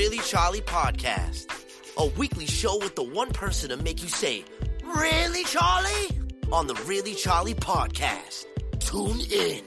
Really 0.00 0.20
Charlie 0.20 0.62
podcast, 0.62 1.44
a 1.98 2.06
weekly 2.18 2.46
show 2.46 2.78
with 2.78 2.94
the 2.94 3.02
one 3.02 3.32
person 3.34 3.68
to 3.68 3.76
make 3.76 4.02
you 4.02 4.08
say, 4.08 4.46
Really 4.82 5.44
Charlie? 5.44 6.08
On 6.50 6.66
the 6.66 6.74
Really 6.86 7.12
Charlie 7.12 7.52
podcast. 7.52 8.46
Tune 8.78 9.20
in. 9.30 9.60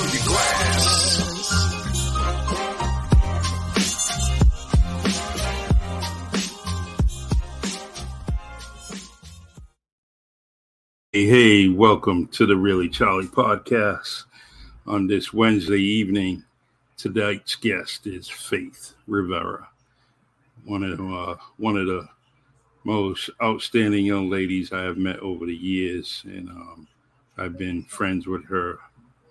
Fill 0.00 0.14
your 0.16 0.26
glass. 0.26 1.20
Hey, 11.12 11.26
hey, 11.26 11.68
welcome 11.68 12.28
to 12.28 12.46
the 12.46 12.56
Really 12.56 12.88
Charlie 12.88 13.26
podcast. 13.26 14.24
On 14.86 15.06
this 15.06 15.32
Wednesday 15.32 15.80
evening, 15.80 16.44
tonight's 16.96 17.54
guest 17.54 18.06
is 18.06 18.28
Faith 18.28 18.94
Rivera, 19.06 19.68
one 20.64 20.82
of 20.82 21.00
uh, 21.00 21.36
one 21.58 21.76
of 21.76 21.86
the 21.86 22.08
most 22.84 23.28
outstanding 23.42 24.06
young 24.06 24.30
ladies 24.30 24.72
I 24.72 24.82
have 24.82 24.96
met 24.96 25.18
over 25.18 25.44
the 25.44 25.54
years, 25.54 26.22
and 26.24 26.48
um, 26.48 26.88
I've 27.36 27.58
been 27.58 27.84
friends 27.84 28.26
with 28.26 28.46
her 28.46 28.78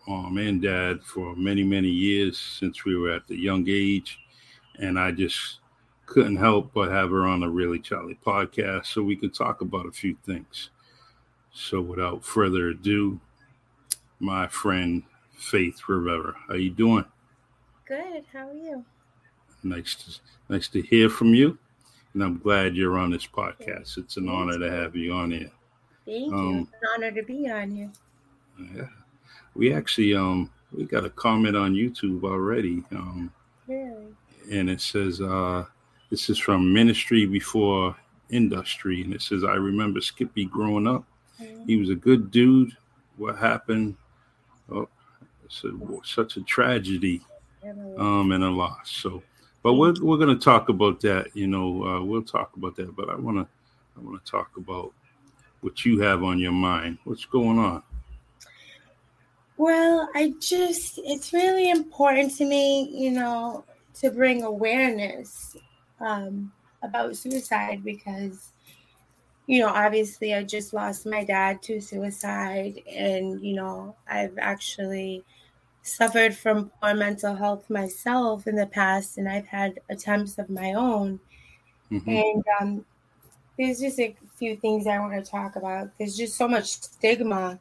mom 0.09 0.39
and 0.39 0.59
dad 0.59 1.03
for 1.03 1.35
many, 1.35 1.63
many 1.63 1.87
years 1.87 2.39
since 2.39 2.83
we 2.83 2.97
were 2.97 3.11
at 3.11 3.27
the 3.27 3.37
young 3.37 3.63
age, 3.69 4.19
and 4.79 4.99
I 4.99 5.11
just 5.11 5.59
couldn't 6.07 6.37
help 6.37 6.73
but 6.73 6.89
have 6.89 7.11
her 7.11 7.27
on 7.27 7.41
the 7.41 7.47
Really 7.47 7.77
Charlie 7.77 8.17
podcast 8.25 8.87
so 8.87 9.03
we 9.03 9.15
could 9.15 9.35
talk 9.35 9.61
about 9.61 9.85
a 9.85 9.91
few 9.91 10.17
things. 10.25 10.71
So 11.53 11.79
without 11.79 12.25
further 12.25 12.69
ado, 12.69 13.19
my 14.19 14.47
friend 14.47 15.03
Faith 15.37 15.79
Rivera, 15.87 16.33
how 16.47 16.55
you 16.55 16.71
doing? 16.71 17.05
Good. 17.87 18.23
How 18.33 18.49
are 18.49 18.53
you? 18.53 18.83
Nice 19.61 19.93
to 19.95 20.19
nice 20.51 20.67
to 20.69 20.81
hear 20.81 21.09
from 21.09 21.35
you, 21.35 21.55
and 22.15 22.23
I'm 22.23 22.39
glad 22.39 22.75
you're 22.75 22.97
on 22.97 23.11
this 23.11 23.27
podcast. 23.27 23.97
It's 23.99 24.17
an 24.17 24.27
honor 24.27 24.57
to 24.57 24.71
have 24.71 24.95
you 24.95 25.13
on 25.13 25.29
here. 25.31 25.51
Thank 26.05 26.33
Um, 26.33 26.49
you. 26.55 26.61
It's 26.61 26.71
an 26.81 26.89
honor 26.95 27.11
to 27.11 27.23
be 27.23 27.47
on 27.49 27.71
here. 27.71 27.91
Yeah, 28.75 28.87
we 29.59 29.73
actually 29.73 30.15
um 30.15 30.49
we 30.71 30.85
got 30.85 31.03
a 31.03 31.09
comment 31.09 31.57
on 31.57 31.73
YouTube 31.73 32.23
already, 32.23 32.81
um, 32.91 33.31
Really? 33.67 34.07
and 34.49 34.69
it 34.69 34.79
says 34.79 35.19
uh 35.19 35.65
this 36.09 36.29
is 36.29 36.39
from 36.39 36.73
Ministry 36.73 37.25
Before 37.25 37.95
Industry, 38.29 39.03
and 39.03 39.13
it 39.13 39.21
says 39.21 39.43
I 39.43 39.55
remember 39.55 39.99
Skippy 39.99 40.45
growing 40.45 40.87
up. 40.87 41.03
He 41.67 41.75
was 41.77 41.89
a 41.89 41.95
good 41.95 42.31
dude. 42.31 42.75
What 43.17 43.37
happened? 43.37 43.95
Oh, 44.71 44.87
it's 45.43 45.63
a, 45.65 45.71
such 46.03 46.37
a 46.37 46.41
tragedy 46.41 47.21
um, 47.97 48.31
and 48.31 48.43
a 48.43 48.49
loss. 48.49 48.89
So, 48.91 49.21
but 49.61 49.73
we're 49.73 49.93
we're 50.01 50.17
gonna 50.17 50.37
talk 50.37 50.69
about 50.69 51.01
that. 51.01 51.27
You 51.33 51.47
know, 51.47 51.83
uh, 51.85 52.01
we'll 52.01 52.23
talk 52.23 52.55
about 52.55 52.75
that. 52.77 52.95
But 52.95 53.09
I 53.09 53.15
wanna 53.15 53.47
I 53.97 54.01
wanna 54.01 54.21
talk 54.25 54.51
about 54.55 54.93
what 55.61 55.85
you 55.85 55.99
have 55.99 56.23
on 56.23 56.39
your 56.39 56.53
mind. 56.53 56.97
What's 57.03 57.25
going 57.25 57.59
on? 57.59 57.83
Well, 59.59 60.09
I 60.15 60.33
just, 60.39 60.99
it's 61.03 61.33
really 61.33 61.69
important 61.69 62.33
to 62.37 62.45
me, 62.45 62.89
you 62.93 63.11
know, 63.11 63.65
to 63.95 64.09
bring 64.09 64.43
awareness 64.43 65.57
um, 65.99 66.53
about 66.81 67.17
suicide 67.17 67.83
because, 67.83 68.53
you 69.47 69.59
know, 69.59 69.69
obviously 69.69 70.33
I 70.35 70.43
just 70.43 70.73
lost 70.73 71.05
my 71.05 71.25
dad 71.25 71.61
to 71.63 71.81
suicide. 71.81 72.81
And, 72.89 73.41
you 73.41 73.55
know, 73.55 73.95
I've 74.07 74.37
actually 74.39 75.25
suffered 75.83 76.35
from 76.35 76.71
poor 76.81 76.93
mental 76.95 77.35
health 77.35 77.69
myself 77.69 78.47
in 78.47 78.55
the 78.55 78.67
past, 78.67 79.17
and 79.17 79.29
I've 79.29 79.47
had 79.47 79.81
attempts 79.89 80.37
of 80.39 80.49
my 80.49 80.73
own. 80.73 81.19
Mhm. 81.91 82.07
And 82.07 82.45
um, 82.61 82.85
there's 83.57 83.79
just 83.79 83.99
a 83.99 84.15
few 84.35 84.55
things 84.57 84.87
I 84.87 84.99
want 84.99 85.13
to 85.23 85.31
talk 85.31 85.55
about. 85.57 85.89
There's 85.97 86.17
just 86.17 86.37
so 86.37 86.47
much 86.47 86.73
stigma 86.73 87.59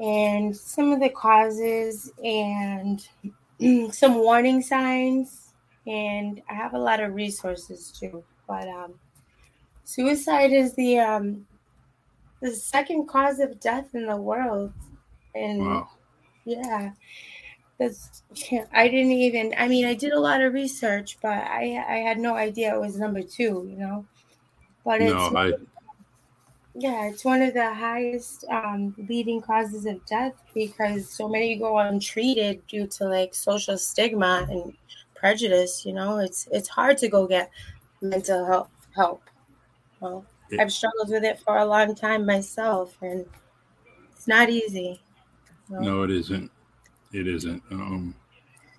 and 0.00 0.56
some 0.56 0.92
of 0.92 1.00
the 1.00 1.10
causes 1.10 2.10
and 2.24 3.06
some 3.92 4.16
warning 4.16 4.62
signs. 4.62 5.52
And 5.86 6.42
I 6.48 6.54
have 6.54 6.74
a 6.74 6.78
lot 6.78 7.00
of 7.00 7.14
resources 7.14 7.90
too. 7.92 8.24
But 8.48 8.68
um, 8.68 8.98
suicide 9.84 10.52
is 10.52 10.74
the 10.74 10.98
um, 10.98 11.46
the 12.40 12.50
second 12.52 13.06
cause 13.08 13.38
of 13.40 13.60
death 13.60 13.94
in 13.94 14.06
the 14.06 14.16
world. 14.16 14.72
And 15.34 15.60
Wow. 15.60 15.90
yeah. 16.44 16.92
That's 17.78 18.22
I 18.72 18.88
didn't 18.88 19.12
even 19.12 19.54
I 19.56 19.68
mean 19.68 19.86
I 19.86 19.94
did 19.94 20.12
a 20.12 20.20
lot 20.20 20.42
of 20.42 20.52
research, 20.52 21.18
but 21.22 21.32
I 21.32 21.82
I 21.88 21.96
had 21.98 22.18
no 22.18 22.34
idea 22.34 22.74
it 22.74 22.80
was 22.80 22.98
number 22.98 23.22
two, 23.22 23.66
you 23.68 23.76
know. 23.78 24.06
But 24.84 25.02
it's 25.02 25.30
No, 25.30 25.36
I 25.36 25.52
yeah, 26.74 27.06
it's 27.08 27.24
one 27.24 27.42
of 27.42 27.54
the 27.54 27.74
highest 27.74 28.44
um, 28.48 28.94
leading 29.08 29.40
causes 29.40 29.86
of 29.86 30.04
death 30.06 30.34
because 30.54 31.08
so 31.10 31.28
many 31.28 31.56
go 31.56 31.78
untreated 31.78 32.66
due 32.68 32.86
to 32.86 33.04
like 33.04 33.34
social 33.34 33.76
stigma 33.76 34.46
and 34.50 34.72
prejudice. 35.14 35.84
You 35.84 35.92
know, 35.94 36.18
it's 36.18 36.48
it's 36.52 36.68
hard 36.68 36.98
to 36.98 37.08
go 37.08 37.26
get 37.26 37.50
mental 38.00 38.46
health 38.46 38.70
help. 38.94 39.22
Well, 40.00 40.24
It- 40.50 40.60
I've 40.60 40.72
struggled 40.72 41.10
with 41.10 41.24
it 41.24 41.40
for 41.40 41.58
a 41.58 41.64
long 41.64 41.94
time 41.94 42.24
myself, 42.24 42.96
and 43.02 43.26
it's 44.12 44.28
not 44.28 44.48
easy. 44.48 45.00
you 45.68 45.76
know? 45.76 45.80
no, 45.80 46.02
it 46.04 46.10
isn't. 46.10 46.50
It 47.12 47.26
isn't. 47.26 47.62
Um, 47.70 48.14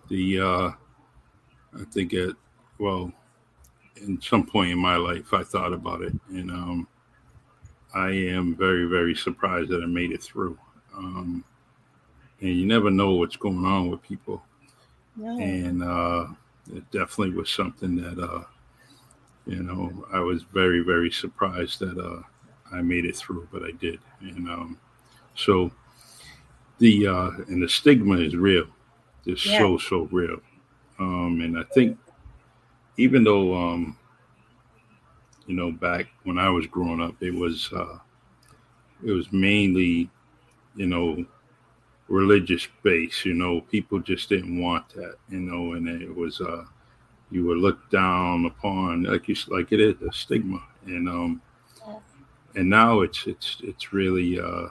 the 0.10 0.40
uh, 0.40 0.72
I 1.80 1.84
think 1.92 2.14
it. 2.14 2.36
Well, 2.80 3.12
in 3.98 4.20
some 4.22 4.46
point 4.46 4.72
in 4.72 4.80
my 4.80 4.96
life, 4.96 5.34
I 5.34 5.44
thought 5.44 5.74
about 5.74 6.02
it, 6.02 6.14
and 6.30 6.50
um, 6.50 6.88
I 7.94 8.10
am 8.12 8.56
very, 8.56 8.86
very 8.86 9.16
surprised 9.16 9.70
that 9.70 9.84
I 9.84 9.86
made 9.86 10.12
it 10.12 10.24
through. 10.24 10.58
Um, 10.96 11.44
and 12.42 12.50
you 12.50 12.66
never 12.66 12.90
know 12.90 13.14
what's 13.14 13.36
going 13.36 13.66
on 13.66 13.90
with 13.90 14.02
people, 14.02 14.44
No. 15.16 15.38
and 15.40 15.84
uh, 15.84 16.28
it 16.74 16.90
definitely 16.92 17.36
was 17.36 17.50
something 17.50 17.96
that 17.98 18.20
uh, 18.20 18.44
you 19.46 19.64
know 19.64 20.06
I 20.12 20.20
was 20.20 20.44
very, 20.44 20.82
very 20.82 21.12
surprised 21.12 21.80
that 21.80 21.98
uh, 21.98 22.22
I 22.76 22.82
made 22.82 23.06
it 23.06 23.16
through, 23.16 23.48
but 23.52 23.64
I 23.64 23.72
did, 23.72 24.00
and 24.22 24.50
um, 24.50 24.78
so 25.36 25.72
the 26.80 27.08
uh, 27.08 27.32
and 27.48 27.62
the 27.62 27.70
stigma 27.70 28.18
is 28.18 28.36
real. 28.36 28.66
It's 29.26 29.46
Yeah. 29.46 29.58
so 29.58 29.78
so 29.78 30.08
real, 30.12 30.40
um, 31.00 31.42
and 31.42 31.58
I 31.58 31.64
think 31.74 31.98
even 32.98 33.24
though 33.24 33.56
um, 33.56 33.98
you 35.52 35.58
know 35.58 35.72
back 35.72 36.08
when 36.24 36.40
I 36.40 36.50
was 36.50 36.66
growing 36.66 37.02
up, 37.02 37.22
it 37.22 37.36
was 37.36 37.70
uh, 37.74 38.00
it 39.04 39.12
was 39.12 39.32
mainly 39.34 40.10
you 40.76 40.88
know 40.88 41.26
religious 42.08 42.68
base. 42.84 43.26
You 43.26 43.34
know, 43.34 43.62
people 43.62 44.00
just 44.00 44.30
didn't 44.30 44.62
want 44.62 44.88
that. 44.96 45.16
You 45.30 45.40
know, 45.40 45.74
and 45.74 45.88
it 45.90 46.16
was 46.16 46.40
uh, 46.42 46.64
you 47.32 47.46
were 47.46 47.56
looked 47.56 47.92
down 47.92 48.46
upon, 48.46 49.04
like 49.04 49.28
you 49.28 49.36
like 49.50 49.74
it 49.74 49.82
is 49.82 50.02
a 50.02 50.12
stigma, 50.14 50.64
and 50.86 51.10
um, 51.10 51.42
Yeah. 51.86 52.00
and 52.56 52.70
now 52.70 53.02
it's 53.02 53.28
it's 53.28 53.58
it's 53.64 53.94
really 53.94 54.40
uh, 54.40 54.68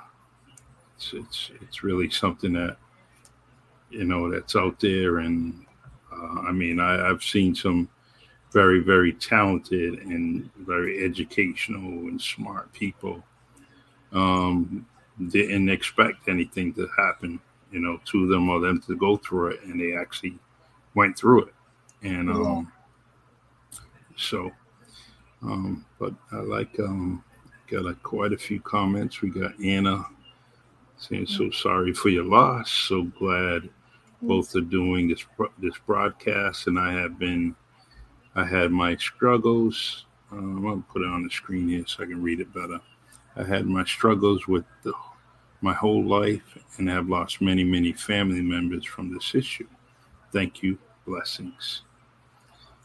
it's 0.96 1.12
it's 1.12 1.50
it's 1.60 1.82
really 1.84 2.10
something 2.10 2.54
that 2.54 2.78
you 3.90 4.04
know 4.04 4.30
that's 4.30 4.56
out 4.56 4.80
there, 4.80 5.18
and 5.18 5.66
uh, 6.12 6.40
I 6.48 6.52
mean 6.52 6.80
I, 6.80 7.10
I've 7.10 7.22
seen 7.22 7.54
some 7.54 7.88
very 8.52 8.80
very 8.80 9.12
talented 9.12 10.00
and 10.00 10.50
very 10.58 11.04
educational 11.04 12.08
and 12.08 12.20
smart 12.20 12.72
people 12.72 13.22
um, 14.12 14.86
didn't 15.28 15.68
expect 15.68 16.28
anything 16.28 16.72
to 16.74 16.88
happen, 16.96 17.40
you 17.70 17.80
know, 17.80 18.00
to 18.06 18.26
them 18.26 18.48
or 18.48 18.60
them 18.60 18.80
to 18.82 18.96
go 18.96 19.16
through 19.16 19.48
it, 19.48 19.62
and 19.64 19.80
they 19.80 19.94
actually 19.96 20.38
went 20.94 21.16
through 21.16 21.44
it, 21.44 21.54
and 22.02 22.30
um, 22.30 22.72
so, 24.16 24.50
um, 25.42 25.84
but 25.98 26.12
I 26.32 26.36
like 26.36 26.78
um, 26.80 27.22
got 27.68 27.86
a, 27.86 27.94
quite 27.94 28.32
a 28.32 28.38
few 28.38 28.60
comments. 28.60 29.20
We 29.22 29.30
got 29.30 29.58
Anna 29.62 30.04
saying, 30.98 31.26
"So 31.26 31.50
sorry 31.50 31.92
for 31.92 32.08
your 32.08 32.24
loss. 32.24 32.70
So 32.70 33.04
glad 33.04 33.68
both 34.22 34.54
are 34.56 34.60
doing 34.60 35.08
this 35.08 35.24
this 35.58 35.78
broadcast, 35.86 36.66
and 36.66 36.78
I 36.78 36.92
have 36.92 37.18
been. 37.18 37.54
I 38.40 38.46
had 38.46 38.70
my 38.70 38.96
struggles. 38.96 40.06
Um, 40.32 40.66
I'll 40.66 40.84
put 40.90 41.02
it 41.02 41.08
on 41.08 41.24
the 41.24 41.30
screen 41.30 41.68
here 41.68 41.84
so 41.86 42.02
I 42.02 42.06
can 42.06 42.22
read 42.22 42.40
it 42.40 42.54
better. 42.54 42.80
I 43.36 43.44
had 43.44 43.66
my 43.66 43.84
struggles 43.84 44.48
with 44.48 44.64
the, 44.82 44.94
my 45.60 45.74
whole 45.74 46.04
life, 46.04 46.56
and 46.78 46.88
have 46.88 47.08
lost 47.08 47.42
many, 47.42 47.64
many 47.64 47.92
family 47.92 48.40
members 48.40 48.86
from 48.86 49.12
this 49.12 49.34
issue. 49.34 49.68
Thank 50.32 50.62
you. 50.62 50.78
Blessings. 51.06 51.82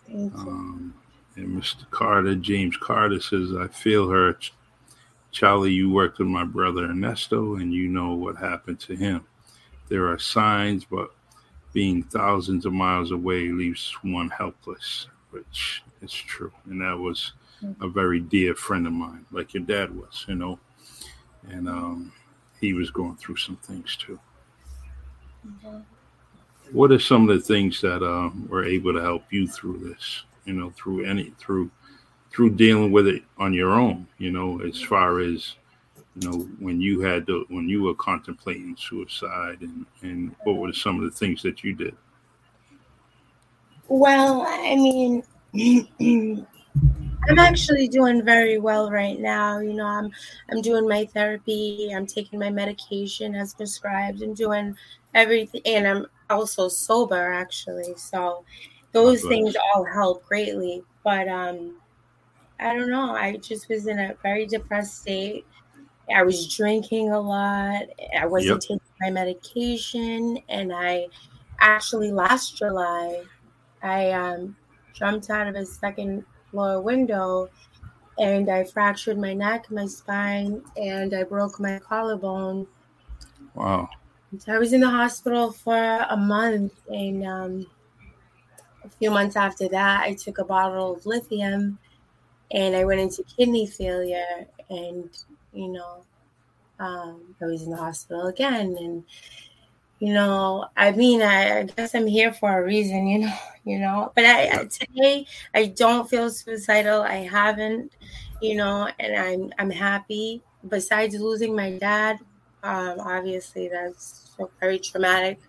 Thank 0.07 0.33
you. 0.33 0.39
Um, 0.39 0.93
and 1.37 1.61
Mr. 1.61 1.89
Carter, 1.89 2.35
James 2.35 2.75
Carter 2.77 3.21
says, 3.21 3.53
I 3.55 3.67
feel 3.67 4.09
hurt. 4.09 4.51
Charlie, 5.31 5.71
you 5.71 5.89
worked 5.89 6.19
with 6.19 6.27
my 6.27 6.43
brother 6.43 6.85
Ernesto, 6.85 7.55
and 7.55 7.73
you 7.73 7.87
know 7.87 8.13
what 8.13 8.35
happened 8.35 8.81
to 8.81 8.95
him. 8.95 9.25
There 9.87 10.07
are 10.11 10.19
signs, 10.19 10.83
but 10.83 11.11
being 11.71 12.03
thousands 12.03 12.65
of 12.65 12.73
miles 12.73 13.11
away 13.11 13.49
leaves 13.49 13.93
one 14.01 14.29
helpless, 14.29 15.07
which 15.35 15.83
is 16.01 16.13
true. 16.13 16.51
And 16.69 16.79
that 16.81 16.97
was 16.97 17.33
a 17.81 17.87
very 17.87 18.21
dear 18.21 18.55
friend 18.55 18.87
of 18.87 18.93
mine, 18.93 19.25
like 19.31 19.53
your 19.53 19.63
dad 19.63 19.93
was, 19.93 20.25
you 20.27 20.35
know. 20.35 20.59
And 21.49 21.67
um, 21.67 22.13
he 22.61 22.73
was 22.73 22.89
going 22.89 23.17
through 23.17 23.35
some 23.35 23.57
things 23.57 23.97
too. 23.97 24.19
What 26.71 26.91
are 26.91 26.99
some 26.99 27.29
of 27.29 27.35
the 27.35 27.43
things 27.43 27.81
that 27.81 28.01
uh, 28.01 28.29
were 28.47 28.65
able 28.65 28.93
to 28.93 29.01
help 29.01 29.25
you 29.29 29.47
through 29.47 29.79
this? 29.79 30.23
You 30.45 30.53
know, 30.53 30.71
through 30.71 31.05
any 31.05 31.33
through 31.37 31.69
through 32.31 32.51
dealing 32.51 32.91
with 32.91 33.07
it 33.07 33.23
on 33.37 33.53
your 33.53 33.71
own. 33.71 34.07
You 34.17 34.31
know, 34.31 34.61
as 34.61 34.81
far 34.81 35.19
as 35.19 35.55
you 36.15 36.29
know, 36.29 36.37
when 36.59 36.79
you 36.79 37.01
had 37.01 37.27
to, 37.27 37.45
when 37.49 37.67
you 37.67 37.83
were 37.83 37.95
contemplating 37.95 38.75
suicide, 38.77 39.57
and 39.61 39.85
and 40.01 40.35
what 40.43 40.57
were 40.57 40.73
some 40.73 40.97
of 40.97 41.03
the 41.03 41.17
things 41.17 41.41
that 41.43 41.63
you 41.63 41.73
did? 41.73 41.95
Well, 43.87 44.43
I 44.47 44.75
mean, 44.75 45.23
I'm 47.29 47.39
actually 47.39 47.87
doing 47.87 48.23
very 48.23 48.57
well 48.59 48.91
right 48.91 49.19
now. 49.19 49.59
You 49.59 49.73
know, 49.73 49.85
I'm 49.85 50.11
I'm 50.51 50.61
doing 50.61 50.87
my 50.87 51.05
therapy. 51.05 51.91
I'm 51.95 52.05
taking 52.05 52.39
my 52.39 52.49
medication 52.49 53.35
as 53.35 53.53
prescribed 53.53 54.21
and 54.21 54.35
doing 54.35 54.75
everything. 55.13 55.61
And 55.65 55.87
I'm 55.87 56.05
also 56.29 56.67
sober, 56.67 57.33
actually. 57.33 57.95
So 57.97 58.43
those 58.91 59.21
bless. 59.21 59.29
things 59.29 59.55
all 59.75 59.83
help 59.85 60.25
greatly. 60.27 60.83
But 61.03 61.27
um, 61.27 61.75
I 62.59 62.73
don't 62.75 62.89
know. 62.91 63.15
I 63.15 63.37
just 63.37 63.69
was 63.69 63.87
in 63.87 63.99
a 63.99 64.15
very 64.23 64.45
depressed 64.45 65.01
state. 65.01 65.45
I 66.15 66.23
was 66.23 66.47
drinking 66.55 67.11
a 67.11 67.19
lot. 67.19 67.83
I 68.19 68.25
wasn't 68.27 68.61
Yep. 68.61 68.61
taking 68.61 68.79
my 69.01 69.09
medication, 69.09 70.37
and 70.49 70.71
I 70.73 71.07
actually 71.59 72.11
last 72.11 72.57
July, 72.57 73.23
I 73.85 74.11
um, 74.11 74.55
jumped 74.93 75.29
out 75.29 75.47
of 75.47 75.55
a 75.55 75.65
second 75.65 76.25
floor 76.49 76.81
window, 76.81 77.49
and 78.17 78.49
I 78.49 78.63
fractured 78.63 79.17
my 79.17 79.33
neck, 79.33 79.69
my 79.69 79.85
spine, 79.85 80.63
and 80.75 81.13
I 81.13 81.23
broke 81.23 81.59
my 81.59 81.79
collarbone. 81.79 82.65
Wow. 83.53 83.89
So 84.39 84.53
I 84.53 84.57
was 84.57 84.73
in 84.73 84.81
the 84.81 84.89
hospital 84.89 85.51
for 85.51 86.05
a 86.09 86.17
month, 86.17 86.73
and 86.89 87.25
um, 87.25 87.67
a 88.83 88.89
few 88.89 89.11
months 89.11 89.35
after 89.35 89.67
that, 89.69 90.01
I 90.01 90.13
took 90.13 90.39
a 90.39 90.45
bottle 90.45 90.95
of 90.95 91.05
lithium, 91.05 91.77
and 92.51 92.75
I 92.75 92.85
went 92.85 93.01
into 93.01 93.23
kidney 93.23 93.67
failure, 93.67 94.47
and 94.69 95.09
you 95.53 95.67
know, 95.69 96.03
um, 96.79 97.35
I 97.41 97.45
was 97.45 97.63
in 97.63 97.69
the 97.69 97.77
hospital 97.77 98.27
again, 98.27 98.75
and 98.79 99.03
you 100.05 100.13
know, 100.13 100.67
I 100.77 100.91
mean, 100.91 101.21
I, 101.21 101.59
I 101.59 101.63
guess 101.63 101.95
I'm 101.95 102.07
here 102.07 102.33
for 102.33 102.59
a 102.59 102.63
reason, 102.65 103.07
you 103.07 103.19
know, 103.25 103.37
you 103.65 103.79
know. 103.79 104.11
But 104.15 104.25
I 104.25 104.61
I- 104.61 104.65
today 104.67 105.25
I 105.53 105.67
don't 105.67 106.09
feel 106.09 106.29
suicidal. 106.29 107.01
I 107.03 107.17
haven't, 107.39 107.93
you 108.41 108.55
know, 108.55 108.89
and 108.99 109.15
I'm 109.17 109.53
I'm 109.59 109.71
happy. 109.71 110.43
Besides 110.67 111.15
losing 111.19 111.55
my 111.55 111.77
dad, 111.77 112.19
um, 112.63 112.99
obviously 112.99 113.69
that's 113.69 114.33
so 114.37 114.51
very 114.59 114.79
traumatic 114.79 115.39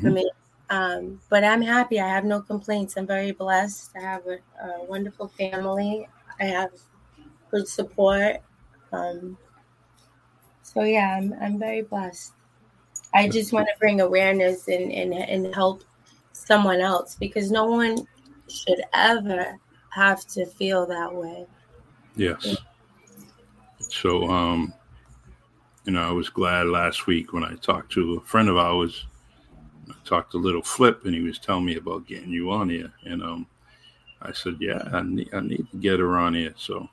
for 0.00 0.10
Mhm. 0.10 0.12
me. 0.12 0.30
Um, 0.70 1.20
but 1.30 1.44
I'm 1.44 1.62
happy. 1.62 2.00
I 2.00 2.08
have 2.08 2.24
no 2.24 2.40
complaints. 2.42 2.96
I'm 2.96 3.06
very 3.06 3.32
blessed. 3.32 3.90
I 3.96 4.00
have 4.00 4.26
a, 4.26 4.38
a 4.64 4.84
wonderful 4.84 5.28
family. 5.28 6.08
I 6.40 6.44
have 6.46 6.70
good 7.50 7.68
support. 7.68 8.38
Um, 8.92 9.38
so 10.62 10.82
yeah, 10.82 11.16
I'm 11.18 11.32
I'm 11.34 11.58
very 11.58 11.82
blessed. 11.82 12.32
I 13.12 13.28
just 13.28 13.52
want 13.52 13.66
to 13.66 13.78
bring 13.78 14.00
awareness 14.00 14.68
and, 14.68 14.92
and 14.92 15.12
and 15.14 15.54
help 15.54 15.82
someone 16.32 16.80
else 16.80 17.16
because 17.18 17.50
no 17.50 17.66
one 17.66 18.06
should 18.48 18.82
ever 18.94 19.58
have 19.90 20.26
to 20.28 20.46
feel 20.46 20.86
that 20.86 21.12
way. 21.12 21.46
Yes. 22.16 22.56
So, 23.80 24.28
um, 24.28 24.72
you 25.84 25.92
know, 25.92 26.08
I 26.08 26.12
was 26.12 26.28
glad 26.28 26.66
last 26.66 27.06
week 27.06 27.32
when 27.32 27.44
I 27.44 27.54
talked 27.56 27.92
to 27.92 28.14
a 28.14 28.20
friend 28.20 28.48
of 28.48 28.56
ours. 28.56 29.06
I 29.88 29.94
talked 30.04 30.32
to 30.32 30.38
Little 30.38 30.62
Flip, 30.62 31.04
and 31.04 31.14
he 31.14 31.20
was 31.20 31.38
telling 31.38 31.64
me 31.64 31.76
about 31.76 32.06
getting 32.06 32.30
you 32.30 32.50
on 32.50 32.68
here. 32.68 32.92
And 33.04 33.22
um, 33.22 33.46
I 34.22 34.32
said, 34.32 34.56
"Yeah, 34.60 34.82
I 34.92 35.02
need, 35.02 35.30
I 35.32 35.40
need 35.40 35.66
to 35.70 35.76
get 35.78 35.98
her 35.98 36.16
on 36.18 36.34
here." 36.34 36.54
So, 36.56 36.88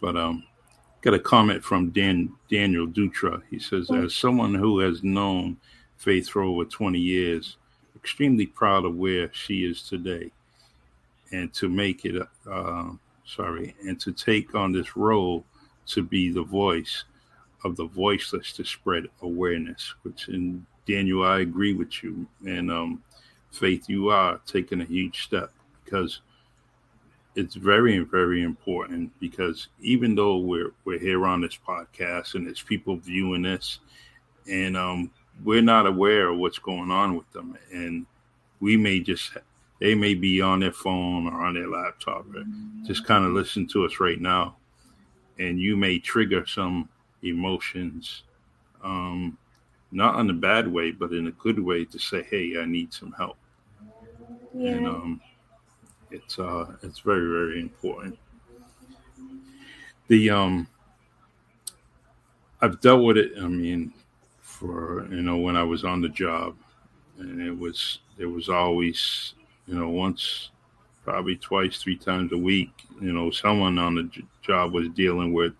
but 0.00 0.16
um, 0.16 0.44
got 1.06 1.14
a 1.14 1.20
comment 1.20 1.62
from 1.62 1.90
Dan 1.90 2.32
Daniel 2.50 2.84
Dutra. 2.84 3.40
He 3.48 3.60
says, 3.60 3.88
"As 3.92 4.12
someone 4.12 4.52
who 4.52 4.80
has 4.80 5.04
known 5.04 5.56
Faith 5.98 6.28
for 6.28 6.42
over 6.42 6.64
20 6.64 6.98
years, 6.98 7.58
extremely 7.94 8.44
proud 8.44 8.84
of 8.84 8.96
where 8.96 9.32
she 9.32 9.64
is 9.64 9.82
today, 9.82 10.32
and 11.30 11.52
to 11.54 11.68
make 11.68 12.04
it, 12.04 12.20
uh, 12.50 12.90
sorry, 13.24 13.76
and 13.86 14.00
to 14.00 14.10
take 14.10 14.56
on 14.56 14.72
this 14.72 14.96
role 14.96 15.44
to 15.86 16.02
be 16.02 16.32
the 16.32 16.42
voice 16.42 17.04
of 17.62 17.76
the 17.76 17.86
voiceless 17.86 18.52
to 18.54 18.64
spread 18.64 19.06
awareness. 19.22 19.94
Which, 20.02 20.28
in 20.28 20.66
Daniel, 20.88 21.22
I 21.22 21.38
agree 21.38 21.72
with 21.72 22.02
you, 22.02 22.26
and 22.44 22.68
um, 22.68 23.00
Faith, 23.52 23.88
you 23.88 24.08
are 24.08 24.40
taking 24.44 24.80
a 24.80 24.84
huge 24.84 25.22
step 25.22 25.52
because." 25.84 26.20
It's 27.36 27.54
very 27.54 27.98
very 27.98 28.42
important 28.42 29.12
because 29.20 29.68
even 29.80 30.14
though 30.14 30.38
we're 30.38 30.72
we're 30.84 30.98
here 30.98 31.26
on 31.26 31.42
this 31.42 31.58
podcast 31.68 32.34
and 32.34 32.46
there's 32.46 32.62
people 32.62 32.96
viewing 32.96 33.42
this 33.42 33.80
and 34.50 34.76
um 34.76 35.10
we're 35.44 35.62
not 35.62 35.86
aware 35.86 36.28
of 36.28 36.38
what's 36.38 36.58
going 36.58 36.90
on 36.90 37.14
with 37.14 37.30
them 37.32 37.56
and 37.72 38.06
we 38.60 38.76
may 38.76 38.98
just 38.98 39.36
they 39.80 39.94
may 39.94 40.14
be 40.14 40.40
on 40.40 40.60
their 40.60 40.72
phone 40.72 41.26
or 41.26 41.42
on 41.44 41.54
their 41.54 41.68
laptop 41.68 42.24
or 42.34 42.42
just 42.86 43.04
kind 43.04 43.24
of 43.26 43.32
listen 43.32 43.66
to 43.66 43.84
us 43.84 44.00
right 44.00 44.20
now 44.20 44.56
and 45.38 45.60
you 45.60 45.76
may 45.76 45.98
trigger 45.98 46.46
some 46.46 46.88
emotions 47.22 48.22
um 48.82 49.36
not 49.92 50.18
in 50.18 50.30
a 50.30 50.34
bad 50.34 50.66
way 50.66 50.90
but 50.90 51.12
in 51.12 51.26
a 51.26 51.32
good 51.32 51.58
way 51.58 51.84
to 51.84 51.98
say 51.98 52.22
hey 52.30 52.58
i 52.58 52.64
need 52.64 52.92
some 52.92 53.12
help. 53.12 53.36
And 54.54 54.86
um 54.86 55.20
it's 56.10 56.38
uh 56.38 56.76
it's 56.82 57.00
very 57.00 57.26
very 57.28 57.60
important. 57.60 58.18
The 60.08 60.30
um 60.30 60.68
i've 62.62 62.80
dealt 62.80 63.04
with 63.04 63.18
it 63.18 63.32
i 63.38 63.46
mean 63.46 63.92
for 64.40 65.06
you 65.10 65.20
know 65.20 65.36
when 65.36 65.56
i 65.56 65.62
was 65.62 65.84
on 65.84 66.00
the 66.00 66.08
job 66.08 66.56
and 67.18 67.42
it 67.42 67.50
was 67.56 67.98
it 68.16 68.24
was 68.24 68.48
always 68.48 69.34
you 69.66 69.74
know 69.74 69.90
once 69.90 70.50
probably 71.04 71.36
twice 71.36 71.76
three 71.82 71.96
times 71.96 72.32
a 72.32 72.38
week 72.38 72.70
you 72.98 73.12
know 73.12 73.30
someone 73.30 73.78
on 73.78 73.94
the 73.96 74.04
j- 74.04 74.24
job 74.40 74.72
was 74.72 74.88
dealing 74.90 75.34
with 75.34 75.52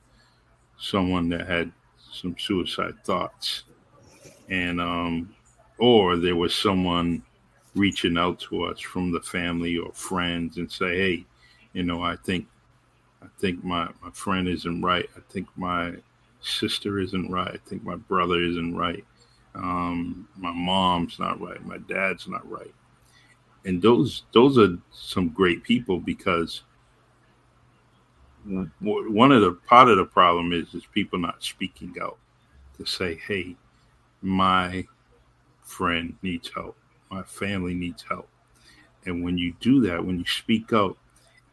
someone 0.79 1.29
that 1.29 1.47
had 1.47 1.71
some 2.13 2.37
suicide 2.39 2.95
thoughts. 3.05 3.65
And 4.49 4.81
um 4.81 5.35
or 5.79 6.17
there 6.17 6.37
was 6.37 6.55
someone 6.55 7.23
reaching 7.77 8.17
out 8.17 8.41
to 8.41 8.65
us 8.65 8.81
from 8.81 9.13
the 9.13 9.21
family 9.21 9.77
or 9.79 9.93
friends 9.93 10.57
and 10.59 10.71
say, 10.71 10.97
"Hey, 10.97 11.27
you 11.75 11.83
know, 11.83 12.03
I 12.03 12.17
think, 12.17 12.47
I 13.23 13.27
think 13.39 13.63
my 13.65 13.89
my 14.03 14.11
friend 14.13 14.49
isn't 14.49 14.83
right. 14.83 15.09
I 15.17 15.21
think 15.31 15.49
my 15.57 15.95
sister 16.41 16.99
isn't 17.01 17.31
right. 17.31 17.55
I 17.55 17.69
think 17.69 17.85
my 17.85 17.97
brother 17.97 18.43
isn't 18.43 18.77
right. 18.77 19.05
Um, 19.55 20.29
my 20.37 20.53
mom's 20.53 21.19
not 21.19 21.41
right. 21.41 21.65
My 21.65 21.79
dad's 21.79 22.29
not 22.29 22.49
right." 22.51 22.75
And 23.65 23.83
those 23.83 24.25
those 24.33 24.59
are 24.59 24.79
some 24.93 25.29
great 25.31 25.63
people 25.65 25.99
because 26.01 26.63
one 28.81 29.33
of 29.33 29.41
the 29.43 29.53
part 29.67 29.89
of 29.89 29.97
the 29.97 30.05
problem 30.05 30.53
is 30.53 30.73
is 30.75 30.87
people 30.87 31.19
not 31.19 31.43
speaking 31.43 31.95
out 32.01 32.19
to 32.79 32.87
say, 32.87 33.17
"Hey, 33.17 33.57
my 34.23 34.87
friend 35.63 36.17
needs 36.23 36.51
help." 36.55 36.77
My 37.11 37.23
family 37.23 37.75
needs 37.75 38.03
help. 38.03 38.29
And 39.05 39.23
when 39.23 39.39
you 39.39 39.55
do 39.61 39.81
that, 39.83 40.05
when 40.05 40.19
you 40.19 40.25
speak 40.27 40.73
out, 40.73 40.97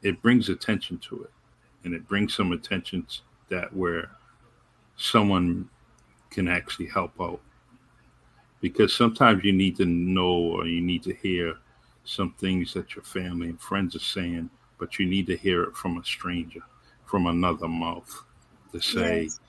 it 0.02 0.22
brings 0.22 0.50
attention 0.50 0.98
to 1.10 1.24
it. 1.24 1.32
And 1.84 1.94
it 1.94 2.08
brings 2.08 2.34
some 2.34 2.52
attention 2.52 3.06
that 3.50 3.74
where 3.76 4.10
someone 4.96 5.70
can 6.30 6.48
actually 6.48 6.88
help 6.88 7.14
out. 7.22 7.42
because 8.64 8.96
sometimes 8.96 9.44
you 9.44 9.52
need 9.52 9.76
to 9.76 9.86
know 9.86 10.32
or 10.32 10.66
you 10.66 10.80
need 10.80 11.04
to 11.04 11.14
hear 11.16 11.56
some 12.06 12.32
things 12.40 12.74
that 12.74 12.96
your 12.96 13.04
family 13.04 13.50
and 13.50 13.60
friends 13.60 13.94
are 13.94 14.00
saying, 14.00 14.50
but 14.80 14.98
you 14.98 15.06
need 15.06 15.28
to 15.28 15.36
hear 15.36 15.64
it 15.64 15.76
from 15.76 15.98
a 15.98 16.06
stranger, 16.06 16.62
from 17.06 17.28
another 17.28 17.68
mouth 17.68 18.24
to 18.72 18.80
say, 18.80 19.24
yes. 19.24 19.40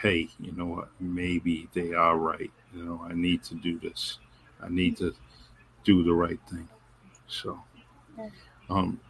hey, 0.00 0.28
you 0.40 0.50
know 0.52 0.64
what, 0.64 0.88
maybe 0.98 1.68
they 1.74 1.92
are 1.92 2.16
right. 2.16 2.50
You 2.74 2.84
know, 2.84 3.06
I 3.06 3.12
need 3.12 3.42
to 3.44 3.54
do 3.54 3.78
this. 3.78 4.18
I 4.62 4.70
need 4.70 4.96
to 4.96 5.14
do 5.88 6.02
the 6.02 6.12
right 6.12 6.38
thing. 6.50 6.68
So, 7.28 7.58
um, 8.68 9.00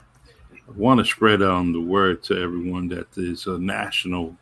I 0.55 0.71
want 0.77 0.99
to 0.99 1.05
spread 1.05 1.43
on 1.43 1.73
the 1.73 1.81
word 1.81 2.23
to 2.25 2.41
everyone 2.41 2.87
that 2.89 3.11
there's 3.11 3.49
a 3.49 3.59
national 3.59 4.37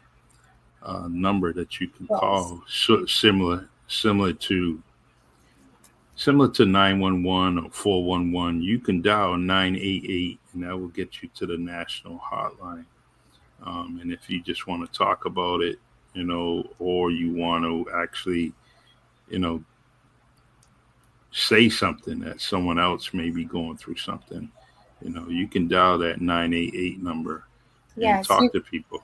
uh, 0.83 1.09
number 1.09 1.55
that 1.55 1.81
you 1.81 1.89
can 1.89 2.07
yes. 2.11 2.21
call 2.21 2.63
so, 2.69 3.07
similar 3.07 3.69
similar 3.89 4.35
to 4.35 4.83
similar 6.15 6.49
to 6.51 6.67
911 6.67 7.59
or 7.59 7.71
411 7.71 8.63
you 8.63 8.79
can 8.79 9.01
dial 9.03 9.37
988 9.37 10.39
and 10.53 10.63
that 10.63 10.79
will 10.79 10.89
get 10.89 11.23
you 11.23 11.29
to 11.35 11.47
the 11.47 11.57
national 11.57 12.19
hotline 12.19 12.85
um, 13.65 13.99
and 14.01 14.13
if 14.13 14.31
you 14.31 14.41
just 14.43 14.67
want 14.67 14.85
to 14.85 14.99
talk 14.99 15.25
about 15.25 15.61
it 15.61 15.79
you 16.15 16.23
know 16.23 16.65
or 16.79 17.11
you 17.11 17.33
want 17.33 17.65
to 17.65 17.91
actually 17.93 18.53
you 19.29 19.41
know 19.41 19.65
say 21.37 21.69
something 21.69 22.19
that 22.19 22.41
someone 22.41 22.79
else 22.79 23.13
may 23.13 23.31
be 23.31 23.45
going 23.45 23.77
through 23.77 23.97
something 23.97 24.51
you 25.03 25.11
know 25.11 25.29
you 25.29 25.47
can 25.47 25.69
dial 25.69 25.99
that 25.99 26.21
988 26.21 27.03
number 27.03 27.45
and 28.01 28.27
talk 28.27 28.43
you, 28.43 28.51
to 28.51 28.61
people. 28.61 29.03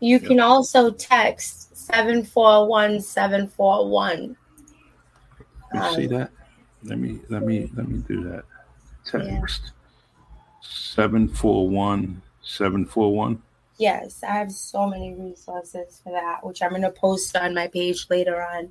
You 0.00 0.18
can 0.18 0.40
also 0.40 0.90
text 0.90 1.76
741 1.76 3.00
741 3.00 4.36
you 5.72 5.80
um, 5.80 5.94
see 5.94 6.06
that? 6.06 6.30
Let 6.84 6.98
me 6.98 7.20
let 7.28 7.42
me 7.42 7.70
let 7.74 7.88
me 7.88 7.98
do 8.06 8.22
that. 8.24 8.44
Text 9.04 9.72
741 10.62 12.20
741 12.42 13.42
yes 13.78 14.22
i 14.22 14.32
have 14.32 14.52
so 14.52 14.86
many 14.86 15.14
resources 15.14 16.00
for 16.02 16.12
that 16.12 16.44
which 16.44 16.62
i'm 16.62 16.70
going 16.70 16.82
to 16.82 16.90
post 16.90 17.36
on 17.36 17.54
my 17.54 17.66
page 17.66 18.06
later 18.10 18.42
on 18.42 18.68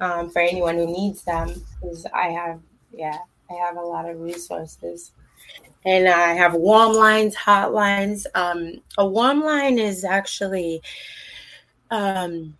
um, 0.00 0.30
for 0.30 0.40
anyone 0.40 0.76
who 0.76 0.86
needs 0.86 1.22
them 1.22 1.48
because 1.80 2.06
i 2.14 2.28
have 2.28 2.60
yeah 2.92 3.18
i 3.50 3.54
have 3.54 3.76
a 3.76 3.80
lot 3.80 4.08
of 4.08 4.20
resources 4.20 5.12
and 5.84 6.08
I 6.08 6.32
have 6.32 6.54
warm 6.54 6.94
lines, 6.94 7.34
hot 7.34 7.74
lines. 7.74 8.26
Um, 8.34 8.80
a 8.96 9.06
warm 9.06 9.40
line 9.40 9.78
is 9.78 10.04
actually 10.04 10.82
um, 11.90 12.56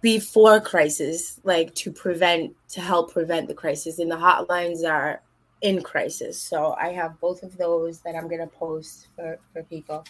before 0.00 0.60
crisis, 0.60 1.40
like 1.42 1.74
to 1.74 1.90
prevent, 1.90 2.54
to 2.70 2.80
help 2.80 3.12
prevent 3.12 3.48
the 3.48 3.54
crisis, 3.54 3.98
and 3.98 4.10
the 4.10 4.16
hotlines 4.16 4.88
are 4.88 5.20
in 5.62 5.82
crisis. 5.82 6.40
So 6.40 6.76
I 6.80 6.92
have 6.92 7.18
both 7.20 7.42
of 7.42 7.56
those 7.56 8.00
that 8.00 8.14
I'm 8.14 8.28
going 8.28 8.40
to 8.40 8.46
post 8.46 9.08
for, 9.16 9.38
for 9.52 9.64
people 9.64 10.04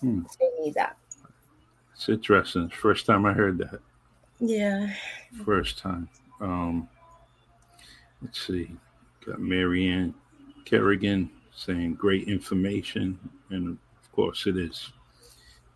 hmm. 0.00 0.22
they 0.40 0.64
need 0.64 0.74
that. 0.74 0.96
It's 1.94 2.08
interesting. 2.08 2.68
First 2.70 3.06
time 3.06 3.24
I 3.24 3.32
heard 3.32 3.58
that. 3.58 3.78
Yeah. 4.40 4.92
First 5.44 5.78
time. 5.78 6.08
Um, 6.40 6.88
let's 8.22 8.46
see. 8.46 8.70
Got 9.24 9.40
Marianne 9.40 10.14
Kerrigan 10.64 11.30
saying 11.54 11.94
great 11.94 12.28
information, 12.28 13.18
and 13.50 13.78
of 14.02 14.12
course 14.12 14.46
it 14.46 14.56
is. 14.56 14.92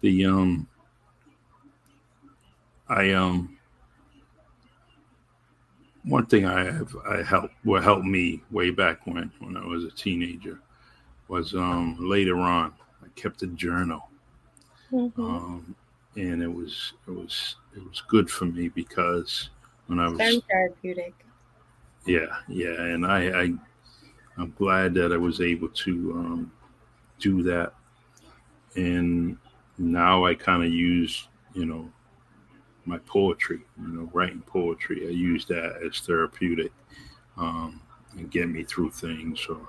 The 0.01 0.27
um, 0.27 0.67
I 2.89 3.13
um, 3.13 3.59
one 6.05 6.27
thing 6.27 6.47
I 6.47 6.65
have 6.65 6.95
I 7.09 7.23
helped 7.23 7.55
what 7.65 7.83
helped 7.83 8.05
me 8.05 8.43
way 8.51 8.71
back 8.71 9.07
when 9.07 9.31
when 9.41 9.57
I 9.57 9.67
was 9.67 9.85
a 9.85 9.91
teenager 9.91 10.61
was 11.29 11.55
um 11.55 11.97
later 12.01 12.39
on 12.39 12.73
I 13.03 13.09
kept 13.15 13.43
a 13.43 13.47
journal, 13.49 14.09
mm-hmm. 14.93 15.23
um, 15.23 15.75
and 16.17 16.43
it 16.43 16.53
was 16.53 16.93
it 17.07 17.11
was 17.11 17.57
it 17.79 17.89
was 17.89 18.03
good 18.09 18.31
for 18.31 18.47
me 18.47 18.69
because 18.69 19.51
when 19.87 19.99
I 20.01 20.09
was 20.09 20.19
very 20.19 20.43
therapeutic. 20.51 21.15
Yeah, 22.07 22.27
yeah, 22.49 22.81
and 22.81 23.07
I, 23.07 23.43
I 23.43 23.53
I'm 24.37 24.53
glad 24.57 24.95
that 24.95 25.13
I 25.13 25.17
was 25.17 25.41
able 25.41 25.69
to 25.69 26.13
um, 26.15 26.53
do 27.19 27.43
that. 27.45 27.75
And 28.77 29.37
now 29.79 30.25
I 30.25 30.35
kind 30.35 30.65
of 30.65 30.73
use, 30.73 31.29
you 31.55 31.67
know, 31.67 31.91
my 32.85 32.99
poetry, 32.99 33.61
you 33.81 33.89
know, 33.89 34.11
writing 34.13 34.43
poetry. 34.43 35.07
I 35.07 35.11
use 35.11 35.45
that 35.47 35.81
as 35.85 36.01
therapeutic 36.01 36.73
um, 37.37 37.81
and 38.17 38.31
get 38.31 38.49
me 38.49 38.65
through 38.65 38.91
things 38.91 39.47
or 39.49 39.61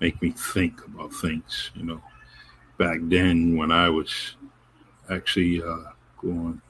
make 0.00 0.20
me 0.20 0.32
think 0.32 0.84
about 0.84 1.12
things, 1.14 1.70
you 1.74 1.84
know. 1.84 2.02
Back 2.78 2.98
then, 3.02 3.56
when 3.56 3.70
I 3.70 3.88
was 3.88 4.36
actually 5.08 5.62
uh, 5.62 5.92
going 6.20 6.60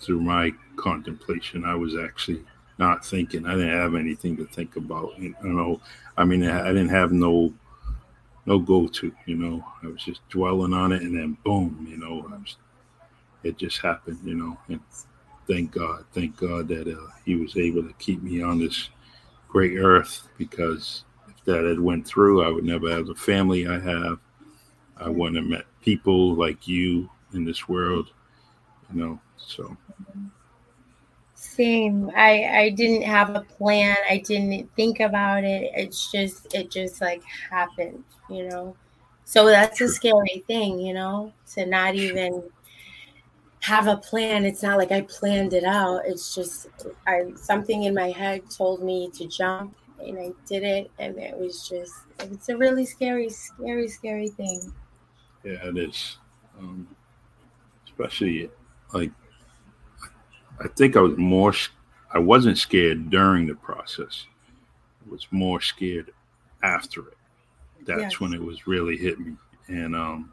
through 0.00 0.20
my 0.20 0.52
contemplation, 0.76 1.64
I 1.64 1.74
was 1.74 1.96
actually 1.96 2.44
not 2.78 3.04
thinking. 3.04 3.46
I 3.46 3.54
didn't 3.54 3.78
have 3.78 3.94
anything 3.94 4.36
to 4.36 4.46
think 4.46 4.76
about. 4.76 5.18
You 5.18 5.34
know, 5.42 5.80
I 6.16 6.24
mean, 6.24 6.44
I 6.44 6.68
didn't 6.68 6.90
have 6.90 7.12
no 7.12 7.52
no 8.44 8.58
go 8.58 8.86
to. 8.86 9.12
You 9.26 9.36
know, 9.36 9.64
I 9.82 9.88
was 9.88 10.02
just 10.02 10.26
dwelling 10.28 10.72
on 10.72 10.92
it, 10.92 11.02
and 11.02 11.16
then 11.16 11.36
boom, 11.44 11.86
you 11.90 11.96
know, 11.96 12.26
was, 12.30 12.56
it 13.42 13.58
just 13.58 13.80
happened. 13.80 14.18
You 14.24 14.34
know, 14.34 14.58
and 14.68 14.80
thank 15.46 15.72
God, 15.72 16.04
thank 16.12 16.36
God 16.36 16.68
that 16.68 16.88
uh, 16.88 17.10
He 17.24 17.36
was 17.36 17.56
able 17.56 17.82
to 17.82 17.92
keep 17.94 18.22
me 18.22 18.42
on 18.42 18.58
this 18.58 18.90
great 19.48 19.76
earth 19.78 20.28
because 20.38 21.04
if 21.28 21.44
that 21.44 21.64
had 21.64 21.80
went 21.80 22.06
through, 22.06 22.44
I 22.44 22.50
would 22.50 22.64
never 22.64 22.90
have 22.90 23.06
the 23.06 23.14
family 23.14 23.66
I 23.66 23.78
have. 23.78 24.18
I 24.98 25.08
wouldn't 25.08 25.36
have 25.36 25.46
met 25.46 25.66
people 25.82 26.34
like 26.34 26.66
you 26.66 27.10
in 27.34 27.44
this 27.44 27.68
world. 27.68 28.10
You 28.92 29.00
know, 29.00 29.20
so. 29.36 29.76
Same. 31.34 32.10
I 32.16 32.44
I 32.44 32.70
didn't 32.70 33.02
have 33.02 33.34
a 33.34 33.42
plan. 33.42 33.96
I 34.08 34.18
didn't 34.18 34.74
think 34.74 35.00
about 35.00 35.44
it. 35.44 35.70
It's 35.74 36.10
just 36.10 36.54
it 36.54 36.70
just 36.70 37.00
like 37.00 37.22
happened, 37.50 38.04
you 38.30 38.48
know. 38.48 38.76
So 39.24 39.46
that's 39.46 39.80
a 39.80 39.88
scary 39.88 40.44
thing, 40.46 40.78
you 40.78 40.94
know, 40.94 41.32
to 41.54 41.66
not 41.66 41.94
even 41.94 42.42
have 43.60 43.86
a 43.86 43.96
plan. 43.96 44.44
It's 44.44 44.62
not 44.62 44.78
like 44.78 44.92
I 44.92 45.02
planned 45.02 45.52
it 45.52 45.64
out. 45.64 46.02
It's 46.06 46.34
just 46.34 46.68
I 47.06 47.32
something 47.34 47.82
in 47.82 47.94
my 47.94 48.10
head 48.10 48.42
told 48.50 48.82
me 48.82 49.10
to 49.14 49.26
jump 49.26 49.76
and 49.98 50.18
I 50.18 50.32
did 50.46 50.62
it 50.62 50.90
and 50.98 51.18
it 51.18 51.36
was 51.36 51.68
just 51.68 51.94
it's 52.20 52.48
a 52.48 52.56
really 52.56 52.86
scary, 52.86 53.28
scary, 53.28 53.88
scary 53.88 54.28
thing. 54.28 54.72
Yeah, 55.44 55.68
it 55.68 55.76
is. 55.76 56.18
Um, 56.58 56.86
especially 57.86 58.50
like 58.92 59.10
I 60.60 60.68
think 60.68 60.96
I 60.96 61.00
was 61.00 61.16
more, 61.16 61.52
I 62.12 62.18
wasn't 62.18 62.58
scared 62.58 63.10
during 63.10 63.46
the 63.46 63.54
process. 63.54 64.26
I 65.06 65.10
was 65.10 65.26
more 65.30 65.60
scared 65.60 66.12
after 66.62 67.08
it. 67.08 67.16
That's 67.84 68.00
yes. 68.00 68.20
when 68.20 68.32
it 68.32 68.42
was 68.42 68.66
really 68.66 68.96
hit 68.96 69.20
me. 69.20 69.36
And 69.68 69.94
um, 69.94 70.32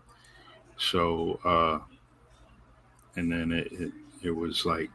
so, 0.78 1.40
uh, 1.44 1.80
and 3.16 3.32
then 3.32 3.52
it, 3.52 3.72
it, 3.72 3.92
it 4.24 4.32
was 4.32 4.66
like, 4.66 4.92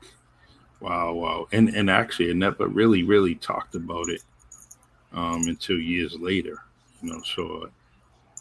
wow, 0.81 1.13
wow. 1.13 1.49
And, 1.53 1.69
and 1.71 1.91
actually, 1.91 2.31
I 2.31 2.35
never 2.35 2.67
really, 2.67 3.03
really 3.03 3.35
talked 3.35 3.75
about 3.75 4.09
it 4.09 4.23
um, 5.13 5.43
until 5.47 5.79
years 5.79 6.17
later, 6.19 6.59
you 7.03 7.13
know, 7.13 7.21
so 7.23 7.71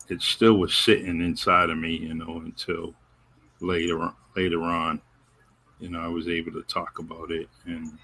it 0.10 0.22
still 0.22 0.56
was 0.56 0.74
sitting 0.74 1.22
inside 1.22 1.70
of 1.70 1.78
me, 1.78 1.98
you 1.98 2.14
know, 2.14 2.42
until 2.46 2.96
later, 3.60 4.12
later 4.36 4.62
on 4.64 5.02
you 5.80 5.90
know, 5.90 6.00
I 6.00 6.08
was 6.08 6.28
able 6.28 6.52
to 6.54 6.64
talk 6.64 7.00
about 7.00 7.32
it 7.32 7.50
and, 7.66 7.98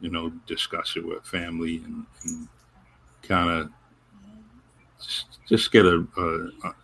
you 0.00 0.10
know, 0.10 0.30
discuss 0.46 0.96
it 0.96 1.06
with 1.06 1.24
family 1.24 1.76
and, 1.84 2.04
and 2.24 2.48
kind 3.22 3.50
of 3.50 3.70
just, 5.00 5.38
just, 5.48 5.72
get 5.72 5.84
a, 5.86 6.06
a, 6.16 6.68
a, 6.68 6.74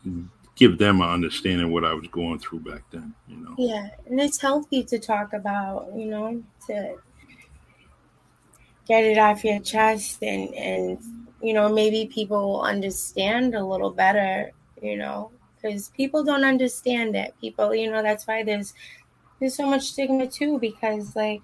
give 0.56 0.78
them 0.78 1.00
an 1.00 1.08
understanding 1.08 1.70
what 1.70 1.84
I 1.84 1.94
was 1.94 2.08
going 2.08 2.38
through 2.38 2.60
back 2.60 2.82
then, 2.90 3.14
you 3.28 3.36
know. 3.36 3.54
Yeah, 3.58 3.88
and 4.06 4.20
it's 4.20 4.40
healthy 4.40 4.82
to 4.84 4.98
talk 4.98 5.32
about, 5.32 5.92
you 5.94 6.06
know, 6.06 6.42
to 6.66 6.96
get 8.88 9.04
it 9.04 9.18
off 9.18 9.44
your 9.44 9.60
chest 9.60 10.22
and 10.22 10.52
and 10.54 10.98
you 11.42 11.52
know 11.52 11.68
maybe 11.68 12.06
people 12.06 12.40
will 12.40 12.62
understand 12.62 13.54
a 13.54 13.64
little 13.64 13.90
better, 13.90 14.50
you 14.82 14.96
know, 14.96 15.30
because 15.54 15.90
people 15.90 16.24
don't 16.24 16.44
understand 16.44 17.14
it. 17.14 17.34
People, 17.40 17.74
you 17.74 17.90
know, 17.90 18.02
that's 18.02 18.26
why 18.26 18.42
there's 18.42 18.74
there's 19.38 19.54
so 19.54 19.66
much 19.66 19.82
stigma 19.82 20.26
too 20.26 20.58
because 20.58 21.14
like 21.14 21.42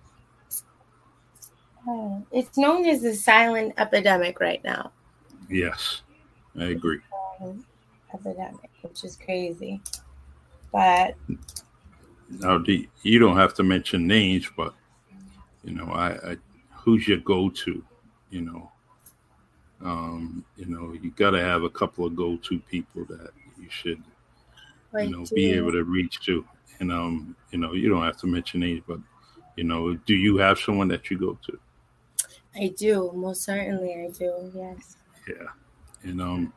uh, 1.89 2.19
it's 2.33 2.57
known 2.57 2.87
as 2.87 3.05
a 3.05 3.15
silent 3.15 3.75
epidemic 3.77 4.41
right 4.41 4.63
now. 4.65 4.91
Yes, 5.51 6.03
I 6.59 6.65
agree. 6.65 7.01
Um, 7.41 7.65
epidemic, 8.13 8.71
which 8.83 9.05
is 9.05 9.17
crazy, 9.17 9.81
but 10.73 11.15
now 12.41 12.59
do, 12.59 12.85
you 13.03 13.19
don't 13.19 13.37
have 13.37 13.55
to 13.55 13.63
mention 13.63 14.07
names, 14.07 14.51
but 14.57 14.75
you 15.63 15.75
know 15.75 15.87
I, 15.93 16.33
I 16.33 16.37
who's 16.71 17.07
your 17.07 17.19
go-to? 17.19 17.85
You 18.31 18.41
know, 18.41 18.73
um, 19.85 20.45
you 20.57 20.67
know, 20.67 20.93
you 21.01 21.11
got 21.11 21.31
to 21.31 21.41
have 21.41 21.63
a 21.63 21.71
couple 21.71 22.07
of 22.07 22.17
go-to 22.17 22.59
people 22.59 23.05
that 23.07 23.31
you 23.59 23.69
should, 23.71 24.03
you 24.99 25.11
know, 25.11 25.25
be 25.35 25.53
able 25.53 25.73
to 25.73 25.85
reach 25.85 26.21
to. 26.27 26.45
And 26.81 26.93
um, 26.93 27.37
you 27.51 27.59
know, 27.59 27.73
you 27.73 27.89
don't 27.89 28.03
have 28.03 28.17
to 28.19 28.27
mention 28.27 28.61
names, 28.61 28.83
but 28.87 28.99
you 29.57 29.65
know, 29.65 29.95
do 29.95 30.15
you 30.15 30.37
have 30.39 30.59
someone 30.59 30.89
that 30.89 31.11
you 31.11 31.19
go 31.19 31.39
to? 31.47 31.59
I 32.57 32.69
do, 32.77 33.13
most 33.15 33.43
certainly 33.43 33.95
I 33.95 34.11
do, 34.11 34.53
yes. 34.55 34.97
Yeah. 35.29 35.49
And 36.03 36.21
um 36.21 36.53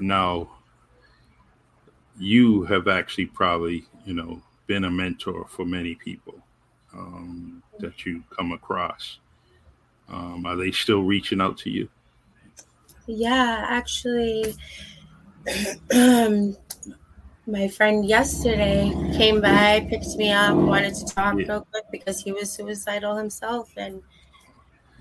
now 0.00 0.50
you 2.18 2.64
have 2.64 2.88
actually 2.88 3.26
probably, 3.26 3.86
you 4.04 4.14
know, 4.14 4.40
been 4.66 4.84
a 4.84 4.90
mentor 4.90 5.46
for 5.48 5.64
many 5.64 5.94
people 5.94 6.34
um, 6.92 7.62
that 7.80 8.06
you 8.06 8.22
come 8.36 8.52
across. 8.52 9.18
Um, 10.08 10.46
are 10.46 10.56
they 10.56 10.70
still 10.70 11.02
reaching 11.02 11.40
out 11.40 11.58
to 11.58 11.70
you? 11.70 11.88
Yeah, 13.06 13.66
actually, 13.68 14.54
um, 15.94 16.56
my 17.46 17.68
friend 17.68 18.06
yesterday 18.06 18.90
came 19.16 19.40
by, 19.40 19.86
picked 19.90 20.16
me 20.16 20.30
up, 20.30 20.56
wanted 20.56 20.94
to 20.94 21.04
talk 21.04 21.36
yeah. 21.38 21.44
real 21.46 21.66
quick 21.70 21.84
because 21.92 22.20
he 22.20 22.32
was 22.32 22.50
suicidal 22.50 23.16
himself, 23.16 23.70
and 23.76 24.02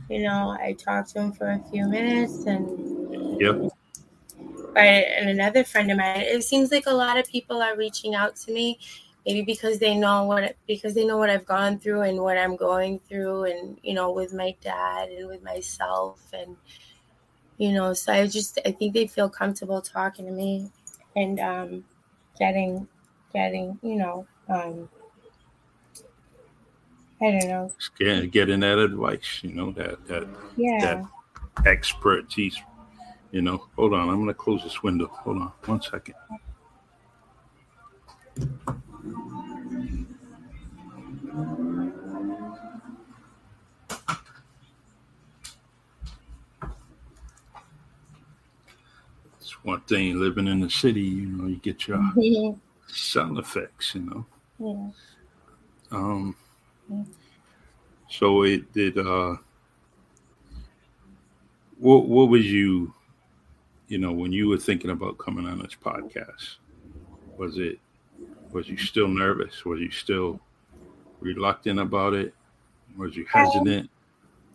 you 0.10 0.24
know, 0.24 0.56
I 0.60 0.74
talked 0.74 1.12
to 1.12 1.22
him 1.22 1.32
for 1.32 1.52
a 1.52 1.60
few 1.72 1.88
minutes, 1.88 2.46
and 2.46 3.40
yep. 3.40 3.72
But 4.74 4.82
and 4.82 5.30
another 5.30 5.64
friend 5.64 5.92
of 5.92 5.98
mine, 5.98 6.22
it 6.22 6.44
seems 6.44 6.72
like 6.72 6.86
a 6.88 6.94
lot 6.94 7.18
of 7.18 7.28
people 7.28 7.62
are 7.62 7.78
reaching 7.78 8.14
out 8.14 8.36
to 8.38 8.52
me, 8.52 8.80
maybe 9.26 9.44
because 9.44 9.80
they 9.80 9.96
know 9.96 10.26
what 10.26 10.56
because 10.68 10.94
they 10.96 11.06
know 11.06 11.18
what 11.18 11.30
I've 11.30 11.46
gone 11.46 11.80
through 11.80 12.02
and 12.02 12.20
what 12.20 12.38
I'm 12.38 12.58
going 12.58 13.00
through, 13.08 13.46
and 13.46 13.78
you 13.84 13.94
know, 13.94 14.12
with 14.12 14.34
my 14.34 14.54
dad 14.62 15.10
and 15.10 15.30
with 15.30 15.44
myself, 15.44 16.20
and 16.34 16.58
you 17.58 17.72
know, 17.72 17.94
so 17.94 18.12
I 18.12 18.28
just 18.28 18.60
I 18.66 18.72
think 18.72 18.94
they 18.94 19.08
feel 19.08 19.30
comfortable 19.30 19.82
talking 19.82 20.26
to 20.26 20.32
me, 20.32 20.70
and 21.16 21.40
um, 21.40 21.86
getting 22.40 22.88
getting 23.34 23.78
you 23.82 23.96
know 23.96 24.28
um, 24.50 24.90
I 27.22 27.32
don't 27.32 27.48
know. 27.48 27.72
Getting, 27.98 28.30
getting 28.30 28.60
that 28.62 28.80
advice, 28.80 29.40
you 29.44 29.54
know, 29.54 29.72
that 29.72 30.06
that 30.08 30.28
yeah. 30.58 31.06
that 31.56 31.66
expertise. 31.66 32.62
You 33.32 33.42
know, 33.42 33.68
hold 33.78 33.94
on, 33.94 34.10
I'm 34.10 34.20
gonna 34.20 34.34
close 34.34 34.62
this 34.64 34.84
window. 34.84 35.08
Hold 35.08 35.38
on 35.38 35.52
one 35.66 35.82
second. 35.82 36.16
It's 38.36 38.46
one 49.64 49.82
thing 49.82 50.20
living 50.20 50.48
in 50.48 50.60
the 50.60 50.70
city, 50.70 51.02
you 51.02 51.28
know, 51.28 51.48
you 51.48 51.58
get 51.58 51.88
your 51.88 51.98
mm-hmm. 51.98 52.58
sound 52.88 53.38
effects, 53.38 53.96
you 53.96 54.02
know. 54.02 54.26
Yeah. 54.60 55.98
Um 55.98 56.36
so 58.14 58.44
it 58.44 58.72
did. 58.74 58.98
Uh, 58.98 59.38
what 61.80 62.08
what 62.08 62.30
was 62.30 62.46
you, 62.46 62.94
you 63.88 63.98
know, 63.98 64.12
when 64.12 64.32
you 64.32 64.48
were 64.48 64.58
thinking 64.58 64.92
about 64.92 65.18
coming 65.18 65.48
on 65.48 65.60
this 65.60 65.76
podcast? 65.84 66.58
Was 67.38 67.58
it 67.58 67.80
was 68.52 68.70
you 68.70 68.78
still 68.78 69.08
nervous? 69.08 69.66
Was 69.66 69.80
you 69.80 69.90
still 69.90 70.40
reluctant 71.22 71.80
about 71.80 72.14
it? 72.14 72.36
Was 72.98 73.16
you 73.16 73.26
hesitant? 73.26 73.90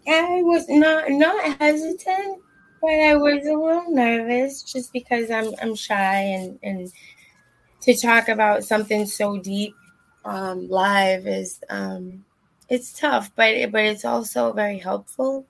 I 0.07 0.41
was 0.43 0.69
not 0.69 1.11
not 1.11 1.59
hesitant, 1.61 2.41
but 2.81 2.91
I 2.91 3.15
was 3.17 3.47
a 3.47 3.53
little 3.53 3.91
nervous 3.91 4.63
just 4.63 4.93
because 4.93 5.31
I'm 5.31 5.55
I'm 5.61 5.75
shy 5.75 6.21
and 6.21 6.59
and 6.63 6.93
to 7.83 7.97
talk 7.97 8.29
about 8.29 8.65
something 8.65 9.07
so 9.07 9.39
deep 9.39 9.75
um, 10.25 10.69
live 10.69 11.27
is 11.27 11.61
um, 11.71 12.25
it's 12.69 12.93
tough, 12.93 13.31
but 13.35 13.73
but 13.73 13.85
it's 13.85 14.05
also 14.05 14.53
very 14.53 14.79
helpful, 14.79 15.47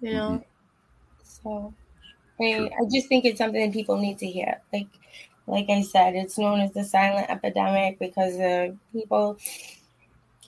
you 0.00 0.12
know. 0.12 0.30
Mm-hmm. 0.30 0.44
So 1.24 1.74
I, 2.40 2.70
I 2.80 2.88
just 2.92 3.08
think 3.08 3.24
it's 3.24 3.38
something 3.38 3.60
that 3.60 3.72
people 3.72 3.96
need 3.96 4.18
to 4.18 4.26
hear. 4.26 4.60
Like 4.72 4.88
like 5.46 5.70
I 5.70 5.82
said, 5.82 6.14
it's 6.14 6.38
known 6.38 6.60
as 6.60 6.72
the 6.72 6.84
silent 6.84 7.30
epidemic 7.30 7.98
because 7.98 8.38
uh, 8.38 8.68
people, 8.92 9.38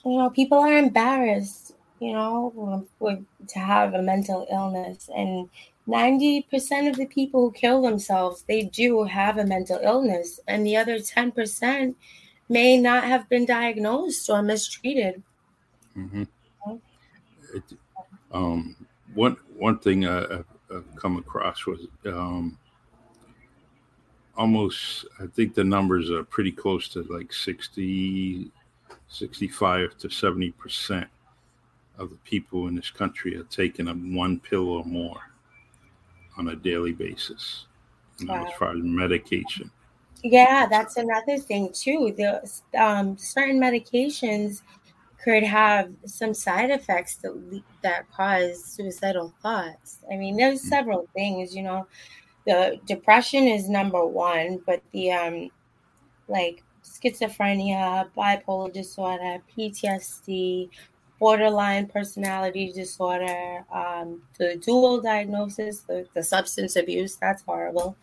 you 0.05 0.17
know, 0.17 0.29
people 0.29 0.59
are 0.59 0.77
embarrassed, 0.77 1.73
you 1.99 2.13
know, 2.13 2.85
with, 2.99 3.25
to 3.49 3.59
have 3.59 3.95
a 3.95 4.01
mental 4.01 4.47
illness, 4.51 5.09
and 5.15 5.49
ninety 5.87 6.43
percent 6.49 6.87
of 6.87 6.95
the 6.95 7.05
people 7.05 7.41
who 7.41 7.51
kill 7.51 7.81
themselves, 7.81 8.43
they 8.47 8.63
do 8.63 9.03
have 9.03 9.37
a 9.37 9.45
mental 9.45 9.79
illness, 9.81 10.39
and 10.47 10.65
the 10.65 10.77
other 10.77 10.99
ten 10.99 11.31
percent 11.31 11.97
may 12.49 12.77
not 12.77 13.05
have 13.05 13.29
been 13.29 13.45
diagnosed 13.45 14.29
or 14.29 14.41
mistreated. 14.41 15.23
Mm-hmm. 15.97 16.23
It, 17.53 17.63
um, 18.31 18.75
one 19.13 19.37
one 19.57 19.79
thing 19.79 20.05
I, 20.05 20.43
have 20.71 20.95
come 20.95 21.17
across 21.17 21.65
was 21.65 21.87
um, 22.05 22.57
almost 24.37 25.05
I 25.19 25.27
think 25.27 25.53
the 25.53 25.63
numbers 25.63 26.09
are 26.09 26.23
pretty 26.23 26.51
close 26.51 26.87
to 26.89 27.03
like 27.03 27.33
60, 27.33 28.49
65 29.07 29.97
to 29.97 30.09
70 30.09 30.51
percent 30.51 31.07
of 31.97 32.09
the 32.09 32.17
people 32.17 32.67
in 32.67 32.75
this 32.75 32.89
country 32.89 33.35
are 33.37 33.43
taking 33.43 33.87
one 34.15 34.39
pill 34.39 34.69
or 34.69 34.85
more 34.85 35.30
on 36.37 36.49
a 36.49 36.55
daily 36.55 36.91
basis 36.91 37.65
you 38.21 38.27
know, 38.27 38.33
wow. 38.33 38.45
as 38.45 38.53
far 38.53 38.71
as 38.71 38.83
medication. 38.83 39.69
Yeah, 40.23 40.67
that's 40.69 40.97
another 40.97 41.37
thing 41.37 41.71
too. 41.73 42.13
The 42.15 42.41
um, 42.79 43.17
certain 43.17 43.59
medications 43.59 44.61
could 45.23 45.43
have 45.43 45.91
some 46.05 46.33
side 46.33 46.69
effects 46.69 47.15
that 47.17 47.61
that 47.81 48.11
cause 48.11 48.63
suicidal 48.63 49.33
thoughts. 49.41 49.99
I 50.11 50.15
mean, 50.15 50.37
there's 50.37 50.61
mm. 50.61 50.69
several 50.69 51.07
things, 51.13 51.55
you 51.55 51.63
know. 51.63 51.87
The 52.45 52.79
depression 52.87 53.47
is 53.47 53.69
number 53.69 54.05
one, 54.05 54.61
but 54.65 54.81
the 54.91 55.11
um 55.11 55.49
like 56.27 56.63
schizophrenia, 56.83 58.09
bipolar 58.15 58.71
disorder, 58.71 59.41
PTSD, 59.55 60.69
borderline 61.21 61.85
personality 61.85 62.73
disorder, 62.73 63.63
um, 63.71 64.21
the 64.39 64.57
dual 64.57 64.99
diagnosis, 64.99 65.81
the, 65.81 66.05
the 66.15 66.23
substance 66.23 66.75
abuse, 66.75 67.15
that's 67.15 67.43
horrible. 67.43 67.95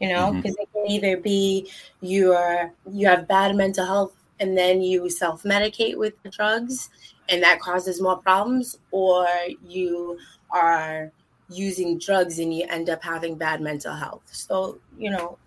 You 0.00 0.08
know, 0.08 0.32
because 0.32 0.56
mm-hmm. 0.56 0.62
it 0.62 0.72
can 0.72 0.90
either 0.90 1.16
be 1.20 1.70
you're 2.00 2.72
you 2.90 3.06
have 3.06 3.28
bad 3.28 3.54
mental 3.54 3.86
health 3.86 4.16
and 4.40 4.56
then 4.56 4.82
you 4.82 5.08
self 5.10 5.44
medicate 5.44 5.96
with 5.96 6.14
the 6.22 6.30
drugs 6.30 6.88
and 7.28 7.42
that 7.42 7.60
causes 7.60 8.00
more 8.00 8.18
problems, 8.18 8.78
or 8.90 9.26
you 9.66 10.18
are 10.50 11.10
using 11.48 11.98
drugs 11.98 12.38
and 12.38 12.54
you 12.54 12.66
end 12.68 12.90
up 12.90 13.02
having 13.02 13.36
bad 13.36 13.60
mental 13.60 13.94
health. 13.94 14.22
So, 14.30 14.78
you 14.98 15.10
know, 15.10 15.38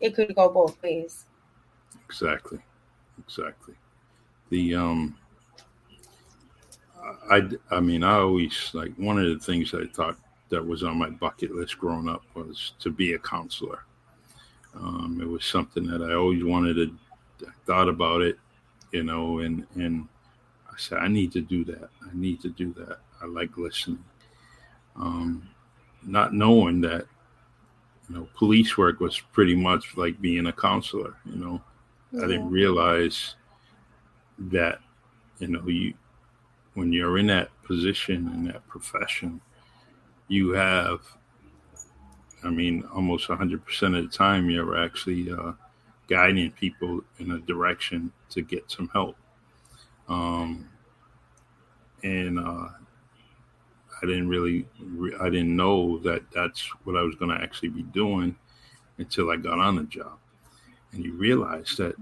it 0.00 0.14
could 0.14 0.34
go 0.34 0.48
both 0.48 0.80
ways. 0.82 1.24
Exactly. 2.06 2.58
Exactly. 3.18 3.74
The, 4.50 4.74
um, 4.76 5.16
I, 7.30 7.48
I 7.70 7.80
mean, 7.80 8.02
I 8.02 8.16
always 8.16 8.70
like 8.72 8.94
one 8.96 9.18
of 9.18 9.26
the 9.26 9.38
things 9.38 9.74
I 9.74 9.86
thought 9.86 10.16
that 10.48 10.64
was 10.64 10.82
on 10.82 10.98
my 10.98 11.10
bucket 11.10 11.54
list 11.54 11.78
growing 11.78 12.08
up 12.08 12.22
was 12.34 12.72
to 12.80 12.90
be 12.90 13.14
a 13.14 13.18
counselor. 13.18 13.84
Um, 14.74 15.18
it 15.20 15.28
was 15.28 15.44
something 15.44 15.86
that 15.86 16.02
I 16.02 16.14
always 16.14 16.44
wanted 16.44 16.74
to 16.74 17.46
thought 17.66 17.88
about 17.88 18.22
it, 18.22 18.38
you 18.92 19.02
know, 19.02 19.40
and 19.40 19.66
and 19.74 20.08
I 20.68 20.74
said 20.76 20.98
I 20.98 21.08
need 21.08 21.32
to 21.32 21.40
do 21.40 21.64
that. 21.64 21.88
I 22.02 22.10
need 22.12 22.40
to 22.42 22.48
do 22.48 22.72
that. 22.74 22.98
I 23.22 23.26
like 23.26 23.56
listening. 23.56 24.04
Um, 24.94 25.48
not 26.02 26.32
knowing 26.32 26.80
that, 26.82 27.06
you 28.08 28.14
know, 28.14 28.28
police 28.36 28.78
work 28.78 29.00
was 29.00 29.18
pretty 29.18 29.54
much 29.54 29.96
like 29.96 30.20
being 30.20 30.46
a 30.46 30.52
counselor. 30.52 31.16
You 31.24 31.36
know, 31.36 31.62
yeah. 32.12 32.24
I 32.24 32.26
didn't 32.28 32.50
realize 32.50 33.34
that, 34.38 34.80
you 35.38 35.48
know, 35.48 35.66
you 35.66 35.94
when 36.76 36.92
you're 36.92 37.18
in 37.18 37.26
that 37.26 37.50
position 37.64 38.30
in 38.32 38.44
that 38.44 38.66
profession, 38.68 39.40
you 40.28 40.50
have 40.50 41.00
I 42.46 42.50
mean, 42.50 42.84
almost 42.94 43.28
100% 43.28 43.98
of 43.98 44.10
the 44.10 44.16
time, 44.16 44.48
you're 44.48 44.78
actually 44.78 45.32
uh, 45.32 45.52
guiding 46.08 46.52
people 46.52 47.02
in 47.18 47.32
a 47.32 47.38
direction 47.40 48.12
to 48.30 48.42
get 48.42 48.70
some 48.70 48.88
help. 48.92 49.16
Um, 50.08 50.68
and 52.04 52.38
uh, 52.38 52.68
I 54.02 54.06
didn't 54.06 54.28
really, 54.28 54.66
I 55.20 55.28
didn't 55.28 55.56
know 55.56 55.98
that 56.00 56.22
that's 56.32 56.62
what 56.84 56.96
I 56.96 57.02
was 57.02 57.16
going 57.16 57.36
to 57.36 57.42
actually 57.42 57.70
be 57.70 57.82
doing 57.82 58.36
until 58.98 59.30
I 59.30 59.36
got 59.36 59.58
on 59.58 59.76
the 59.76 59.84
job. 59.84 60.18
And 60.92 61.04
you 61.04 61.14
realize 61.14 61.74
that 61.78 61.96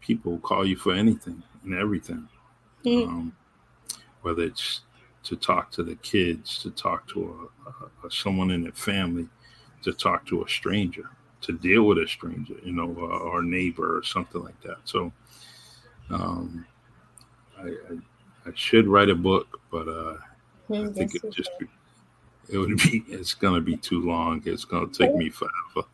people 0.00 0.38
call 0.40 0.66
you 0.66 0.76
for 0.76 0.92
anything 0.92 1.42
and 1.64 1.74
everything, 1.74 2.28
mm. 2.84 3.06
um, 3.06 3.36
whether 4.22 4.42
it's 4.42 4.82
to 5.22 5.36
talk 5.36 5.70
to 5.72 5.82
the 5.82 5.96
kids, 5.96 6.58
to 6.62 6.70
talk 6.70 7.06
to 7.08 7.50
a, 7.66 8.06
a, 8.06 8.10
someone 8.10 8.50
in 8.50 8.62
their 8.62 8.72
family, 8.72 9.28
to 9.82 9.92
talk 9.92 10.26
to 10.26 10.42
a 10.42 10.48
stranger, 10.48 11.10
to 11.42 11.52
deal 11.52 11.84
with 11.84 11.98
a 11.98 12.08
stranger, 12.08 12.54
you 12.64 12.72
know, 12.72 12.94
uh, 12.98 13.18
or 13.18 13.42
neighbor 13.42 13.96
or 13.96 14.02
something 14.02 14.42
like 14.42 14.60
that. 14.62 14.78
So, 14.84 15.12
um, 16.10 16.64
I, 17.58 17.68
I, 17.68 17.98
I 18.46 18.52
should 18.54 18.86
write 18.86 19.10
a 19.10 19.14
book, 19.14 19.60
but 19.70 19.88
uh, 19.88 20.16
I 20.72 20.92
think 20.92 21.14
it 21.14 21.30
just 21.30 21.50
be, 21.58 21.66
it 22.48 22.58
would 22.58 22.76
be 22.78 23.04
it's 23.08 23.34
gonna 23.34 23.60
be 23.60 23.76
too 23.76 24.00
long. 24.00 24.42
It's 24.44 24.64
gonna 24.64 24.88
take 24.88 25.14
me 25.14 25.30
forever, 25.30 25.88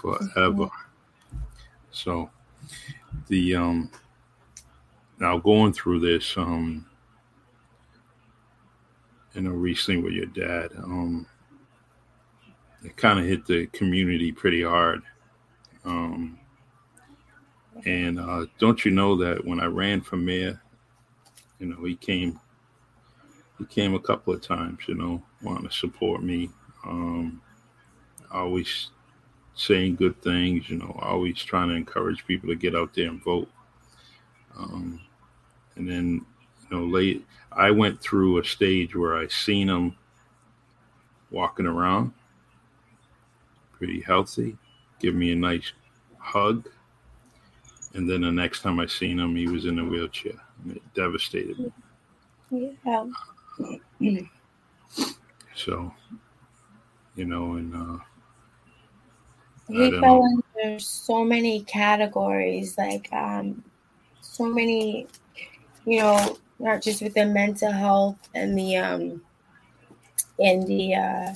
forever. 0.00 0.68
So 1.90 2.30
the 3.28 3.56
um 3.56 3.90
now 5.18 5.38
going 5.38 5.72
through 5.72 6.00
this 6.00 6.36
um 6.36 6.86
you 9.36 9.42
know 9.42 9.50
recently 9.50 10.02
with 10.02 10.14
your 10.14 10.26
dad 10.26 10.70
um 10.78 11.26
it 12.82 12.96
kind 12.96 13.18
of 13.18 13.26
hit 13.26 13.44
the 13.46 13.66
community 13.68 14.32
pretty 14.32 14.62
hard. 14.62 15.02
Um 15.84 16.38
and 17.84 18.18
uh 18.18 18.46
don't 18.58 18.84
you 18.84 18.90
know 18.90 19.14
that 19.16 19.44
when 19.44 19.60
i 19.60 19.66
ran 19.66 20.00
for 20.00 20.16
mayor 20.16 20.58
you 21.58 21.66
know 21.66 21.84
he 21.84 21.94
came 21.94 22.40
he 23.58 23.66
came 23.66 23.94
a 23.94 24.00
couple 24.00 24.32
of 24.32 24.40
times 24.40 24.80
you 24.88 24.94
know 24.94 25.22
wanting 25.42 25.68
to 25.68 25.74
support 25.74 26.22
me. 26.22 26.50
Um 26.84 27.42
always 28.32 28.90
saying 29.54 29.96
good 29.96 30.20
things 30.22 30.68
you 30.68 30.78
know 30.78 30.98
always 31.02 31.42
trying 31.42 31.68
to 31.68 31.74
encourage 31.74 32.26
people 32.26 32.48
to 32.48 32.56
get 32.56 32.74
out 32.74 32.94
there 32.94 33.08
and 33.08 33.22
vote. 33.22 33.50
Um 34.56 35.00
and 35.76 35.88
then 35.88 36.24
you 36.70 36.76
know 36.76 36.84
late 36.84 37.26
i 37.56 37.70
went 37.70 38.00
through 38.00 38.38
a 38.38 38.44
stage 38.44 38.94
where 38.94 39.16
i 39.16 39.26
seen 39.28 39.68
him 39.68 39.96
walking 41.30 41.66
around 41.66 42.12
pretty 43.72 44.00
healthy 44.00 44.56
give 45.00 45.14
me 45.14 45.32
a 45.32 45.36
nice 45.36 45.72
hug 46.18 46.68
and 47.94 48.08
then 48.08 48.20
the 48.22 48.30
next 48.30 48.62
time 48.62 48.78
i 48.80 48.86
seen 48.86 49.18
him 49.18 49.34
he 49.34 49.48
was 49.48 49.66
in 49.66 49.78
a 49.78 49.84
wheelchair 49.84 50.32
and 50.64 50.76
it 50.76 50.82
devastated 50.94 51.58
me 51.58 52.76
Yeah. 52.80 53.04
so 55.54 55.92
you 57.16 57.24
know 57.24 57.54
and 57.54 57.74
uh 57.74 57.98
He 59.68 59.90
fell 59.90 60.22
know. 60.22 60.42
under 60.62 60.78
so 60.78 61.24
many 61.24 61.62
categories, 61.64 62.78
like 62.78 63.12
um, 63.12 63.64
so 64.20 64.46
many, 64.46 65.08
you 65.84 65.98
know, 65.98 66.38
not 66.58 66.82
just 66.82 67.02
with 67.02 67.14
the 67.14 67.26
mental 67.26 67.72
health 67.72 68.16
and 68.34 68.58
the 68.58 68.76
um, 68.76 69.22
and 70.38 70.66
the 70.66 70.94
uh, 70.94 71.32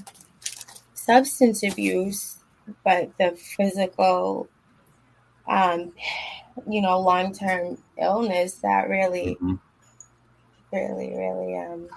substance 0.95 1.63
abuse, 1.63 2.39
but 2.85 3.11
the 3.19 3.33
physical, 3.57 4.49
um, 5.49 5.93
you 6.69 6.81
know, 6.81 6.99
long 7.01 7.33
term 7.33 7.79
illness 8.01 8.55
that 8.57 8.89
really 8.89 9.37
mhm. 9.43 9.59
really 10.73 11.11
really 11.11 11.59
um 11.59 11.89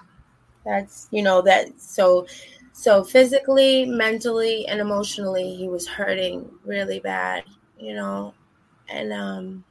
that's 0.66 1.08
you 1.12 1.22
know 1.22 1.42
that 1.42 1.80
so 1.80 2.26
so 2.74 3.04
physically 3.04 3.86
mentally 3.86 4.66
and 4.68 4.80
emotionally 4.80 5.56
he 5.56 5.68
was 5.68 5.88
hurting 5.88 6.50
really 6.66 7.00
bad 7.00 7.44
you 7.78 7.94
know 7.94 8.34
and 8.90 9.14
um 9.14 9.64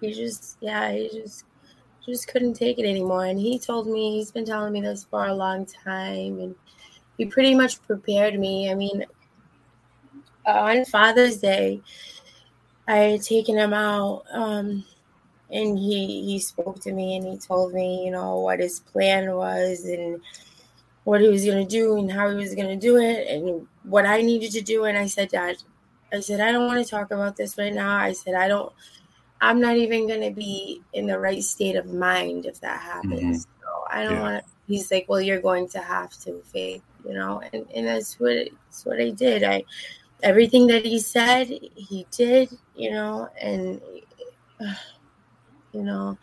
he 0.00 0.12
just 0.12 0.56
yeah 0.60 0.90
he 0.92 1.08
just 1.08 1.44
just 2.06 2.28
couldn't 2.28 2.54
take 2.54 2.78
it 2.78 2.88
anymore. 2.88 3.26
And 3.26 3.38
he 3.38 3.58
told 3.58 3.86
me 3.86 4.16
he's 4.18 4.30
been 4.30 4.44
telling 4.44 4.72
me 4.72 4.80
this 4.80 5.04
for 5.04 5.26
a 5.26 5.34
long 5.34 5.66
time 5.66 6.38
and 6.40 6.54
he 7.18 7.26
pretty 7.26 7.54
much 7.54 7.82
prepared 7.82 8.38
me. 8.38 8.70
I 8.70 8.74
mean 8.74 9.04
on 10.46 10.84
father's 10.84 11.38
day 11.38 11.80
i 12.86 12.96
had 12.96 13.22
taken 13.22 13.56
him 13.56 13.72
out 13.72 14.24
um 14.32 14.84
and 15.50 15.78
he 15.78 16.22
he 16.24 16.38
spoke 16.38 16.80
to 16.80 16.92
me 16.92 17.16
and 17.16 17.26
he 17.26 17.38
told 17.38 17.72
me 17.72 18.04
you 18.04 18.10
know 18.10 18.40
what 18.40 18.60
his 18.60 18.80
plan 18.80 19.34
was 19.34 19.84
and 19.84 20.20
what 21.04 21.20
he 21.20 21.28
was 21.28 21.44
going 21.44 21.66
to 21.66 21.70
do 21.70 21.98
and 21.98 22.10
how 22.10 22.28
he 22.30 22.36
was 22.36 22.54
going 22.54 22.68
to 22.68 22.76
do 22.76 22.96
it 22.96 23.28
and 23.28 23.66
what 23.84 24.06
i 24.06 24.20
needed 24.22 24.50
to 24.50 24.62
do. 24.62 24.84
And 24.84 24.96
i 24.96 25.06
said 25.06 25.30
dad 25.30 25.56
i 26.12 26.20
said 26.20 26.40
i 26.40 26.50
don't 26.52 26.66
want 26.66 26.84
to 26.84 26.90
talk 26.90 27.10
about 27.10 27.36
this 27.36 27.56
right 27.56 27.72
now. 27.72 27.96
I 27.96 28.12
said 28.12 28.34
i 28.34 28.48
don't 28.48 28.72
i'm 29.44 29.60
not 29.60 29.76
even 29.76 30.06
going 30.06 30.20
to 30.22 30.30
be 30.30 30.80
in 30.94 31.06
the 31.06 31.18
right 31.18 31.42
state 31.42 31.76
of 31.76 31.86
mind 31.86 32.46
if 32.46 32.60
that 32.60 32.80
happens. 32.80 33.46
So 33.60 33.68
i 33.90 34.02
don't 34.02 34.14
Yeah. 34.14 34.20
want 34.20 34.44
to 34.44 34.50
he's 34.66 34.90
like 34.90 35.06
well 35.08 35.20
you're 35.20 35.42
going 35.42 35.68
to 35.68 35.80
have 35.80 36.10
to 36.24 36.42
faith 36.52 36.82
you 37.06 37.12
know? 37.12 37.42
And, 37.52 37.66
and 37.74 37.86
that's 37.86 38.18
what 38.18 38.48
that's 38.66 38.86
what 38.86 39.00
i 39.00 39.10
did. 39.10 39.44
I 39.44 39.64
everything 40.22 40.66
that 40.68 40.84
he 40.86 40.98
said 40.98 41.48
he 41.48 42.06
did 42.10 42.48
you 42.74 42.90
know? 42.90 43.28
And 43.40 43.80
you 45.72 45.82
know 45.82 46.16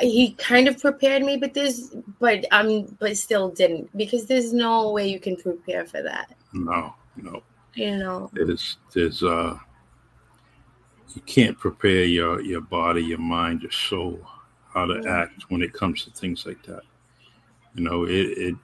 he 0.00 0.32
kind 0.34 0.66
of 0.66 0.80
prepared 0.80 1.22
me 1.22 1.36
but 1.36 1.54
there's 1.54 1.94
but 2.18 2.44
um 2.50 2.96
but 2.98 3.16
still 3.16 3.50
didn't 3.50 3.88
because 3.96 4.26
there's 4.26 4.52
no 4.52 4.90
way 4.90 5.06
you 5.06 5.20
can 5.20 5.36
prepare 5.36 5.84
for 5.86 6.02
that. 6.02 6.34
No 6.52 6.94
no. 7.16 7.42
You 7.74 7.98
know? 7.98 8.30
There's 8.32 8.78
there's 8.92 9.22
uh 9.22 9.56
you 11.14 11.22
can't 11.22 11.58
prepare 11.58 12.04
your 12.04 12.40
your 12.40 12.60
body 12.60 13.02
your 13.02 13.18
mind 13.18 13.62
your 13.62 13.70
soul 13.70 14.20
how 14.72 14.86
to 14.86 15.06
act 15.08 15.44
when 15.50 15.62
it 15.62 15.72
comes 15.72 16.04
to 16.04 16.10
things 16.10 16.46
like 16.46 16.62
that. 16.64 16.82
You 17.74 17.84
know 17.84 18.04
it, 18.04 18.10
it 18.38 18.54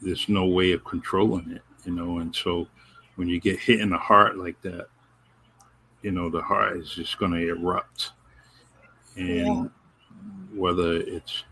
there's 0.00 0.28
no 0.28 0.46
way 0.46 0.72
of 0.72 0.84
controlling 0.84 1.50
it 1.50 1.62
you 1.84 1.92
know 1.92 2.18
and 2.18 2.34
so 2.34 2.66
when 3.16 3.28
you 3.28 3.40
get 3.40 3.58
hit 3.58 3.80
in 3.80 3.90
the 3.90 3.98
heart 3.98 4.36
like 4.36 4.60
that 4.62 4.86
you 6.02 6.10
know 6.10 6.28
the 6.28 6.42
heart 6.42 6.76
is 6.76 6.90
just 6.90 7.18
going 7.18 7.32
to 7.32 7.48
erupt. 7.48 8.12
And 9.16 9.46
Yeah. 9.46 9.64
whether 10.54 10.96
it's 10.96 11.44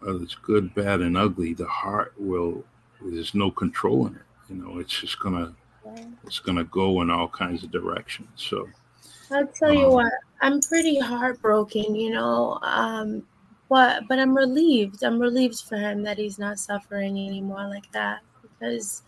whether 0.00 0.22
it's 0.22 0.34
good 0.34 0.74
bad 0.74 1.00
and 1.00 1.16
ugly 1.16 1.54
the 1.54 1.66
heart 1.66 2.14
will 2.18 2.64
there's 3.02 3.34
no 3.34 3.50
controlling 3.50 4.14
it 4.14 4.22
you 4.48 4.56
know 4.56 4.78
it's 4.78 5.00
just 5.00 5.18
gonna 5.20 5.54
it's 6.26 6.38
gonna 6.38 6.64
go 6.64 7.02
in 7.02 7.10
all 7.10 7.28
kinds 7.28 7.64
of 7.64 7.70
directions. 7.70 8.28
So 8.36 8.68
I'll 9.34 9.48
tell 9.48 9.72
you 9.72 9.90
what, 9.90 10.12
I'm 10.40 10.60
pretty 10.60 10.98
heartbroken, 10.98 11.94
you 11.94 12.10
know. 12.10 12.58
Um, 12.62 13.26
but 13.68 14.04
but 14.08 14.18
I'm 14.18 14.36
relieved. 14.36 15.02
I'm 15.02 15.18
relieved 15.20 15.60
for 15.60 15.76
him 15.76 16.02
that 16.04 16.18
he's 16.18 16.38
not 16.38 16.58
suffering 16.58 17.18
anymore 17.18 17.66
like 17.68 17.90
that 17.92 18.20
because 18.42 19.02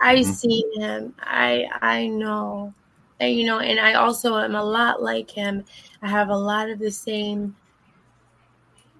I 0.00 0.22
Mhm. 0.22 0.24
seen 0.24 0.80
him. 0.80 1.14
I 1.20 1.66
I 1.82 2.08
know, 2.08 2.74
and 3.20 3.34
you 3.36 3.46
know, 3.46 3.60
and 3.60 3.80
I 3.80 3.94
also 3.94 4.36
am 4.38 4.54
a 4.56 4.64
lot 4.64 5.02
like 5.02 5.30
him. 5.30 5.64
I 6.02 6.08
have 6.10 6.28
a 6.30 6.36
lot 6.38 6.70
of 6.70 6.78
the 6.80 6.90
same, 6.92 7.56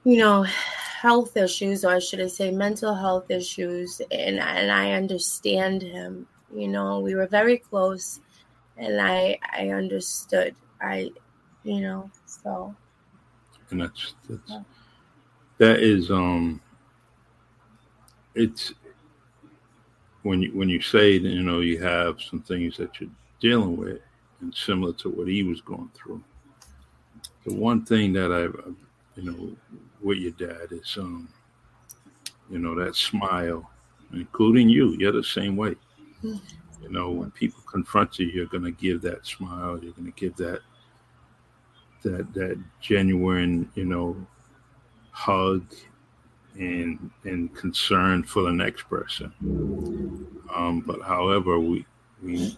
you 0.04 0.18
know, 0.18 0.42
health 0.42 1.36
issues, 1.36 1.84
or 1.84 1.94
I 1.94 1.98
should 1.98 2.28
say, 2.30 2.50
mental 2.50 2.94
health 2.94 3.30
issues, 3.30 4.00
and 4.10 4.38
and 4.40 4.70
I 4.70 4.92
understand 4.92 5.82
him. 5.82 6.26
You 6.54 6.68
know, 6.68 7.00
we 7.00 7.14
were 7.14 7.26
very 7.26 7.58
close 7.58 8.20
and 8.76 9.00
I 9.00 9.38
I 9.52 9.70
understood. 9.70 10.56
I 10.82 11.10
you 11.64 11.80
know, 11.80 12.10
so 12.26 12.74
and 13.70 13.80
that's 13.80 14.14
that's 14.28 14.50
Yeah. 14.50 14.62
that 15.58 15.80
is 15.80 16.10
um 16.10 16.60
it's 18.34 18.72
when 20.22 20.42
you 20.42 20.50
when 20.56 20.68
you 20.68 20.80
say 20.80 21.18
that 21.18 21.28
you 21.28 21.42
know 21.42 21.60
you 21.60 21.80
have 21.82 22.20
some 22.20 22.40
things 22.40 22.76
that 22.76 23.00
you're 23.00 23.10
dealing 23.40 23.76
with 23.76 24.00
and 24.40 24.54
similar 24.54 24.92
to 24.94 25.10
what 25.10 25.28
he 25.28 25.42
was 25.42 25.60
going 25.60 25.90
through 25.94 26.22
the 27.44 27.54
one 27.54 27.84
thing 27.84 28.12
that 28.12 28.32
i've 28.32 28.54
uh, 28.66 28.70
you 29.16 29.22
know 29.24 29.56
with 30.00 30.18
your 30.18 30.32
dad 30.32 30.68
is 30.70 30.96
um 30.98 31.28
you 32.50 32.58
know 32.58 32.74
that 32.74 32.94
smile 32.94 33.68
including 34.12 34.68
you 34.68 34.90
you're 34.98 35.12
the 35.12 35.22
same 35.22 35.56
way 35.56 35.74
Mm. 36.24 36.40
you 36.80 36.88
know 36.88 37.10
when 37.10 37.32
people 37.32 37.60
confront 37.66 38.16
you 38.20 38.26
you're 38.26 38.46
going 38.46 38.62
to 38.62 38.70
give 38.70 39.02
that 39.02 39.26
smile 39.26 39.76
you're 39.82 39.92
going 39.92 40.12
to 40.12 40.20
give 40.20 40.36
that 40.36 40.60
that 42.02 42.32
that 42.34 42.58
genuine 42.80 43.70
you 43.74 43.84
know 43.84 44.16
hug 45.10 45.64
and 46.58 47.10
and 47.24 47.54
concern 47.54 48.22
for 48.22 48.42
the 48.42 48.52
next 48.52 48.82
person. 48.88 49.32
Um 50.54 50.80
but 50.80 51.00
however 51.02 51.58
we 51.58 51.86
we 52.22 52.56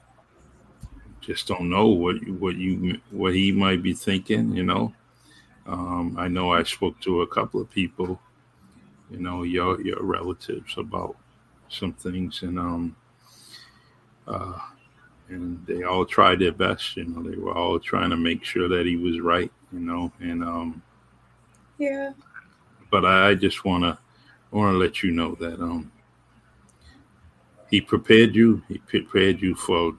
just 1.21 1.47
don't 1.47 1.71
know 1.71 1.89
what 1.89 2.17
what 2.29 2.57
you 2.57 3.01
what 3.11 3.35
he 3.35 3.51
might 3.53 3.83
be 3.83 3.95
thinking 3.95 4.55
you 4.55 4.65
know? 4.65 4.93
Um 5.67 6.17
i 6.19 6.29
know 6.29 6.53
i 6.53 6.63
spoke 6.63 7.01
to 7.01 7.23
a 7.23 7.27
couple 7.27 7.61
of 7.61 7.71
people 7.71 8.21
you 9.11 9.19
know 9.19 9.43
your 9.43 9.81
your 9.81 10.03
relatives 10.03 10.77
about 10.77 11.17
some 11.69 11.93
things 11.95 12.43
and 12.43 12.59
um 12.59 12.97
uh 14.27 14.59
and 15.29 15.65
they 15.67 15.83
all 15.83 16.05
tried 16.05 16.39
their 16.39 16.53
best 16.53 16.97
you 16.97 17.05
know 17.05 17.23
they 17.23 17.37
were 17.37 17.57
all 17.57 17.79
trying 17.79 18.11
to 18.11 18.17
make 18.17 18.45
sure 18.45 18.69
that 18.69 18.87
he 18.87 18.97
was 18.97 19.21
right 19.21 19.51
you 19.73 19.81
know 19.81 20.13
and 20.21 20.43
um 20.43 20.83
yeah. 21.79 22.13
but 22.91 23.05
I 23.05 23.31
I 23.31 23.35
just 23.35 23.65
wanna 23.65 23.99
wanna 24.51 24.77
let 24.77 25.03
you 25.03 25.11
know 25.11 25.35
that 25.37 25.61
um 25.61 25.91
he 27.75 27.81
prepared 27.81 28.37
you. 28.37 28.63
He 28.69 28.79
prepared 28.79 29.43
you 29.43 29.57
for 29.57 29.97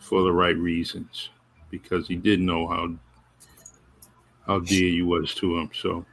for 0.00 0.22
the 0.22 0.32
right 0.32 0.56
reasons 0.56 1.30
because 1.70 2.08
he 2.08 2.16
did 2.16 2.40
know 2.40 2.66
how 2.66 2.92
how 4.46 4.58
dear 4.58 4.88
you 4.88 5.06
was 5.06 5.32
to 5.36 5.58
him. 5.58 5.70
So, 5.72 6.04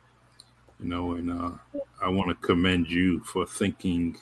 you 0.79 0.89
know, 0.89 1.13
and 1.13 1.31
uh, 1.31 1.51
I 1.99 2.07
want 2.09 2.29
to 2.29 2.35
commend 2.35 2.87
you 2.87 3.21
for 3.21 3.47
thinking, 3.47 4.15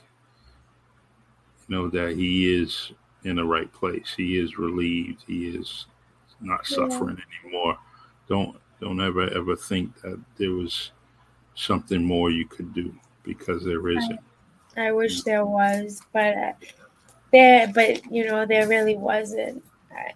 know, 1.71 1.89
that 1.89 2.15
he 2.15 2.53
is 2.61 2.91
in 3.23 3.37
the 3.37 3.43
right 3.43 3.71
place. 3.73 4.13
He 4.15 4.37
is 4.37 4.57
relieved. 4.57 5.23
He 5.25 5.47
is 5.47 5.87
not 6.39 6.65
suffering 6.65 7.17
yeah. 7.17 7.49
anymore. 7.49 7.77
Don't 8.27 8.57
don't 8.79 9.01
ever 9.01 9.29
ever 9.29 9.55
think 9.55 9.99
that 10.01 10.19
there 10.37 10.51
was 10.51 10.91
something 11.55 12.03
more 12.03 12.31
you 12.31 12.45
could 12.45 12.73
do 12.73 12.93
because 13.23 13.63
there 13.63 13.89
isn't. 13.89 14.19
I, 14.77 14.87
I 14.87 14.91
wish 14.91 15.21
there 15.23 15.45
was, 15.45 16.01
but 16.13 16.37
uh, 16.37 16.53
there, 17.31 17.67
but 17.67 18.11
you 18.11 18.25
know, 18.25 18.45
there 18.45 18.67
really 18.67 18.97
wasn't. 18.97 19.63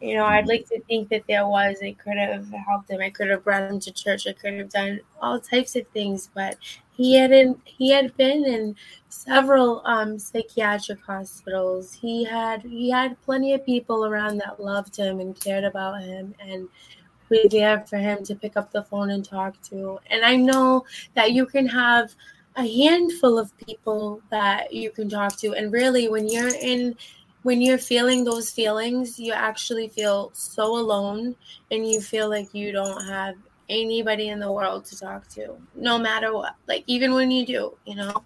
You 0.02 0.16
know, 0.16 0.26
I'd 0.26 0.48
like 0.48 0.68
to 0.70 0.80
think 0.82 1.10
that 1.10 1.24
there 1.28 1.48
was. 1.48 1.78
I 1.82 1.94
could 1.94 2.18
have 2.18 2.48
helped 2.68 2.90
him. 2.90 3.02
I 3.02 3.10
could 3.10 3.30
have 3.30 3.44
brought 3.44 3.72
him 3.72 3.80
to 3.80 3.92
church. 3.92 4.28
I 4.28 4.34
could 4.34 4.54
have 4.54 4.70
done 4.70 5.00
all 5.22 5.40
types 5.40 5.76
of 5.76 5.88
things, 5.90 6.30
but 6.34 6.58
he 6.92 7.16
hadn't. 7.16 7.60
He 7.66 7.92
had 7.92 8.16
been 8.18 8.46
in 8.46 8.76
several 9.10 9.82
um, 9.86 10.20
psychiatric 10.20 11.00
hospitals. 11.02 11.94
He 11.94 12.24
had 12.24 12.62
he 12.62 12.90
had 12.90 13.22
plenty 13.22 13.54
of 13.54 13.66
people 13.66 14.06
around 14.06 14.38
that 14.40 14.62
loved 14.62 14.96
him 14.96 15.20
and 15.20 15.40
cared 15.40 15.64
about 15.64 16.02
him, 16.02 16.36
and 16.40 16.68
we 17.30 17.48
there 17.48 17.82
for 17.88 17.98
him 17.98 18.24
to 18.24 18.36
pick 18.36 18.56
up 18.56 18.72
the 18.72 18.84
phone 18.84 19.10
and 19.10 19.26
talk 19.26 19.60
to. 19.64 20.00
And 20.10 20.24
I 20.24 20.36
know 20.36 20.86
that 21.16 21.32
you 21.32 21.46
can 21.46 21.68
have 21.68 22.16
a 22.56 22.66
handful 22.66 23.38
of 23.38 23.58
people 23.58 24.22
that 24.30 24.74
you 24.74 24.92
can 24.92 25.10
talk 25.10 25.38
to, 25.38 25.54
and 25.54 25.72
really, 25.72 26.08
when 26.08 26.30
you're 26.30 26.56
in 26.56 26.96
when 27.46 27.62
you're 27.62 27.78
feeling 27.78 28.24
those 28.24 28.50
feelings, 28.50 29.20
you 29.20 29.32
actually 29.32 29.88
feel 29.88 30.32
so 30.34 30.80
alone 30.80 31.36
and 31.70 31.88
you 31.88 32.02
feel 32.02 32.28
like 32.28 32.52
you 32.56 32.72
don't 32.72 33.06
have 33.06 33.36
anybody 33.70 34.30
in 34.30 34.40
the 34.40 34.52
world 34.52 34.84
to 34.84 34.98
talk 34.98 35.28
to, 35.28 35.56
no 35.76 36.00
matter 36.00 36.34
what. 36.34 36.56
Like, 36.68 36.84
even 36.88 37.14
when 37.14 37.30
you 37.30 37.46
do, 37.46 37.78
you 37.86 37.98
know? 37.98 38.24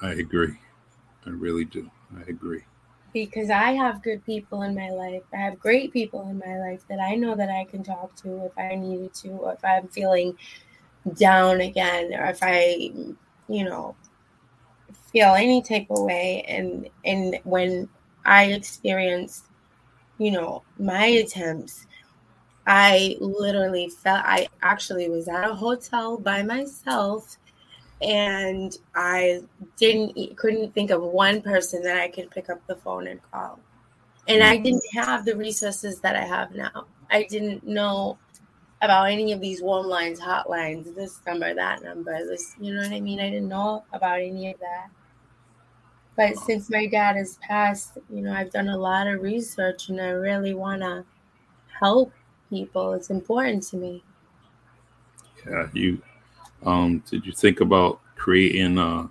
I 0.00 0.12
agree. 0.12 0.56
I 1.26 1.30
really 1.30 1.64
do. 1.64 1.90
I 2.16 2.22
agree. 2.30 2.62
Because 3.12 3.50
I 3.50 3.72
have 3.72 4.00
good 4.00 4.24
people 4.24 4.62
in 4.62 4.76
my 4.76 4.90
life. 4.90 5.24
I 5.34 5.38
have 5.38 5.58
great 5.58 5.92
people 5.92 6.22
in 6.30 6.38
my 6.38 6.56
life 6.56 6.84
that 6.88 7.00
I 7.00 7.16
know 7.16 7.34
that 7.34 7.50
I 7.50 7.64
can 7.64 7.82
talk 7.82 8.14
to 8.22 8.44
if 8.44 8.56
I 8.56 8.76
needed 8.76 9.12
to, 9.14 9.30
or 9.30 9.54
if 9.54 9.64
I'm 9.64 9.88
feeling 9.88 10.38
down 11.14 11.62
again, 11.62 12.14
or 12.14 12.26
if 12.26 12.38
I, 12.42 12.92
you 13.48 13.64
know, 13.64 13.96
feel 15.10 15.34
any 15.34 15.62
type 15.62 15.88
of 15.90 16.04
way. 16.04 16.44
And 16.46 16.88
and 17.04 17.40
when 17.42 17.88
I 18.24 18.46
experienced, 18.46 19.44
you 20.18 20.30
know, 20.30 20.62
my 20.78 21.06
attempts. 21.06 21.86
I 22.66 23.16
literally 23.20 23.88
felt 23.88 24.24
I 24.24 24.48
actually 24.62 25.08
was 25.08 25.28
at 25.28 25.48
a 25.48 25.54
hotel 25.54 26.18
by 26.18 26.42
myself 26.42 27.38
and 28.02 28.76
I 28.94 29.42
didn't 29.76 30.36
couldn't 30.36 30.72
think 30.74 30.90
of 30.90 31.02
one 31.02 31.42
person 31.42 31.82
that 31.82 31.98
I 31.98 32.08
could 32.08 32.30
pick 32.30 32.48
up 32.48 32.66
the 32.66 32.76
phone 32.76 33.06
and 33.06 33.20
call. 33.30 33.58
And 34.28 34.42
I 34.42 34.56
didn't 34.56 34.84
mm-hmm. 34.94 35.00
have 35.00 35.24
the 35.24 35.36
resources 35.36 36.00
that 36.00 36.16
I 36.16 36.24
have 36.24 36.54
now. 36.54 36.86
I 37.10 37.24
didn't 37.24 37.66
know 37.66 38.18
about 38.82 39.10
any 39.10 39.32
of 39.32 39.40
these 39.40 39.60
warm 39.60 39.86
lines, 39.86 40.20
hotlines, 40.20 40.94
this 40.94 41.20
number, 41.26 41.52
that 41.52 41.82
number, 41.82 42.24
this, 42.26 42.54
you 42.60 42.72
know 42.72 42.80
what 42.80 42.92
I 42.92 43.00
mean? 43.00 43.20
I 43.20 43.28
didn't 43.28 43.48
know 43.48 43.84
about 43.92 44.20
any 44.20 44.52
of 44.52 44.60
that. 44.60 44.88
But 46.16 46.36
since 46.36 46.68
my 46.68 46.86
dad 46.86 47.16
has 47.16 47.38
passed, 47.38 47.98
you 48.12 48.20
know, 48.20 48.32
I've 48.32 48.50
done 48.50 48.68
a 48.68 48.76
lot 48.76 49.06
of 49.06 49.22
research 49.22 49.88
and 49.88 50.00
I 50.00 50.10
really 50.10 50.54
want 50.54 50.82
to 50.82 51.04
help 51.78 52.12
people. 52.50 52.92
It's 52.92 53.10
important 53.10 53.62
to 53.68 53.76
me. 53.76 54.02
Yeah, 55.46 55.68
you 55.72 56.02
um 56.66 57.02
did 57.08 57.24
you 57.24 57.32
think 57.32 57.60
about 57.60 58.00
creating 58.16 58.76
a, 58.76 59.08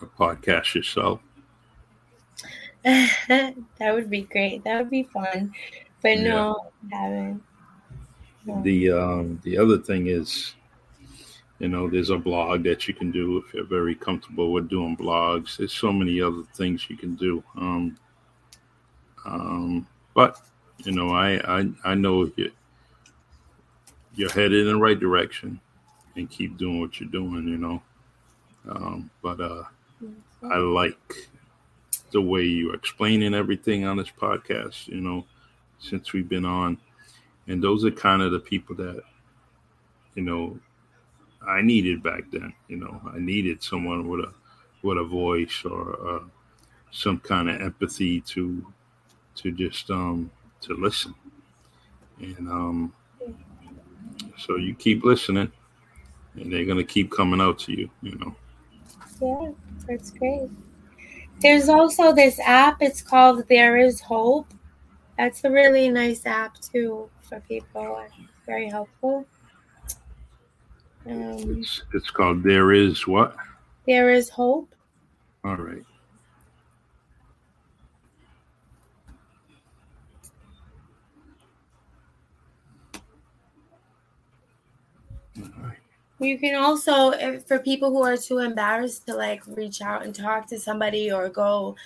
a 0.00 0.06
podcast 0.18 0.74
yourself? 0.74 1.20
that 2.84 3.54
would 3.80 4.08
be 4.08 4.22
great. 4.22 4.64
That 4.64 4.78
would 4.78 4.90
be 4.90 5.02
fun. 5.02 5.52
But 6.00 6.18
yeah. 6.18 6.28
no, 6.28 6.70
I 6.92 6.96
haven't. 6.96 7.42
No. 8.46 8.62
The 8.62 8.90
um 8.90 9.40
the 9.42 9.58
other 9.58 9.78
thing 9.78 10.06
is 10.06 10.54
you 11.58 11.68
know, 11.68 11.88
there's 11.88 12.10
a 12.10 12.16
blog 12.16 12.62
that 12.64 12.86
you 12.86 12.94
can 12.94 13.10
do 13.10 13.38
if 13.38 13.52
you're 13.52 13.64
very 13.64 13.94
comfortable 13.94 14.52
with 14.52 14.68
doing 14.68 14.96
blogs. 14.96 15.56
There's 15.56 15.72
so 15.72 15.92
many 15.92 16.20
other 16.20 16.44
things 16.54 16.88
you 16.88 16.96
can 16.96 17.16
do. 17.16 17.42
Um, 17.56 17.98
um, 19.26 19.86
but 20.14 20.38
you 20.84 20.92
know, 20.92 21.10
I 21.10 21.60
I, 21.60 21.68
I 21.84 21.94
know 21.94 22.30
you, 22.36 22.52
you're 24.14 24.30
headed 24.30 24.66
in 24.66 24.66
the 24.66 24.76
right 24.76 24.98
direction, 24.98 25.60
and 26.14 26.30
keep 26.30 26.56
doing 26.56 26.80
what 26.80 27.00
you're 27.00 27.10
doing. 27.10 27.48
You 27.48 27.58
know, 27.58 27.82
um, 28.68 29.10
but 29.20 29.40
uh, 29.40 29.64
I 30.44 30.58
like 30.58 31.28
the 32.12 32.22
way 32.22 32.42
you're 32.42 32.74
explaining 32.74 33.34
everything 33.34 33.84
on 33.84 33.96
this 33.96 34.10
podcast. 34.10 34.86
You 34.86 35.00
know, 35.00 35.26
since 35.80 36.12
we've 36.12 36.28
been 36.28 36.44
on, 36.44 36.78
and 37.48 37.60
those 37.60 37.84
are 37.84 37.90
kind 37.90 38.22
of 38.22 38.30
the 38.30 38.38
people 38.38 38.76
that 38.76 39.02
you 40.14 40.22
know 40.22 40.60
I 41.48 41.62
needed 41.62 42.02
back 42.02 42.30
then. 42.30 42.52
You 42.68 42.76
know, 42.76 43.00
I 43.12 43.18
needed 43.18 43.62
someone 43.62 44.06
with 44.06 44.20
a 44.20 44.32
with 44.82 44.98
a 44.98 45.04
voice 45.04 45.64
or 45.64 45.98
uh, 46.08 46.20
some 46.90 47.18
kind 47.18 47.48
of 47.48 47.60
empathy 47.60 48.20
to 48.20 48.64
to 49.36 49.50
just 49.52 49.90
um 49.90 50.30
to 50.60 50.74
listen. 50.74 51.14
And 52.20 52.48
um 52.48 52.92
so 54.36 54.56
you 54.56 54.74
keep 54.74 55.04
listening 55.04 55.50
and 56.34 56.52
they're 56.52 56.64
gonna 56.64 56.84
keep 56.84 57.10
coming 57.10 57.40
out 57.40 57.58
to 57.60 57.72
you, 57.72 57.90
you 58.02 58.16
know. 58.18 58.34
Yeah, 59.20 59.50
that's 59.86 60.10
great. 60.10 60.50
There's 61.40 61.68
also 61.68 62.12
this 62.12 62.40
app, 62.40 62.82
it's 62.82 63.02
called 63.02 63.46
There 63.48 63.76
Is 63.76 64.00
Hope. 64.00 64.52
That's 65.16 65.44
a 65.44 65.50
really 65.50 65.88
nice 65.88 66.26
app 66.26 66.58
too 66.60 67.08
for 67.22 67.40
people. 67.40 68.04
Very 68.46 68.68
helpful. 68.68 69.26
Um, 71.06 71.58
it's, 71.58 71.82
it's 71.94 72.10
called 72.10 72.42
There 72.42 72.72
Is 72.72 73.06
What? 73.06 73.36
There 73.86 74.10
Is 74.10 74.28
Hope. 74.28 74.74
All 75.44 75.56
right. 75.56 75.84
You 86.20 86.36
can 86.36 86.56
also, 86.56 87.38
for 87.46 87.60
people 87.60 87.90
who 87.90 88.02
are 88.02 88.16
too 88.16 88.38
embarrassed 88.38 89.06
to 89.06 89.14
like 89.14 89.42
reach 89.46 89.80
out 89.80 90.04
and 90.04 90.12
talk 90.12 90.48
to 90.48 90.58
somebody 90.58 91.12
or 91.12 91.28
go 91.28 91.76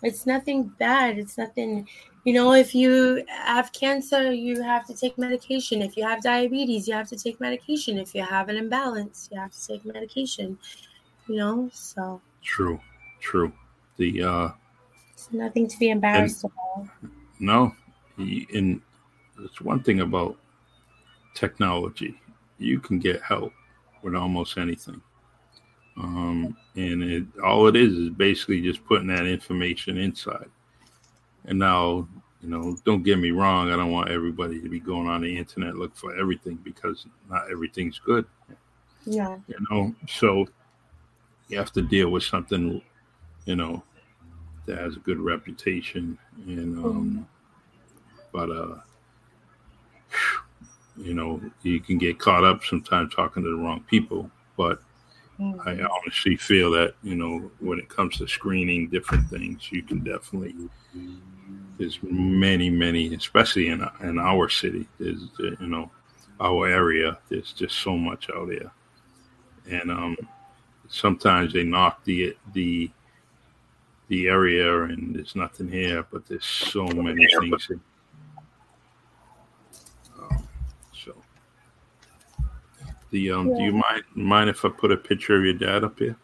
it's 0.01 0.25
nothing 0.25 0.63
bad. 0.79 1.19
It's 1.19 1.37
nothing, 1.37 1.87
you 2.23 2.33
know, 2.33 2.53
if 2.53 2.73
you 2.73 3.23
have 3.29 3.71
cancer, 3.71 4.31
you 4.31 4.63
have 4.63 4.87
to 4.87 4.95
take 4.95 5.17
medication. 5.17 5.83
If 5.83 5.95
you 5.95 6.03
have 6.03 6.23
diabetes, 6.23 6.87
you 6.87 6.95
have 6.95 7.07
to 7.09 7.17
take 7.17 7.39
medication. 7.39 7.99
If 7.99 8.15
you 8.15 8.23
have 8.23 8.49
an 8.49 8.57
imbalance, 8.57 9.29
you 9.31 9.39
have 9.39 9.51
to 9.51 9.67
take 9.67 9.85
medication, 9.85 10.57
you 11.27 11.35
know, 11.35 11.69
so. 11.71 12.19
True, 12.41 12.79
true. 13.19 13.53
The, 13.97 14.23
uh, 14.23 14.49
it's 15.13 15.29
nothing 15.31 15.67
to 15.67 15.77
be 15.77 15.89
embarrassed 15.89 16.43
about. 16.43 16.89
No, 17.39 17.75
and 18.17 18.81
it's 19.39 19.61
one 19.61 19.81
thing 19.81 20.01
about 20.01 20.37
technology. 21.35 22.19
You 22.57 22.79
can 22.79 22.97
get 22.97 23.21
help 23.21 23.53
with 24.01 24.15
almost 24.15 24.57
anything. 24.57 25.01
Um, 25.97 26.57
and 26.75 27.03
it, 27.03 27.25
all 27.43 27.67
it 27.67 27.75
is 27.75 27.93
is 27.93 28.09
basically 28.09 28.61
just 28.61 28.83
putting 28.85 29.07
that 29.07 29.25
information 29.25 29.97
inside. 29.97 30.49
And 31.45 31.59
now, 31.59 32.07
you 32.41 32.49
know, 32.49 32.75
don't 32.85 33.03
get 33.03 33.19
me 33.19 33.31
wrong, 33.31 33.71
I 33.71 33.75
don't 33.75 33.91
want 33.91 34.09
everybody 34.09 34.61
to 34.61 34.69
be 34.69 34.79
going 34.79 35.07
on 35.07 35.21
the 35.21 35.37
internet 35.37 35.75
look 35.75 35.95
for 35.95 36.15
everything 36.17 36.55
because 36.63 37.05
not 37.29 37.49
everything's 37.51 37.99
good. 37.99 38.25
Yeah. 39.05 39.37
You 39.47 39.55
know, 39.69 39.95
so 40.07 40.47
you 41.47 41.57
have 41.57 41.71
to 41.73 41.81
deal 41.81 42.09
with 42.09 42.23
something, 42.23 42.81
you 43.45 43.55
know, 43.55 43.83
that 44.65 44.79
has 44.79 44.95
a 44.95 44.99
good 44.99 45.19
reputation. 45.19 46.17
And 46.47 46.77
um, 46.83 47.27
but 48.31 48.49
uh, 48.49 48.75
you 50.97 51.13
know, 51.13 51.41
you 51.63 51.79
can 51.79 51.97
get 51.97 52.19
caught 52.19 52.43
up 52.43 52.63
sometimes 52.63 53.13
talking 53.13 53.43
to 53.43 53.49
the 53.49 53.55
wrong 53.55 53.83
people. 53.89 54.29
But 54.57 54.81
Mm. 55.39 55.59
I 55.67 55.85
honestly 55.85 56.37
feel 56.37 56.71
that 56.71 56.95
you 57.03 57.15
know 57.15 57.51
when 57.59 57.77
it 57.77 57.89
comes 57.89 58.17
to 58.19 58.27
screening 58.27 58.87
different 58.87 59.29
things, 59.29 59.69
you 59.69 59.83
can 59.83 59.99
definitely. 59.99 60.55
There's 61.77 61.99
many, 62.03 62.69
many, 62.69 63.13
especially 63.13 63.67
in 63.67 63.85
in 64.01 64.17
our 64.17 64.47
city. 64.47 64.87
There's 64.97 65.27
you 65.37 65.67
know 65.67 65.91
our 66.39 66.69
area. 66.69 67.17
There's 67.27 67.51
just 67.51 67.79
so 67.79 67.97
much 67.97 68.29
out 68.29 68.47
there, 68.47 68.71
and 69.69 69.91
um, 69.91 70.17
sometimes 70.87 71.51
they 71.51 71.63
knock 71.65 72.01
the 72.05 72.37
the 72.53 72.89
the 74.07 74.27
area 74.27 74.83
and 74.83 75.15
there's 75.15 75.35
nothing 75.35 75.67
here, 75.67 76.05
but 76.11 76.25
there's 76.27 76.45
so 76.45 76.85
many 76.85 77.27
things. 77.39 77.67
that- 77.67 77.79
um, 80.17 80.47
so, 80.93 81.13
the 83.15 83.31
um, 83.31 83.55
do 83.55 83.63
you 83.63 83.71
mind 83.71 84.03
mind 84.13 84.49
if 84.49 84.65
I 84.65 84.69
put 84.69 84.91
a 84.91 84.97
picture 84.97 85.37
of 85.37 85.45
your 85.45 85.53
dad 85.53 85.85
up 85.85 85.97
here? 85.97 86.17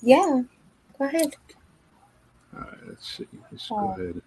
Yeah. 0.00 0.42
Go 0.96 1.04
ahead. 1.06 1.34
All 2.54 2.60
right, 2.60 2.86
let's 2.86 3.16
see. 3.16 3.26
Let's 3.50 3.68
go 3.68 3.76
Oh. 3.76 4.00
ahead. 4.00 4.22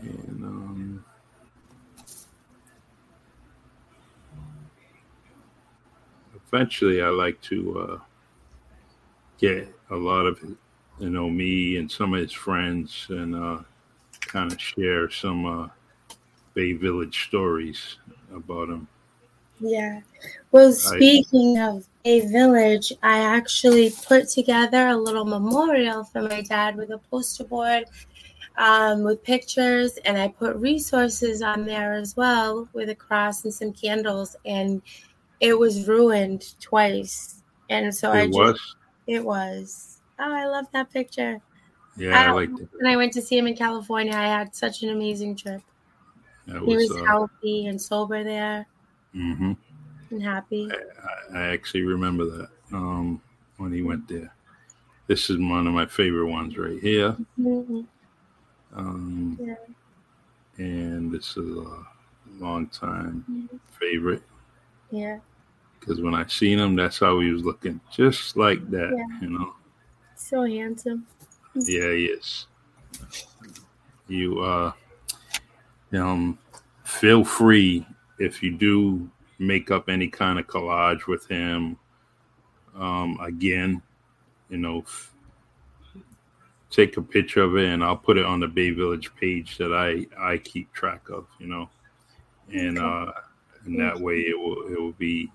And 0.00 0.44
um, 0.44 1.04
eventually, 6.34 7.02
I 7.02 7.10
like 7.10 7.38
to 7.42 7.78
uh, 7.78 7.98
get 9.38 9.68
a 9.90 9.96
lot 9.96 10.24
of, 10.24 10.40
you 10.98 11.10
know, 11.10 11.28
me 11.28 11.76
and 11.76 11.90
some 11.92 12.14
of 12.14 12.20
his 12.20 12.32
friends, 12.32 13.06
and 13.10 13.34
uh, 13.34 13.58
kind 14.22 14.50
of 14.50 14.58
share 14.58 15.10
some 15.10 15.44
uh, 15.44 15.68
Bay 16.54 16.72
Village 16.72 17.26
stories 17.26 17.98
about 18.34 18.70
him. 18.70 18.88
Yeah. 19.62 20.00
Well, 20.50 20.72
speaking 20.72 21.58
of 21.58 21.86
a 22.04 22.20
village, 22.26 22.92
I 23.02 23.20
actually 23.20 23.90
put 24.06 24.28
together 24.28 24.88
a 24.88 24.96
little 24.96 25.24
memorial 25.24 26.04
for 26.04 26.20
my 26.22 26.42
dad 26.42 26.76
with 26.76 26.90
a 26.90 26.98
poster 26.98 27.44
board 27.44 27.84
um, 28.58 29.02
with 29.04 29.22
pictures, 29.22 29.96
and 30.04 30.18
I 30.18 30.28
put 30.28 30.56
resources 30.56 31.42
on 31.42 31.64
there 31.64 31.94
as 31.94 32.16
well 32.16 32.68
with 32.72 32.90
a 32.90 32.94
cross 32.94 33.44
and 33.44 33.54
some 33.54 33.72
candles. 33.72 34.36
And 34.44 34.82
it 35.40 35.56
was 35.58 35.86
ruined 35.88 36.54
twice, 36.60 37.42
and 37.70 37.94
so 37.94 38.10
I 38.10 38.22
it 38.22 38.26
just 38.26 38.38
was, 38.38 38.76
it 39.06 39.24
was. 39.24 40.00
Oh, 40.18 40.32
I 40.32 40.46
love 40.46 40.66
that 40.72 40.92
picture. 40.92 41.40
yeah, 41.96 42.18
I 42.20 42.26
I- 42.26 42.32
like 42.32 42.50
that. 42.56 42.68
When 42.74 42.86
I 42.92 42.96
went 42.96 43.12
to 43.14 43.22
see 43.22 43.38
him 43.38 43.46
in 43.46 43.56
California, 43.56 44.12
I 44.12 44.26
had 44.26 44.54
such 44.56 44.82
an 44.82 44.90
amazing 44.90 45.36
trip. 45.36 45.62
That 46.48 46.62
He 46.62 46.76
was, 46.76 46.90
was 46.90 47.00
uh, 47.00 47.04
healthy 47.04 47.66
and 47.66 47.80
sober 47.80 48.24
there 48.24 48.66
mhm. 49.14 49.56
and 50.10 50.22
happy. 50.22 50.70
I, 51.32 51.38
I 51.38 51.42
actually 51.48 51.82
remember 51.82 52.24
that 52.26 52.48
um, 52.72 53.20
when 53.56 53.72
he 53.72 53.82
went 53.82 54.08
there. 54.08 54.34
This 55.06 55.30
is 55.30 55.38
one 55.38 55.66
of 55.66 55.74
my 55.74 55.86
favorite 55.86 56.30
ones 56.30 56.56
right 56.56 56.80
here. 56.80 57.16
Mhm. 57.38 57.86
Um, 58.74 59.38
Yeah. 59.40 59.54
And 60.58 61.10
this 61.10 61.36
is 61.36 61.56
a 61.56 61.86
long 62.38 62.66
time 62.68 63.24
Mhm. 63.30 63.58
favorite 63.78 64.22
Yeah. 64.90 65.18
because 65.80 66.00
when 66.00 66.14
I 66.14 66.26
seen 66.26 66.58
him, 66.58 66.76
that's 66.76 66.98
how 66.98 67.18
he 67.20 67.30
was 67.32 67.42
looking, 67.44 67.80
just 67.90 68.36
like 68.36 68.70
that, 68.70 68.92
Yeah. 68.92 69.20
you 69.20 69.30
know. 69.30 69.54
So 70.14 70.44
handsome. 70.44 71.06
Yeah, 71.54 71.92
he 71.92 72.06
is. 72.06 72.46
You 74.08 74.40
uh, 74.40 74.72
um, 75.92 76.38
feel 76.84 77.24
free 77.24 77.86
if 78.22 78.42
you 78.42 78.52
do 78.56 79.10
make 79.38 79.70
up 79.70 79.88
any 79.88 80.08
kind 80.08 80.38
of 80.38 80.46
collage 80.46 81.06
with 81.06 81.26
him. 81.26 81.76
Um, 82.78 83.18
again, 83.20 83.82
you 84.48 84.58
know, 84.58 84.80
f- 84.80 85.12
take 86.70 86.96
a 86.96 87.02
picture 87.02 87.42
of 87.42 87.56
it 87.56 87.66
and 87.66 87.84
I'll 87.84 87.96
put 87.96 88.16
it 88.16 88.24
on 88.24 88.40
the 88.40 88.48
Bay 88.48 88.70
Village 88.70 89.14
page 89.16 89.58
that 89.58 89.72
I 89.72 90.06
I 90.18 90.38
keep 90.38 90.72
track 90.72 91.10
of. 91.10 91.26
You 91.38 91.48
know, 91.48 91.70
and 92.52 92.78
uh, 92.78 93.12
and 93.64 93.78
that 93.80 93.98
way 93.98 94.20
it 94.20 94.38
will 94.38 94.68
it 94.68 94.80
will 94.80 94.92
be 94.92 95.30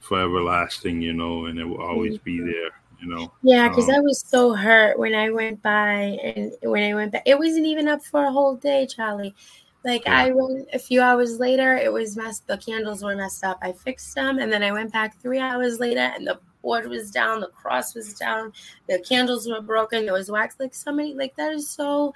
forever 0.00 0.42
lasting. 0.42 1.00
You 1.00 1.12
know, 1.12 1.46
and 1.46 1.58
it 1.58 1.64
will 1.64 1.80
always 1.80 2.18
be 2.18 2.40
there. 2.40 2.70
You 3.00 3.08
know. 3.08 3.32
Yeah, 3.42 3.68
because 3.68 3.88
Um, 3.88 3.94
I 3.94 4.00
was 4.00 4.20
so 4.26 4.52
hurt 4.52 4.98
when 4.98 5.14
I 5.14 5.30
went 5.30 5.62
by 5.62 6.18
and 6.24 6.52
when 6.62 6.82
I 6.82 6.94
went 6.94 7.12
back. 7.12 7.22
It 7.24 7.38
wasn't 7.38 7.66
even 7.66 7.86
up 7.86 8.04
for 8.04 8.24
a 8.24 8.32
whole 8.32 8.56
day, 8.56 8.86
Charlie. 8.86 9.34
Like 9.84 10.04
Yeah. 10.04 10.18
I 10.18 10.30
went 10.32 10.68
a 10.72 10.78
few 10.78 11.00
hours 11.00 11.38
later, 11.38 11.76
it 11.76 11.92
was 11.92 12.16
messed. 12.16 12.46
The 12.46 12.58
candles 12.58 13.02
were 13.02 13.16
messed 13.16 13.44
up. 13.44 13.58
I 13.62 13.72
fixed 13.72 14.14
them, 14.14 14.38
and 14.38 14.52
then 14.52 14.62
I 14.62 14.72
went 14.72 14.92
back 14.92 15.20
three 15.20 15.38
hours 15.38 15.80
later, 15.80 16.00
and 16.00 16.26
the 16.26 16.40
board 16.62 16.88
was 16.88 17.10
down, 17.10 17.40
the 17.40 17.48
cross 17.48 17.94
was 17.94 18.14
down, 18.14 18.52
the 18.88 18.98
candles 19.00 19.48
were 19.48 19.60
broken. 19.60 20.04
There 20.04 20.14
was 20.14 20.30
wax. 20.30 20.56
Like 20.58 20.74
somebody, 20.74 21.14
like 21.14 21.36
that 21.36 21.52
is 21.52 21.68
so 21.70 22.12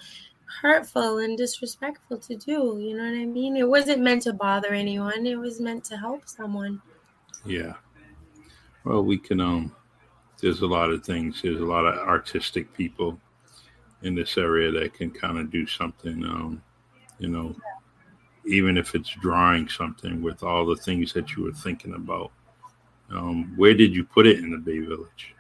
hurtful 0.61 1.18
and 1.18 1.38
disrespectful 1.38 2.18
to 2.18 2.37
do. 2.37 2.79
You 2.81 2.96
know 2.96 3.05
what 3.05 3.18
I 3.18 3.25
mean? 3.25 3.57
It 3.57 3.68
wasn't 3.68 4.03
meant 4.03 4.22
to 4.22 4.33
bother 4.33 4.75
anyone. 4.75 5.27
It 5.27 5.38
was 5.38 5.61
meant 5.61 5.85
to 5.85 5.96
help 5.96 6.29
someone. 6.29 6.83
Yeah. 7.44 7.75
Well, 8.85 9.03
we 9.03 9.18
can 9.18 9.40
um 9.40 9.75
there's 10.40 10.61
a 10.62 10.66
lot 10.66 10.90
of 10.90 11.05
things. 11.05 11.40
There's 11.40 11.61
a 11.61 11.64
lot 11.64 11.87
of 11.87 11.96
artistic 12.07 12.72
people 12.75 13.18
in 14.03 14.14
this 14.14 14.37
area 14.37 14.72
that 14.72 14.94
can 14.94 15.11
kind 15.11 15.38
of 15.38 15.51
do 15.51 15.66
something 15.66 16.25
um 16.25 16.62
you 17.23 17.29
know 17.29 17.55
even 18.47 18.77
if 18.77 18.95
it's 18.97 19.11
drawing 19.27 19.69
something 19.69 20.21
with 20.21 20.43
all 20.43 20.67
the 20.67 20.77
things 20.77 21.13
that 21.13 21.27
you 21.37 21.45
were 21.45 21.53
thinking 21.67 21.95
about. 21.95 22.31
Um 23.11 23.57
where 23.57 23.75
did 23.83 23.95
you 23.95 24.05
put 24.05 24.27
it 24.27 24.39
in 24.43 24.51
the 24.51 24.59
Bay 24.59 24.81
Village? 24.81 25.35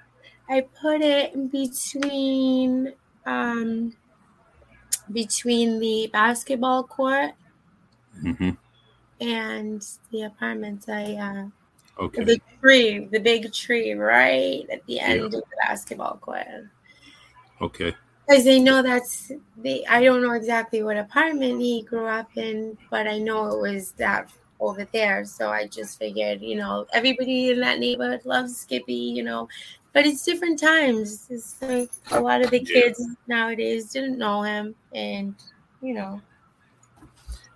I 0.48 0.60
put 0.82 1.00
it 1.02 1.28
between 1.50 2.94
um 3.26 3.94
between 5.12 5.78
the 5.80 6.08
basketball 6.12 6.84
court 6.84 7.32
Mhm. 8.24 8.56
and 9.20 9.82
the 10.10 10.22
apartments. 10.22 10.88
I 10.88 11.14
uh 11.28 11.46
Okay. 12.04 12.24
the 12.24 12.40
tree, 12.60 13.06
the 13.06 13.18
big 13.18 13.52
tree 13.52 13.92
right 13.94 14.64
at 14.70 14.84
the 14.86 15.00
end 15.00 15.20
Yeah. 15.20 15.26
of 15.26 15.32
the 15.32 15.42
basketball 15.66 16.18
court. 16.20 16.46
Okay. 17.60 17.94
Because 18.26 18.44
they 18.44 18.60
know 18.60 18.82
that's 18.82 19.32
the 19.58 19.86
I 19.88 20.02
don't 20.02 20.22
know 20.22 20.32
exactly 20.32 20.82
what 20.82 20.96
apartment 20.96 21.60
he 21.60 21.82
grew 21.82 22.06
up 22.06 22.28
in, 22.36 22.76
but 22.90 23.06
I 23.06 23.18
know 23.18 23.46
it 23.52 23.60
was 23.72 23.92
that 23.92 24.30
over 24.60 24.86
there. 24.92 25.24
So 25.24 25.50
I 25.50 25.66
just 25.66 25.98
figured, 25.98 26.40
you 26.40 26.56
know, 26.56 26.86
everybody 26.92 27.50
in 27.50 27.60
that 27.60 27.80
neighborhood 27.80 28.24
loves 28.24 28.56
Skippy, 28.56 28.94
you 28.94 29.24
know. 29.24 29.48
But 29.92 30.06
it's 30.06 30.24
different 30.24 30.58
times. 30.58 31.26
It's 31.28 31.60
like 31.60 31.90
a 32.12 32.20
lot 32.20 32.42
of 32.42 32.50
the 32.50 32.60
Yeah. 32.60 32.72
kids 32.72 33.04
nowadays 33.26 33.90
didn't 33.90 34.18
know 34.18 34.42
him 34.42 34.74
and 34.94 35.34
you 35.82 35.94
know. 35.94 36.22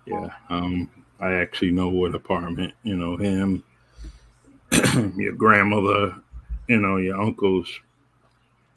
Yeah. 0.05 0.29
Um 0.49 0.89
I 1.19 1.33
actually 1.33 1.71
know 1.71 1.87
what 1.87 2.13
apartment, 2.13 2.73
you 2.83 2.95
know, 2.95 3.17
him, 3.17 3.63
your 5.17 5.33
grandmother, 5.33 6.15
you 6.67 6.77
know, 6.77 6.97
your 6.97 7.19
uncles. 7.19 7.67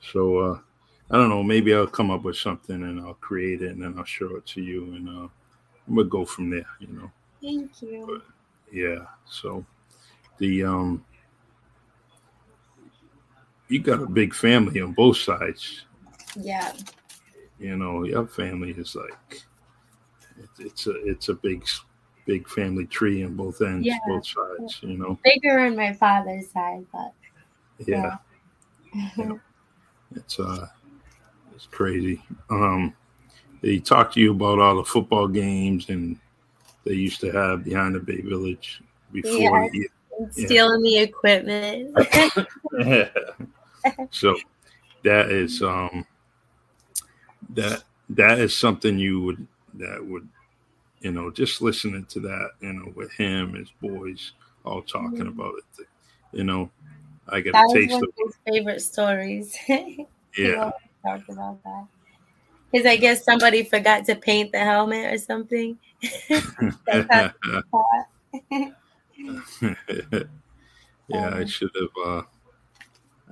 So 0.01 0.38
uh 0.38 0.59
I 1.11 1.17
don't 1.17 1.29
know, 1.29 1.43
maybe 1.43 1.75
I'll 1.75 1.87
come 1.89 2.11
up 2.11 2.23
with 2.23 2.37
something 2.37 2.83
and 2.83 3.01
I'll 3.01 3.15
create 3.15 3.63
it 3.63 3.73
and 3.73 3.83
then 3.83 3.95
I'll 3.99 4.05
show 4.05 4.37
it 4.37 4.47
to 4.47 4.63
you 4.63 4.85
and 4.95 5.09
uh 5.09 5.29
gonna 5.89 6.05
go 6.05 6.25
from 6.25 6.51
there, 6.51 6.67
you 6.79 6.89
know. 6.89 7.11
Thank 7.43 7.83
you. 7.83 8.23
Yeah. 8.73 9.07
So 9.29 9.65
the 10.39 10.65
um 10.65 11.05
you 13.69 13.81
got 13.81 14.03
a 14.03 14.07
big 14.07 14.35
family 14.35 14.81
on 14.81 14.93
both 14.93 15.17
sides. 15.17 15.85
Yeah. 16.37 16.73
You 17.59 17.77
know, 17.77 18.05
your 18.05 18.27
family 18.27 18.71
is 18.71 18.95
like 18.95 19.43
it, 20.39 20.49
it's 20.59 20.87
a 20.87 20.93
it's 21.05 21.29
a 21.29 21.35
big 21.35 21.65
big 22.25 22.49
family 22.49 22.87
tree 22.87 23.25
on 23.25 23.35
both 23.35 23.61
ends, 23.63 23.85
Yeah. 23.87 23.99
both 24.07 24.27
sides, 24.27 24.79
you 24.83 24.97
know. 24.97 25.19
Bigger 25.25 25.59
on 25.59 25.75
my 25.75 25.93
father's 25.93 26.49
side, 26.51 26.87
but 26.93 27.13
Yeah. 27.85 28.19
It's 30.17 30.39
uh 30.41 30.67
it's 31.61 31.67
crazy. 31.67 32.23
Um 32.49 32.95
they 33.61 33.79
talk 33.79 34.11
to 34.13 34.21
you 34.21 34.31
about 34.31 34.59
all 34.59 34.77
the 34.77 34.85
football 34.85 35.29
games 35.29 35.91
and 35.91 36.19
they 36.85 36.95
used 36.95 37.21
to 37.21 37.31
have 37.33 37.65
behind 37.65 37.95
the 37.95 38.01
Bay 38.01 38.23
Village 38.23 38.81
before. 39.13 39.69
Yeah. 39.75 39.87
Stealing 40.31 40.83
the 40.83 40.99
equipment. 40.99 41.95
so 44.11 44.37
that 45.05 45.31
is 45.31 45.63
um 45.63 46.07
that 47.51 47.83
that 48.09 48.39
is 48.39 48.57
something 48.57 48.99
you 48.99 49.21
would 49.21 49.47
that 49.75 50.03
would 50.03 50.27
you 51.01 51.13
know 51.13 51.31
just 51.31 51.61
listening 51.61 52.07
to 52.07 52.21
that 52.21 52.51
you 52.61 52.73
know 52.73 52.91
with 52.97 53.13
him 53.13 53.55
his 53.55 53.71
boys 53.83 54.33
all 54.65 54.81
talking 54.83 55.27
Mhm. 55.27 55.29
about 55.29 55.55
it 55.59 55.87
you 56.33 56.45
know 56.45 56.71
i 57.29 57.41
get 57.41 57.53
that 57.53 57.67
a 57.71 57.75
taste 57.75 57.93
one 57.93 58.05
of 58.05 58.11
his 58.17 58.35
favorite 58.47 58.81
stories. 58.81 59.55
Yeah 60.39 60.71
talked 61.03 61.28
about 61.28 61.62
that. 61.64 61.86
Because 62.70 62.86
I 62.86 62.96
guess 62.96 63.24
somebody 63.24 63.64
forgot 63.64 64.05
to 64.07 64.14
paint 64.14 64.53
the 64.53 64.59
helmet 64.59 65.12
or 65.12 65.18
something. 65.18 65.76
Yeah 71.09 71.28
i 71.34 71.40
Um, 71.42 71.46
should 71.46 71.70
have 71.74 72.07
uh 72.07 72.22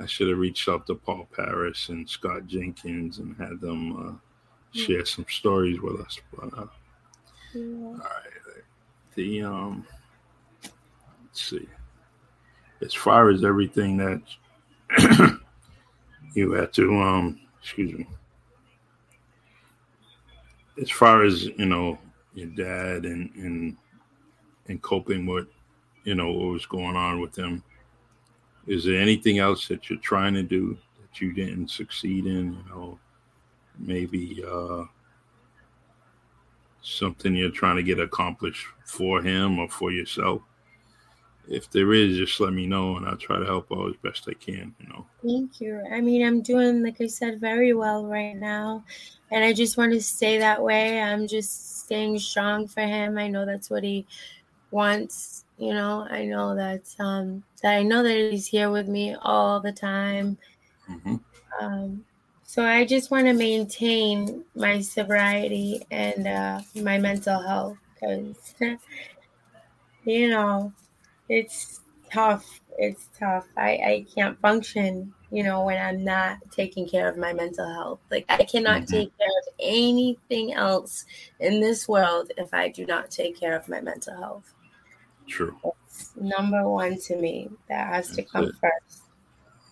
i 0.00 0.06
should 0.06 0.28
have 0.28 0.38
reached 0.38 0.68
out 0.68 0.86
to 0.88 0.96
paul 0.96 1.28
paris 1.34 1.88
and 1.90 2.08
scott 2.08 2.46
jenkins 2.46 3.20
and 3.20 3.36
had 3.36 3.60
them 3.60 3.96
uh 3.96 4.12
share 4.76 5.04
some 5.04 5.24
stories 5.30 5.80
with 5.80 6.00
us 6.00 6.18
but 6.34 6.52
uh 6.58 6.66
Yeah. 7.54 7.86
All 7.86 7.92
right. 7.94 8.64
The 9.14 9.42
um 9.42 9.86
let's 11.24 11.42
see. 11.42 11.66
As 12.82 12.94
far 12.94 13.30
as 13.30 13.44
everything 13.44 13.96
that 13.96 14.22
you 16.34 16.52
had 16.52 16.72
to 16.74 17.00
um 17.00 17.40
excuse 17.68 17.92
me. 17.92 18.06
As 20.80 20.90
far 20.90 21.22
as, 21.22 21.44
you 21.44 21.66
know, 21.66 21.98
your 22.32 22.48
dad 22.48 23.04
and 23.04 23.30
and 23.34 23.76
and 24.68 24.80
coping 24.80 25.26
with, 25.26 25.48
you 26.04 26.14
know, 26.14 26.32
what 26.32 26.52
was 26.52 26.64
going 26.64 26.96
on 26.96 27.20
with 27.20 27.36
him, 27.36 27.62
is 28.66 28.84
there 28.84 28.98
anything 28.98 29.38
else 29.38 29.68
that 29.68 29.90
you're 29.90 29.98
trying 29.98 30.32
to 30.34 30.42
do 30.42 30.78
that 30.98 31.20
you 31.20 31.34
didn't 31.34 31.68
succeed 31.68 32.24
in, 32.24 32.54
you 32.54 32.64
know, 32.70 32.98
maybe 33.78 34.42
uh 34.50 34.84
something 36.80 37.34
you're 37.34 37.50
trying 37.50 37.76
to 37.76 37.82
get 37.82 38.00
accomplished 38.00 38.64
for 38.86 39.20
him 39.20 39.58
or 39.58 39.68
for 39.68 39.90
yourself. 39.92 40.40
If 41.48 41.70
there 41.70 41.92
is, 41.92 42.16
just 42.16 42.40
let 42.40 42.52
me 42.52 42.66
know 42.66 42.96
and 42.96 43.06
I'll 43.06 43.16
try 43.16 43.38
to 43.38 43.44
help 43.46 43.72
out 43.72 43.90
as 43.90 43.96
best 44.02 44.28
I 44.28 44.34
can, 44.34 44.74
you 44.80 44.88
know. 44.88 45.06
Thank 45.22 45.60
you. 45.60 45.82
I 45.92 46.00
mean, 46.00 46.24
I'm 46.24 46.42
doing, 46.42 46.82
like 46.82 47.00
I 47.00 47.06
said, 47.06 47.40
very 47.40 47.74
well 47.74 48.06
right 48.06 48.36
now. 48.36 48.84
And 49.30 49.44
I 49.44 49.52
just 49.52 49.76
want 49.76 49.92
to 49.92 50.00
stay 50.00 50.38
that 50.38 50.62
way. 50.62 51.00
I'm 51.00 51.26
just 51.26 51.84
staying 51.84 52.18
strong 52.20 52.68
for 52.68 52.82
him. 52.82 53.18
I 53.18 53.28
know 53.28 53.44
that's 53.44 53.70
what 53.70 53.82
he 53.84 54.06
wants. 54.70 55.44
You 55.58 55.74
know, 55.74 56.06
I 56.10 56.24
know 56.24 56.54
that 56.56 56.82
um 57.00 57.44
that 57.62 57.74
I 57.76 57.82
know 57.82 58.02
that 58.02 58.16
he's 58.16 58.46
here 58.46 58.70
with 58.70 58.88
me 58.88 59.16
all 59.22 59.60
the 59.60 59.72
time. 59.72 60.38
hmm 60.86 61.16
Um 61.60 62.04
so 62.44 62.64
I 62.64 62.86
just 62.86 63.10
want 63.10 63.26
to 63.26 63.34
maintain 63.34 64.42
my 64.54 64.80
sobriety 64.80 65.82
and 65.90 66.26
uh, 66.26 66.60
my 66.76 66.96
mental 66.96 67.38
health 67.42 67.76
because, 67.94 68.54
you 70.04 70.30
know, 70.30 70.72
it's 71.28 71.80
tough. 72.12 72.60
It's 72.78 73.08
tough. 73.18 73.46
I, 73.56 73.70
I 73.70 74.06
can't 74.14 74.38
function, 74.40 75.12
you 75.30 75.42
know, 75.42 75.64
when 75.64 75.78
I'm 75.78 76.04
not 76.04 76.38
taking 76.50 76.88
care 76.88 77.08
of 77.08 77.16
my 77.16 77.32
mental 77.32 77.68
health. 77.72 78.00
Like, 78.10 78.24
I 78.28 78.44
cannot 78.44 78.82
Mhm. 78.82 78.86
take 78.86 79.18
care 79.18 79.26
of 79.26 79.54
anything 79.60 80.54
else 80.54 81.04
in 81.40 81.60
this 81.60 81.88
world 81.88 82.30
if 82.36 82.54
I 82.54 82.68
do 82.68 82.86
not 82.86 83.10
take 83.10 83.38
care 83.38 83.56
of 83.56 83.68
my 83.68 83.80
mental 83.80 84.16
health. 84.16 84.54
True. 85.26 85.56
It's 85.86 86.12
number 86.16 86.66
one 86.68 86.98
to 87.00 87.16
me. 87.16 87.50
That 87.68 87.88
has 87.92 88.10
to 88.12 88.22
come 88.22 88.44
it. 88.44 88.54
first. 88.60 89.02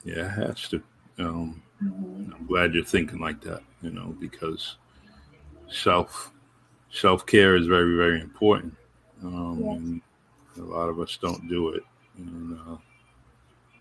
Yeah, 0.04 0.26
it 0.26 0.46
has 0.48 0.68
to. 0.68 0.82
Um, 1.18 1.62
Mhm. 1.82 2.34
I'm 2.34 2.46
glad 2.46 2.74
you're 2.74 2.84
thinking 2.84 3.20
like 3.20 3.40
that, 3.42 3.62
you 3.82 3.90
know, 3.90 4.16
because 4.20 4.76
self 5.68 6.32
self 6.90 7.24
care 7.26 7.56
is 7.56 7.66
very, 7.66 7.96
very 7.96 8.20
important. 8.20 8.74
Um, 9.22 9.62
Yes. 9.62 10.02
A 10.58 10.64
lot 10.64 10.88
of 10.88 11.00
us 11.00 11.18
don't 11.20 11.48
do 11.48 11.70
it. 11.70 11.82
And, 12.18 12.58
uh, 12.58 12.76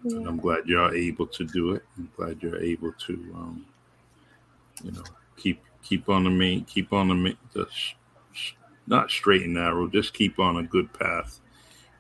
and 0.04 0.28
I'm 0.28 0.38
glad 0.38 0.68
you're 0.68 0.94
able 0.94 1.28
to 1.28 1.46
do 1.46 1.74
it. 1.74 1.84
I'm 1.98 2.10
glad 2.16 2.42
you're 2.42 2.62
able 2.62 2.92
to, 3.08 3.14
um, 3.36 3.66
you 4.84 4.92
know, 4.92 5.04
keep 5.38 5.62
keep 5.82 6.10
on 6.10 6.24
the 6.24 6.30
main, 6.30 6.66
keep 6.66 6.94
on 6.94 7.08
the, 7.08 7.38
the 7.54 7.68
sh- 7.72 7.96
not 8.88 9.10
straight 9.10 9.44
and 9.44 9.54
narrow, 9.54 9.88
just 9.88 10.14
keep 10.14 10.40
on 10.40 10.58
a 10.58 10.64
good 10.64 10.92
path, 10.94 11.40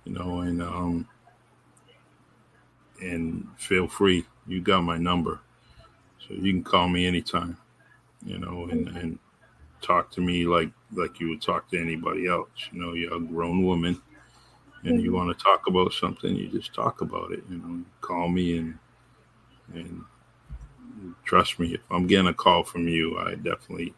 you 0.03 0.13
know, 0.13 0.41
and 0.41 0.61
um, 0.61 1.07
and 3.01 3.47
feel 3.57 3.87
free. 3.87 4.25
You 4.47 4.61
got 4.61 4.81
my 4.81 4.97
number, 4.97 5.39
so 6.19 6.33
you 6.35 6.53
can 6.53 6.63
call 6.63 6.87
me 6.87 7.05
anytime, 7.07 7.57
you 8.23 8.37
know, 8.37 8.67
and 8.69 8.87
and 8.89 9.19
talk 9.81 10.11
to 10.11 10.21
me 10.21 10.45
like 10.45 10.69
like 10.93 11.19
you 11.19 11.29
would 11.29 11.41
talk 11.41 11.69
to 11.71 11.79
anybody 11.79 12.27
else. 12.27 12.49
You 12.71 12.81
know, 12.81 12.93
you're 12.93 13.15
a 13.15 13.19
grown 13.19 13.63
woman 13.63 14.01
and 14.85 15.01
you 15.01 15.11
Mhm. 15.11 15.15
want 15.15 15.37
to 15.37 15.43
talk 15.43 15.67
about 15.67 15.93
something, 15.93 16.35
you 16.35 16.47
just 16.47 16.73
talk 16.73 17.01
about 17.01 17.31
it. 17.31 17.43
You 17.49 17.57
know, 17.57 17.83
call 18.01 18.29
me 18.29 18.57
and 18.57 18.77
and 19.73 20.03
trust 21.23 21.59
me, 21.59 21.73
if 21.73 21.81
I'm 21.91 22.07
getting 22.07 22.27
a 22.27 22.33
call 22.33 22.63
from 22.63 22.87
you, 22.87 23.17
I 23.17 23.35
definitely 23.35 23.93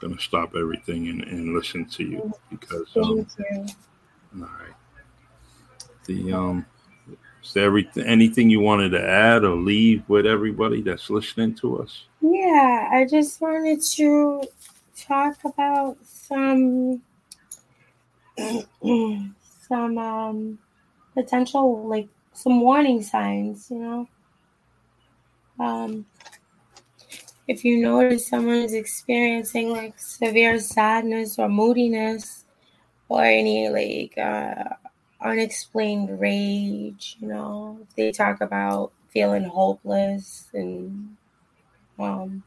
gonna 0.00 0.18
stop 0.20 0.54
everything 0.54 1.08
and, 1.08 1.22
and 1.24 1.54
listen 1.54 1.84
to 1.86 2.04
you 2.04 2.32
because 2.50 2.86
um, 2.96 3.26
you. 3.38 3.66
all 4.34 4.40
right. 4.40 4.74
The 6.06 6.32
um, 6.32 6.66
is 7.42 7.52
there 7.52 7.66
everything 7.66 8.04
anything 8.04 8.50
you 8.50 8.60
wanted 8.60 8.90
to 8.90 9.02
add 9.08 9.44
or 9.44 9.56
leave 9.56 10.02
with 10.08 10.26
everybody 10.26 10.82
that's 10.82 11.10
listening 11.10 11.54
to 11.56 11.80
us? 11.82 12.04
Yeah, 12.20 12.88
I 12.92 13.06
just 13.08 13.40
wanted 13.40 13.80
to 13.82 14.42
talk 14.96 15.38
about 15.44 15.96
some 16.04 17.02
some 19.68 19.98
um 19.98 20.58
potential 21.14 21.86
like 21.86 22.08
some 22.32 22.60
warning 22.60 23.02
signs, 23.02 23.70
you 23.70 23.78
know. 23.78 24.08
Um 25.58 26.06
if 27.46 27.64
you 27.64 27.78
notice 27.80 28.28
someone 28.28 28.56
is 28.56 28.74
experiencing 28.74 29.70
like 29.70 29.98
severe 29.98 30.58
sadness 30.58 31.38
or 31.38 31.48
moodiness 31.48 32.44
or 33.08 33.22
any 33.22 33.68
like 33.68 34.16
uh 34.18 34.74
unexplained 35.20 36.20
rage, 36.20 37.16
you 37.20 37.28
know, 37.28 37.78
they 37.96 38.12
talk 38.12 38.40
about 38.40 38.92
feeling 39.08 39.44
hopeless 39.44 40.48
and 40.52 41.16
um, 41.98 42.42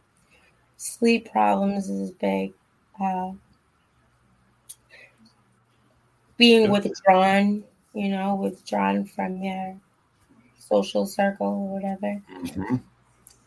sleep 0.77 1.31
problems 1.31 1.89
is 1.89 2.11
big. 2.11 2.53
Uh, 3.01 3.31
being 6.41 6.71
withdrawn, 6.71 7.63
you 7.93 8.09
know, 8.09 8.33
withdrawn 8.33 9.05
from 9.05 9.43
your 9.43 9.77
social 10.57 11.05
circle 11.05 11.45
or 11.45 11.67
whatever. 11.79 12.19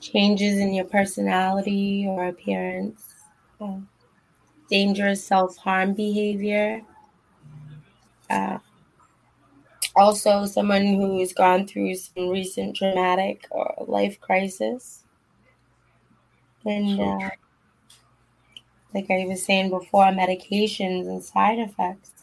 Changes 0.01 0.59
in 0.59 0.73
your 0.73 0.85
personality 0.85 2.07
or 2.09 2.29
appearance. 2.29 3.03
Uh, 3.61 3.79
dangerous 4.71 5.25
self 5.25 5.57
harm 5.57 5.93
behavior. 5.93 6.83
Uh, 8.31 8.59
also, 9.97 10.47
someone 10.47 10.95
who's 10.95 11.33
gone 11.33 11.67
through 11.67 11.97
some 11.97 12.29
recent 12.29 12.77
traumatic 12.77 13.49
or 13.51 13.75
life 13.89 14.21
crisis. 14.21 15.03
And 16.65 17.01
uh, 17.01 17.31
like 18.95 19.11
I 19.11 19.27
was 19.27 19.45
saying 19.45 19.71
before, 19.71 20.05
medications 20.07 21.09
and 21.09 21.25
side 21.25 21.59
effects 21.59 22.14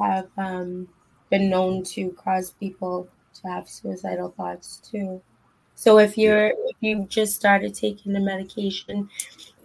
have 0.00 0.28
um, 0.36 0.88
been 1.30 1.50
known 1.50 1.82
to 1.84 2.10
cause 2.12 2.50
people 2.52 3.08
to 3.34 3.48
have 3.48 3.68
suicidal 3.68 4.30
thoughts 4.36 4.80
too. 4.88 5.20
So 5.74 5.98
if 5.98 6.16
you're 6.16 6.48
if 6.48 6.76
you 6.80 7.06
just 7.08 7.34
started 7.34 7.74
taking 7.74 8.12
the 8.12 8.20
medication 8.20 9.08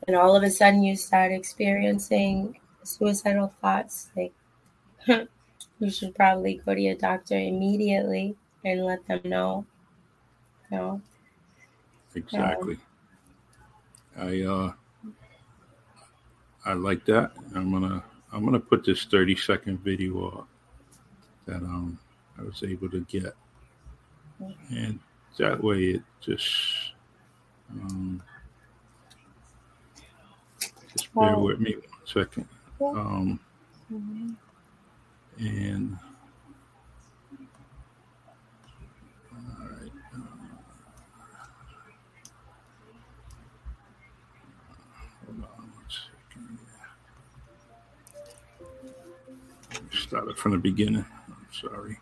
and 0.07 0.15
all 0.15 0.35
of 0.35 0.43
a 0.43 0.49
sudden 0.49 0.83
you 0.83 0.95
start 0.95 1.31
experiencing 1.31 2.59
suicidal 2.83 3.53
thoughts, 3.61 4.09
like 4.15 4.33
you 5.79 5.89
should 5.89 6.13
probably 6.15 6.61
go 6.65 6.75
to 6.75 6.81
your 6.81 6.95
doctor 6.95 7.35
immediately 7.37 8.35
and 8.65 8.85
let 8.85 9.05
them 9.07 9.21
know. 9.23 9.65
You 10.69 10.77
know? 10.77 11.01
Exactly. 12.15 12.77
I 14.17 14.41
uh 14.41 14.73
I 16.65 16.73
like 16.73 17.05
that. 17.05 17.31
I'm 17.55 17.71
gonna 17.71 18.03
I'm 18.33 18.45
gonna 18.45 18.59
put 18.59 18.85
this 18.85 19.05
30 19.05 19.35
second 19.35 19.79
video 19.83 20.27
up 20.29 20.47
that 21.45 21.61
um 21.63 21.99
I 22.39 22.43
was 22.43 22.63
able 22.63 22.89
to 22.89 23.01
get. 23.01 23.35
And 24.69 24.99
that 25.37 25.61
way 25.63 25.83
it 25.95 26.03
just 26.21 26.93
um 27.71 28.21
just 30.93 31.13
bear 31.13 31.37
with 31.37 31.59
me 31.59 31.75
one 31.75 32.05
second. 32.05 32.47
Um 32.81 33.39
Mhm. 33.91 34.35
And 35.39 35.97
Started 50.11 50.37
from 50.37 50.51
the 50.51 50.57
beginning. 50.57 51.05
I'm 51.29 51.47
sorry. 51.53 51.97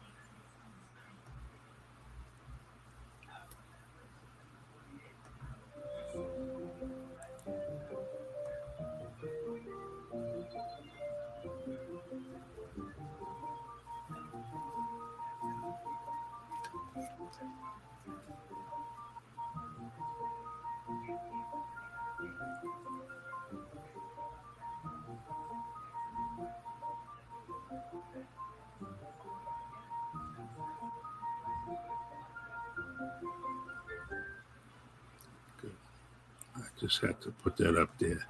Just 36.80 37.02
had 37.02 37.20
to 37.22 37.32
put 37.44 37.58
that 37.58 37.80
up 37.80 37.90
there. 38.00 38.26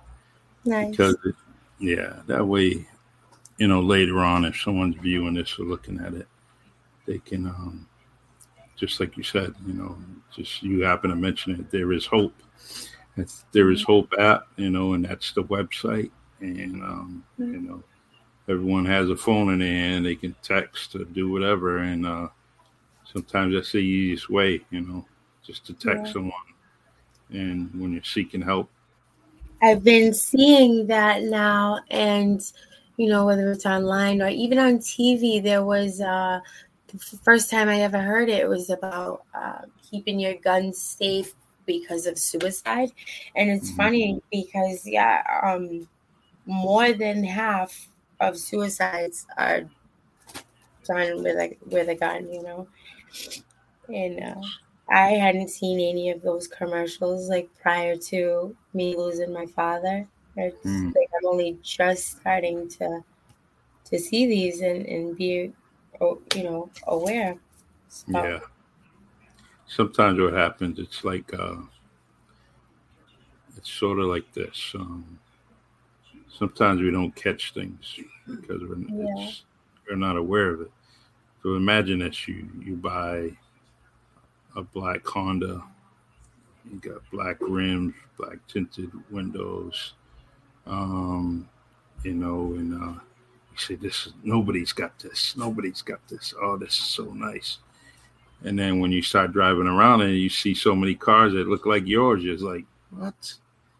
Nice. 0.66 0.89
because 0.91 1.16
it, 1.26 1.36
yeah 1.80 2.20
that 2.28 2.45
way 2.45 2.86
you 3.58 3.68
know 3.68 3.80
later 3.82 4.20
on 4.20 4.43
if 4.45 4.60
someone's 4.60 4.95
viewing 4.97 5.34
this 5.36 5.58
or 5.58 5.64
looking 5.64 6.00
at 6.00 6.14
it 6.14 6.28
they 7.06 7.20
can 7.20 7.45
um 7.47 7.88
just 8.76 9.00
like 9.00 9.16
you 9.18 9.24
said 9.24 9.54
you 9.66 9.74
know 9.74 9.97
just 10.36 10.62
you 10.62 10.82
happen 10.84 11.10
to 11.10 11.16
mention 11.16 11.54
it 11.54 11.72
there 11.72 11.93
is 11.93 12.06
hope 12.06 12.34
it's, 13.18 13.45
there 13.54 13.72
is 13.72 13.82
hope 13.84 14.14
app 14.20 14.47
you 14.58 14.70
know 14.70 14.93
and 14.93 15.06
that's 15.06 15.32
the 15.32 15.43
website 15.43 16.12
and 16.41 16.84
um 16.84 17.24
you 17.38 17.62
know 17.62 17.82
everyone 18.50 18.86
has 18.86 19.10
a 19.10 19.16
phone 19.16 19.54
in 19.54 19.60
their 19.60 19.68
hand 19.72 20.06
they 20.06 20.16
can 20.16 20.36
text 20.43 20.95
or 20.95 21.06
do 21.06 21.32
whatever 21.32 21.80
and 21.80 22.06
uh 22.06 22.28
sometimes 23.06 23.54
that's 23.54 23.72
the 23.72 23.80
easiest 23.80 24.30
way 24.30 24.62
you 24.72 24.82
know 24.82 25.06
just 25.43 25.66
to 25.66 25.74
text 25.74 26.08
Yeah. 26.08 26.12
someone 26.14 26.34
and 27.32 27.69
when 27.80 27.93
you're 27.93 28.03
seeking 28.03 28.41
help 28.41 28.69
I've 29.61 29.84
been 29.84 30.13
seeing 30.13 30.88
that 30.88 31.23
now, 31.23 31.80
and 31.91 32.41
you 32.97 33.09
know, 33.09 33.25
whether 33.25 33.51
it's 33.51 33.65
online 33.65 34.21
or 34.21 34.30
even 34.30 34.57
on 34.57 34.80
TV, 34.80 35.41
there 35.43 35.63
was 35.65 35.99
uh, 36.01 36.39
the 36.88 36.97
first 37.23 37.49
time 37.49 37.67
I 37.67 37.82
ever 37.82 37.99
heard 37.99 38.30
it 38.30 38.47
was 38.47 38.69
about 38.69 39.23
uh, 39.34 39.61
keeping 39.89 40.19
your 40.19 40.36
guns 40.36 40.77
safe 40.82 41.34
because 41.65 42.05
of 42.07 42.17
suicide, 42.17 42.91
and 43.36 43.49
it's 43.49 43.71
Mhm. 43.71 43.75
funny 43.75 44.21
because 44.32 44.88
yeah, 44.88 45.23
um, 45.43 45.88
more 46.45 46.93
than 46.93 47.23
half 47.23 47.89
of 48.21 48.38
suicides 48.38 49.25
are 49.38 49.63
done 50.88 51.23
with 51.23 51.38
a 51.38 51.57
with 51.67 51.89
a 51.89 51.95
gun, 51.95 52.32
you 52.32 52.43
know, 52.43 52.67
and. 53.89 54.23
Uh, 54.23 54.41
I 54.92 55.12
hadn't 55.12 55.50
seen 55.50 55.80
any 55.80 56.10
of 56.10 56.22
those 56.22 56.48
commercials 56.48 57.30
like 57.30 57.50
prior 57.62 57.96
to 57.96 58.56
me 58.74 58.96
losing 58.96 59.32
my 59.34 59.46
father. 59.46 60.08
It's 60.36 60.66
Mm. 60.66 60.96
like 60.96 61.10
I'm 61.20 61.28
only 61.28 61.58
just 61.62 62.18
starting 62.20 62.68
to 62.70 63.04
to 63.86 64.00
see 64.00 64.28
these 64.28 64.62
and, 64.62 64.86
and 64.86 65.18
be 65.18 65.52
oh, 66.02 66.22
you 66.36 66.44
know 66.44 66.70
aware. 66.88 67.38
So, 67.88 68.06
Yeah. 68.14 68.40
Sometimes 69.68 70.20
what 70.20 70.34
happens, 70.34 70.80
it's 70.80 71.04
like 71.04 71.32
uh 71.34 71.58
it's 73.58 73.70
sort 73.70 74.00
of 74.00 74.06
like 74.06 74.32
this. 74.34 74.72
Um 74.76 75.20
sometimes 76.30 76.82
we 76.82 76.90
don't 76.92 77.16
catch 77.16 77.54
things 77.54 78.00
because 78.28 78.62
we're 78.62 78.78
Yeah. 78.80 79.28
it's, 79.28 79.44
we're 79.88 79.96
not 79.98 80.18
aware 80.18 80.52
of 80.52 80.62
it. 80.62 80.72
So 81.44 81.56
imagine 81.56 82.00
this 82.00 82.28
you 82.28 82.48
you 82.60 82.76
buy 82.76 83.32
a 84.60 84.64
black 84.64 85.05
Honda, 85.05 85.64
you 86.70 86.78
got 86.80 87.01
black 87.12 87.38
rims, 87.39 87.93
black 88.18 88.38
tinted 88.47 88.91
windows, 89.10 89.93
um, 90.68 91.47
you 92.03 92.14
know, 92.14 92.53
and 92.53 92.74
uh 92.76 92.99
you 93.51 93.57
say 93.57 93.76
this 93.76 94.10
nobody's 94.24 94.74
got 94.74 94.97
this, 94.99 95.36
nobody's 95.36 95.82
got 95.82 96.05
this. 96.07 96.34
Oh, 96.41 96.57
this 96.57 96.74
is 96.74 96.86
so 96.86 97.05
nice. 97.05 97.57
And 98.43 98.57
then 98.57 98.80
when 98.80 98.91
you 98.91 99.01
start 99.01 99.34
driving 99.34 99.68
around 99.68 100.01
and 100.01 100.16
you 100.16 100.30
see 100.30 100.53
so 100.53 100.74
many 100.76 100.95
cars 100.95 101.34
that 101.34 101.49
look 101.49 101.66
like 101.66 101.86
yours, 101.86 102.24
you're 102.24 102.36
just 102.36 102.45
like, 102.45 102.66
what? 102.91 103.34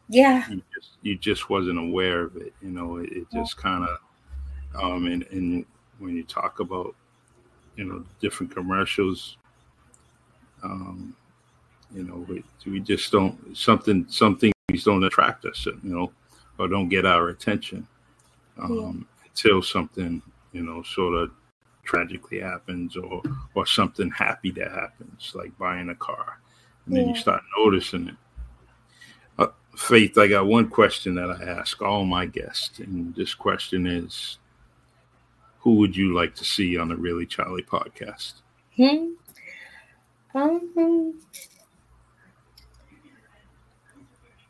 yeah, 0.10 0.50
You 0.50 0.62
just 0.74 0.90
you 1.02 1.18
just 1.18 1.50
wasn't 1.50 1.80
aware 1.80 2.22
of 2.22 2.36
it. 2.38 2.54
You 2.62 2.72
know, 2.72 2.98
it, 2.98 3.12
it 3.12 3.28
just 3.32 3.58
kind 3.58 3.88
of 3.88 4.82
um 4.82 5.06
and, 5.08 5.24
and 5.32 5.66
when 6.00 6.16
you 6.16 6.24
talk 6.24 6.60
about 6.62 6.96
you 7.76 7.86
know 7.86 8.04
different 8.22 8.54
commercials, 8.54 9.38
um, 10.64 11.16
you 11.94 12.04
know, 12.04 12.26
we, 12.28 12.44
we 12.66 12.80
just 12.80 13.12
don't 13.12 13.56
something 13.58 14.06
some 14.10 14.38
things 14.38 14.54
don't 14.84 15.04
attract 15.04 15.46
us, 15.46 15.66
you 15.66 15.80
know, 15.84 16.12
or 16.58 16.68
don't 16.68 16.90
get 16.90 17.06
our 17.06 17.30
attention 17.30 17.88
um, 18.62 19.08
until 19.26 19.62
something 19.62 20.22
you 20.52 20.62
know 20.62 20.84
sort 20.84 21.16
of 21.16 21.32
tragically 21.84 22.40
happens 22.40 22.96
or 22.96 23.22
or 23.56 23.66
something 23.66 24.12
happy 24.12 24.52
that 24.52 24.72
happens, 24.72 25.32
like 25.34 25.58
buying 25.58 25.90
a 25.90 25.96
car, 25.96 26.40
and 26.86 26.96
then 26.96 27.10
you 27.10 27.16
start 27.16 27.42
noticing 27.58 28.10
it. 28.10 28.16
Uh, 29.38 29.48
Faith, 29.76 30.18
I 30.18 30.28
got 30.28 30.46
one 30.46 30.70
question 30.70 31.16
that 31.16 31.32
I 31.32 31.44
ask 31.44 31.82
all 31.82 32.06
my 32.06 32.26
guests, 32.26 32.80
and 32.80 33.16
this 33.16 33.34
question 33.34 33.88
is, 33.88 34.38
who 35.60 35.76
would 35.78 35.96
you 35.96 36.14
like 36.14 36.36
to 36.36 36.46
see 36.46 36.78
on 36.78 36.90
the 36.90 36.96
Really 36.96 37.26
Charlie 37.26 37.64
podcast? 37.64 38.34
hmm. 38.76 39.14
Um, 40.36 41.20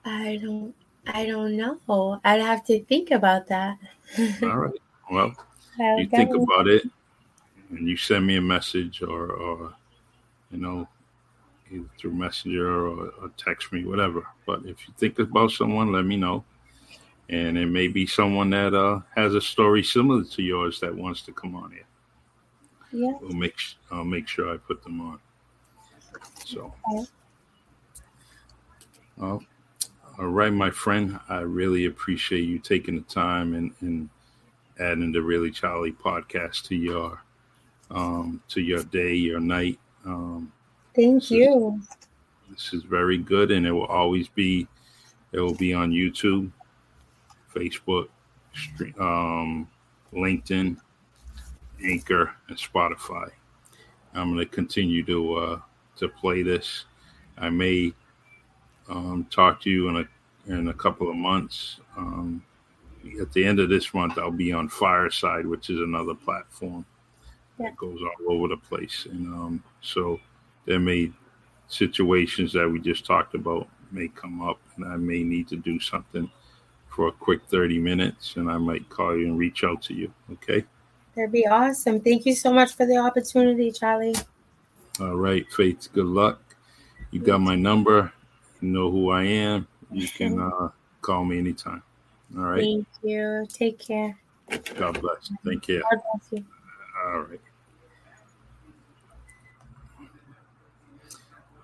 I 0.05 0.39
don't, 0.41 0.75
I 1.07 1.25
don't 1.25 1.55
know. 1.55 2.19
I'd 2.23 2.41
have 2.41 2.65
to 2.65 2.83
think 2.85 3.11
about 3.11 3.47
that. 3.47 3.77
All 4.43 4.57
right. 4.57 4.73
Well, 5.11 5.33
you 5.97 6.07
think 6.07 6.35
about 6.35 6.67
it, 6.67 6.83
and 7.69 7.87
you 7.87 7.97
send 7.97 8.27
me 8.27 8.35
a 8.35 8.41
message, 8.41 9.01
or, 9.01 9.31
or 9.31 9.73
you 10.51 10.59
know, 10.59 10.87
either 11.71 11.85
through 11.97 12.13
Messenger 12.13 12.87
or, 12.87 13.09
or 13.21 13.31
text 13.37 13.71
me, 13.71 13.85
whatever. 13.85 14.25
But 14.45 14.61
if 14.65 14.87
you 14.87 14.93
think 14.97 15.19
about 15.19 15.51
someone, 15.51 15.91
let 15.91 16.05
me 16.05 16.17
know. 16.17 16.43
And 17.29 17.57
it 17.57 17.67
may 17.67 17.87
be 17.87 18.07
someone 18.07 18.49
that 18.51 18.73
uh, 18.73 19.01
has 19.15 19.35
a 19.35 19.41
story 19.41 19.83
similar 19.83 20.23
to 20.23 20.41
yours 20.41 20.79
that 20.79 20.95
wants 20.95 21.21
to 21.23 21.31
come 21.31 21.55
on 21.55 21.71
here. 21.71 21.85
yeah. 22.91 23.13
We'll 23.21 23.33
make 23.33 23.55
I'll 23.91 24.03
make 24.03 24.27
sure 24.27 24.51
I 24.51 24.57
put 24.57 24.83
them 24.83 24.99
on. 25.01 25.19
So, 26.49 26.73
Okay. 26.91 27.05
well, 29.17 29.43
all 30.17 30.25
right, 30.27 30.51
my 30.51 30.71
friend. 30.71 31.19
I 31.29 31.41
really 31.41 31.85
appreciate 31.85 32.41
you 32.41 32.57
taking 32.57 32.95
the 32.95 33.01
time 33.01 33.53
and, 33.53 33.71
and 33.81 34.09
adding 34.79 35.11
the 35.11 35.21
Really 35.21 35.51
Charlie 35.51 35.91
podcast 35.91 36.63
to 36.69 36.75
your 36.75 37.21
um, 37.91 38.41
to 38.49 38.61
your 38.61 38.83
day, 38.85 39.13
your 39.13 39.39
night. 39.39 39.79
Um, 40.05 40.51
Thank 40.95 41.21
So- 41.23 41.35
you. 41.35 41.81
this 42.49 42.73
is 42.73 42.81
very 42.83 43.19
good, 43.19 43.51
and 43.51 43.65
it 43.67 43.71
will 43.71 43.85
always 43.85 44.27
be. 44.27 44.67
It 45.31 45.39
will 45.39 45.53
be 45.53 45.75
on 45.75 45.91
YouTube, 45.91 46.51
Facebook, 47.53 48.07
um, 48.99 49.69
LinkedIn, 50.11 50.77
Anchor, 51.83 52.33
and 52.47 52.57
Spotify. 52.57 53.29
I'm 54.15 54.33
going 54.33 54.39
to 54.39 54.51
continue 54.51 55.03
to 55.03 55.33
uh, 55.35 55.61
to 55.99 56.09
play 56.09 56.41
this. 56.41 56.85
I 57.37 57.49
may 57.49 57.93
um, 58.89 59.27
talk 59.29 59.61
to 59.61 59.69
you 59.69 59.89
in 59.89 59.97
a 59.97 60.05
in 60.51 60.69
a 60.69 60.73
couple 60.73 61.09
of 61.09 61.15
months. 61.15 61.79
Um, 61.95 62.43
at 63.21 63.31
the 63.33 63.45
end 63.45 63.59
of 63.59 63.69
this 63.69 63.93
month, 63.93 64.17
I'll 64.17 64.31
be 64.31 64.51
on 64.51 64.67
Fireside, 64.67 65.45
which 65.45 65.69
is 65.69 65.79
another 65.79 66.15
platform 66.15 66.85
Yeah. 67.59 67.67
that 67.67 67.77
goes 67.77 67.99
all 68.01 68.33
over 68.33 68.47
the 68.49 68.57
place, 68.57 69.07
and 69.09 69.27
um, 69.27 69.63
so 69.81 70.19
there 70.65 70.79
may 70.79 71.11
situations 71.67 72.51
that 72.53 72.67
we 72.67 72.79
just 72.79 73.05
talked 73.05 73.35
about 73.35 73.67
may 73.91 74.07
come 74.09 74.41
up, 74.41 74.59
and 74.75 74.85
I 74.85 74.97
may 74.97 75.23
need 75.23 75.47
to 75.49 75.55
do 75.55 75.79
something 75.79 76.29
for 76.87 77.07
a 77.07 77.11
quick 77.11 77.41
30 77.47 77.79
minutes, 77.79 78.35
and 78.37 78.49
I 78.49 78.57
might 78.57 78.89
call 78.89 79.15
you 79.17 79.27
and 79.27 79.37
reach 79.37 79.63
out 79.63 79.81
to 79.83 79.93
you. 79.93 80.11
Okay. 80.33 80.65
That'd 81.15 81.31
be 81.31 81.47
awesome. 81.47 82.01
Thank 82.01 82.25
you 82.25 82.33
so 82.35 82.51
much 82.51 82.73
for 82.75 82.85
the 82.85 82.97
opportunity, 82.97 83.71
Charlie. 83.71 84.15
All 84.99 85.15
right, 85.15 85.49
Faith. 85.53 85.87
Good 85.93 86.05
luck. 86.05 86.41
You 87.11 87.21
got 87.21 87.39
my 87.39 87.55
number. 87.55 88.11
You 88.59 88.69
know 88.69 88.91
who 88.91 89.11
I 89.11 89.23
am. 89.23 89.67
You 89.91 90.07
can 90.07 90.39
uh, 90.39 90.69
call 91.01 91.23
me 91.23 91.37
anytime. 91.37 91.81
All 92.37 92.43
right. 92.43 92.61
Thank 92.61 92.87
you. 93.01 93.47
Take 93.51 93.79
care. 93.79 94.17
God 94.75 94.99
bless. 94.99 95.31
Thank 95.45 95.69
you. 95.69 95.81
God 95.89 96.01
bless 96.11 96.31
you. 96.31 96.45
All 97.05 97.19
right. 97.21 97.41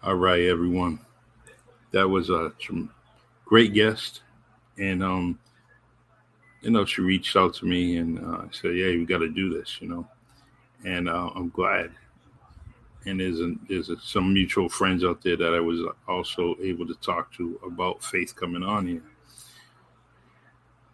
All 0.04 0.16
right, 0.16 0.44
everyone. 0.44 1.00
That 1.92 2.08
was 2.08 2.30
a 2.30 2.54
great 3.44 3.74
guest, 3.74 4.22
and 4.78 5.04
um, 5.04 5.40
you 6.62 6.72
know, 6.72 6.86
she 6.86 7.02
reached 7.02 7.36
out 7.36 7.54
to 7.56 7.66
me 7.66 7.98
and 7.98 8.20
uh, 8.20 8.44
said, 8.52 8.76
"Yeah, 8.76 8.88
we 8.88 9.06
got 9.06 9.20
to 9.20 9.30
do 9.30 9.58
this," 9.58 9.78
you 9.82 9.90
know, 9.90 10.08
and 10.86 11.10
uh, 11.10 11.32
I'm 11.36 11.50
glad. 11.50 11.92
And 13.06 13.20
there's 13.20 13.40
a, 13.40 13.54
there's 13.70 13.90
a, 13.90 14.00
some 14.02 14.34
mutual 14.34 14.68
friends 14.68 15.04
out 15.04 15.22
there 15.22 15.38
that 15.38 15.54
I 15.54 15.60
was 15.60 15.80
also 16.08 16.56
able 16.62 16.88
to 16.88 16.96
talk 16.96 17.32
to 17.36 17.60
about 17.66 18.04
faith 18.04 18.36
coming 18.36 18.64
on 18.64 18.88
here, 18.88 19.04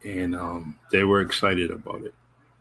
and 0.04 0.36
um, 0.36 0.80
they 0.92 1.04
were 1.04 1.22
excited 1.22 1.72
about 1.72 2.02
it. 2.04 2.14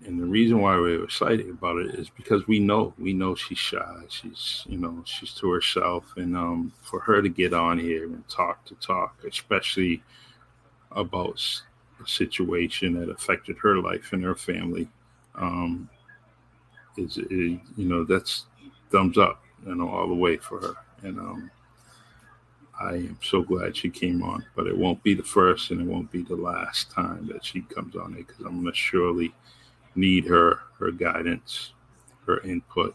And 0.06 0.18
the 0.18 0.24
reason 0.24 0.60
why 0.60 0.76
we 0.76 0.96
were 0.96 1.04
excited 1.04 1.50
about 1.50 1.76
it 1.78 1.94
is 1.94 2.08
because 2.08 2.46
we 2.46 2.58
know 2.58 2.94
we 2.98 3.12
know 3.12 3.34
she's 3.34 3.58
shy. 3.58 4.02
She's 4.08 4.64
you 4.66 4.78
know 4.78 5.02
she's 5.04 5.34
to 5.34 5.50
herself, 5.50 6.04
and 6.16 6.36
um, 6.36 6.72
for 6.80 7.00
her 7.00 7.20
to 7.20 7.28
get 7.28 7.52
on 7.52 7.78
here 7.78 8.04
and 8.04 8.26
talk 8.28 8.64
to 8.66 8.74
talk, 8.76 9.16
especially 9.28 10.02
about 10.92 11.42
a 12.02 12.08
situation 12.08 12.98
that 12.98 13.10
affected 13.10 13.58
her 13.58 13.78
life 13.78 14.12
and 14.12 14.24
her 14.24 14.34
family, 14.34 14.88
um, 15.34 15.88
is, 16.96 17.18
is 17.18 17.58
you 17.76 17.88
know 17.88 18.04
that's 18.04 18.46
thumbs 18.90 19.18
up, 19.18 19.42
you 19.66 19.74
know, 19.74 19.88
all 19.88 20.08
the 20.08 20.14
way 20.14 20.36
for 20.36 20.60
her. 20.60 20.74
And 21.02 21.18
um, 21.18 21.50
I 22.80 22.94
am 22.94 23.18
so 23.22 23.42
glad 23.42 23.76
she 23.76 23.90
came 23.90 24.22
on, 24.22 24.44
but 24.56 24.66
it 24.66 24.76
won't 24.76 25.02
be 25.02 25.14
the 25.14 25.22
first 25.22 25.70
and 25.70 25.80
it 25.80 25.86
won't 25.86 26.10
be 26.10 26.22
the 26.22 26.36
last 26.36 26.90
time 26.90 27.26
that 27.32 27.44
she 27.44 27.60
comes 27.62 27.96
on 27.96 28.14
it 28.14 28.26
because 28.26 28.44
I'm 28.44 28.62
going 28.62 28.72
to 28.72 28.74
surely 28.74 29.34
need 29.94 30.26
her 30.26 30.60
her 30.78 30.90
guidance, 30.90 31.72
her 32.26 32.40
input, 32.40 32.94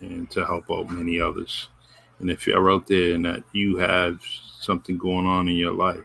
and 0.00 0.30
to 0.30 0.46
help 0.46 0.70
out 0.70 0.90
many 0.90 1.20
others. 1.20 1.68
And 2.18 2.30
if 2.30 2.46
you're 2.46 2.70
out 2.70 2.86
there 2.86 3.14
and 3.14 3.24
that 3.24 3.44
you 3.52 3.76
have 3.76 4.20
something 4.60 4.96
going 4.96 5.26
on 5.26 5.48
in 5.48 5.56
your 5.56 5.72
life, 5.72 6.04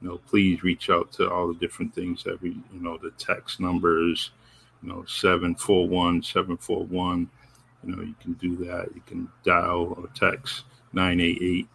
you 0.00 0.08
know, 0.08 0.18
please 0.28 0.62
reach 0.62 0.90
out 0.90 1.12
to 1.12 1.30
all 1.30 1.48
the 1.48 1.58
different 1.58 1.94
things 1.94 2.24
that 2.24 2.40
we, 2.42 2.50
you 2.72 2.80
know, 2.80 2.98
the 2.98 3.10
text 3.12 3.60
numbers, 3.60 4.30
you 4.82 4.88
know, 4.88 5.04
741 5.04 6.22
741. 6.22 7.30
You 7.84 7.96
know, 7.96 8.02
you 8.02 8.14
can 8.20 8.34
do 8.34 8.56
that. 8.64 8.88
You 8.94 9.02
can 9.06 9.28
dial 9.44 9.94
or 9.96 10.08
text 10.14 10.64
988. 10.92 11.66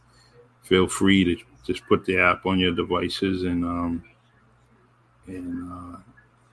Feel 0.64 0.88
free 0.88 1.24
to 1.24 1.38
just 1.66 1.86
put 1.88 2.06
the 2.06 2.20
app 2.20 2.46
on 2.46 2.60
your 2.60 2.74
devices 2.74 3.44
and, 3.44 3.64
um, 3.66 4.04
and, 5.28 5.72
uh, 5.72 5.98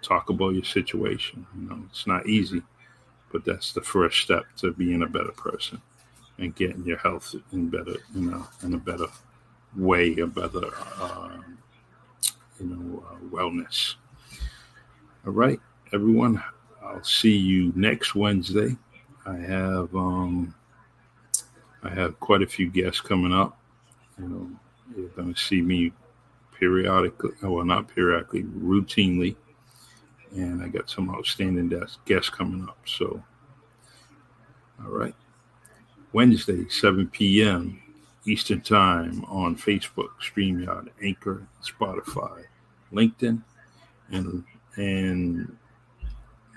talk 0.02 0.30
about 0.30 0.54
your 0.54 0.64
situation. 0.64 1.46
You 1.54 1.68
know, 1.68 1.82
it's 1.90 2.06
not 2.06 2.26
easy, 2.26 2.62
but 3.30 3.44
that's 3.44 3.72
the 3.72 3.82
first 3.82 4.20
step 4.20 4.44
to 4.58 4.72
being 4.72 5.02
a 5.02 5.06
better 5.06 5.32
person 5.32 5.80
and 6.38 6.54
getting 6.54 6.84
your 6.84 6.98
health 6.98 7.34
in 7.52 7.68
better, 7.68 7.96
you 8.14 8.30
know, 8.30 8.46
in 8.62 8.74
a 8.74 8.78
better 8.78 9.06
way, 9.76 10.16
a 10.18 10.26
better, 10.26 10.70
um, 11.00 11.58
you 12.58 12.66
know, 12.66 13.04
uh, 13.08 13.34
wellness. 13.34 13.94
All 15.26 15.32
right, 15.32 15.60
everyone. 15.92 16.42
I'll 16.82 17.04
see 17.04 17.36
you 17.36 17.72
next 17.76 18.14
Wednesday. 18.14 18.76
I 19.26 19.36
have 19.36 19.94
um, 19.94 20.54
I 21.82 21.90
have 21.90 22.18
quite 22.20 22.42
a 22.42 22.46
few 22.46 22.68
guests 22.68 23.00
coming 23.00 23.32
up. 23.32 23.58
You 24.18 24.28
know, 24.28 24.50
you're 24.96 25.08
going 25.08 25.34
to 25.34 25.40
see 25.40 25.60
me 25.60 25.92
periodically, 26.58 27.32
well, 27.42 27.64
not 27.64 27.88
periodically, 27.88 28.42
routinely 28.44 29.36
and 30.34 30.62
I 30.62 30.68
got 30.68 30.88
some 30.88 31.10
outstanding 31.10 31.68
guests 32.06 32.30
coming 32.30 32.66
up. 32.68 32.78
So, 32.86 33.22
all 34.82 34.90
right, 34.90 35.14
Wednesday, 36.12 36.68
7 36.68 37.08
p.m. 37.08 37.80
Eastern 38.24 38.60
Time 38.60 39.24
on 39.24 39.56
Facebook, 39.56 40.10
StreamYard, 40.20 40.88
Anchor, 41.02 41.46
Spotify, 41.62 42.44
LinkedIn, 42.92 43.42
and 44.10 44.44
and 44.76 45.56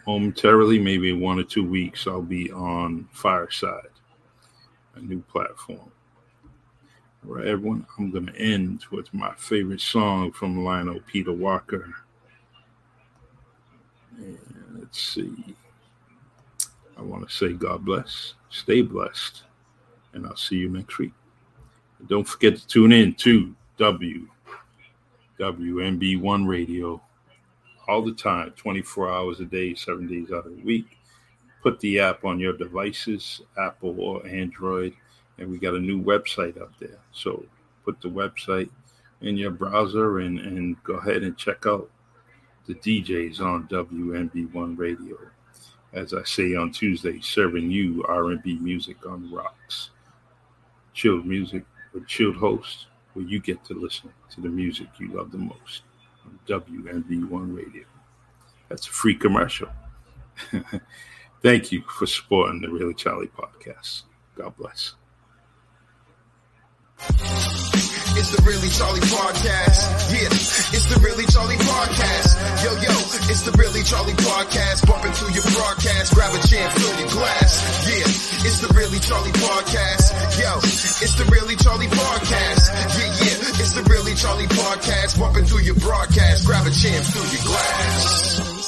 momentarily, 0.07 0.79
maybe 0.79 1.13
one 1.13 1.39
or 1.39 1.43
two 1.43 1.67
weeks, 1.67 2.07
I'll 2.07 2.21
be 2.21 2.51
on 2.51 3.07
Fireside, 3.11 3.89
a 4.95 4.99
new 4.99 5.21
platform. 5.21 5.91
All 7.27 7.35
right, 7.35 7.47
everyone, 7.47 7.85
I'm 7.97 8.11
going 8.11 8.27
to 8.27 8.35
end 8.39 8.85
with 8.91 9.11
my 9.13 9.33
favorite 9.35 9.81
song 9.81 10.31
from 10.31 10.63
Lionel 10.63 10.99
Peter 11.07 11.33
Walker. 11.33 11.93
And 14.17 14.37
let's 14.77 15.01
see. 15.01 15.55
I 16.97 17.01
want 17.01 17.27
to 17.27 17.35
say 17.35 17.53
God 17.53 17.83
bless, 17.83 18.35
stay 18.49 18.81
blessed, 18.81 19.43
and 20.13 20.25
I'll 20.25 20.37
see 20.37 20.55
you 20.55 20.69
next 20.69 20.97
week. 20.97 21.13
And 21.99 22.07
don't 22.07 22.23
forget 22.23 22.55
to 22.57 22.67
tune 22.67 22.91
in 22.91 23.15
to 23.15 23.55
W 23.77 24.27
WMB1 25.39 26.47
Radio 26.47 27.01
all 27.87 28.03
the 28.03 28.13
time, 28.13 28.51
24 28.51 29.11
hours 29.11 29.39
a 29.39 29.45
day, 29.45 29.75
seven 29.75 30.07
days 30.07 30.31
out 30.31 30.45
of 30.45 30.55
the 30.55 30.63
week. 30.63 30.97
Put 31.61 31.79
the 31.79 31.99
app 31.99 32.25
on 32.25 32.39
your 32.39 32.53
devices, 32.53 33.41
Apple 33.57 33.99
or 33.99 34.25
Android, 34.27 34.93
and 35.37 35.49
we 35.49 35.57
got 35.57 35.73
a 35.73 35.79
new 35.79 36.01
website 36.01 36.61
up 36.61 36.71
there. 36.79 36.99
So 37.11 37.45
put 37.83 38.01
the 38.01 38.09
website 38.09 38.69
in 39.21 39.37
your 39.37 39.51
browser 39.51 40.19
and, 40.19 40.39
and 40.39 40.81
go 40.83 40.95
ahead 40.95 41.23
and 41.23 41.37
check 41.37 41.65
out 41.65 41.89
the 42.67 42.75
DJs 42.75 43.39
on 43.39 43.67
WMB1 43.67 44.77
Radio. 44.77 45.17
As 45.93 46.13
I 46.13 46.23
say 46.23 46.55
on 46.55 46.71
Tuesday, 46.71 47.19
serving 47.21 47.71
you 47.71 48.03
R&B 48.07 48.59
music 48.59 49.05
on 49.05 49.31
rocks. 49.31 49.91
Chilled 50.93 51.25
music 51.25 51.63
with 51.93 52.07
chilled 52.07 52.35
hosts, 52.35 52.87
where 53.13 53.25
you 53.25 53.39
get 53.39 53.63
to 53.65 53.73
listen 53.73 54.11
to 54.31 54.41
the 54.41 54.49
music 54.49 54.87
you 54.99 55.09
love 55.13 55.31
the 55.31 55.37
most 55.37 55.83
on 56.25 56.39
WMB1 56.47 57.55
Radio. 57.55 57.83
That's 58.69 58.87
a 58.87 58.91
free 58.91 59.15
commercial. 59.15 59.69
Thank 61.41 61.71
you 61.71 61.81
for 61.83 62.05
supporting 62.07 62.61
the 62.61 62.69
Really 62.69 62.93
Charlie 62.93 63.27
podcast. 63.27 64.03
God 64.35 64.55
bless. 64.57 64.95
It's 68.17 68.31
the 68.31 68.41
Really 68.43 68.69
Charlie 68.69 69.01
Podcast. 69.01 70.11
Yeah, 70.15 70.31
it's 70.31 70.87
the 70.87 70.99
Really 71.03 71.25
Charlie 71.27 71.57
Podcast. 71.57 72.63
Yo, 72.63 72.71
yo, 72.81 72.95
it's 73.29 73.41
the 73.41 73.51
Really 73.59 73.83
Charlie 73.83 74.13
Podcast. 74.13 74.87
Bump 74.87 75.05
into 75.05 75.31
your 75.33 75.43
broadcast, 75.43 76.15
grab 76.15 76.33
a 76.33 76.47
chair, 76.47 76.69
fill 76.71 76.99
your 76.99 77.09
glass. 77.09 77.61
Yeah, 77.85 78.34
it's 78.45 78.59
the 78.59 78.71
Really 78.75 78.99
Charlie 78.99 79.31
Podcast. 79.31 80.13
Yo, 80.39 80.57
it's 80.57 81.15
the 81.15 81.25
Really 81.31 81.55
Charlie 81.55 81.87
Podcast. 81.87 82.69
Yeah, 82.93 83.05
yeah, 83.25 83.61
it's 83.61 83.73
the 83.73 83.83
Really 83.89 84.13
Charlie 84.13 84.45
Podcast. 84.45 85.19
Bump 85.19 85.35
through 85.47 85.61
your 85.61 85.75
broadcast, 85.75 86.45
grab 86.45 86.67
a 86.67 86.71
chair, 86.71 87.01
fill 87.01 87.25
your 87.33 87.43
glass. 87.43 88.65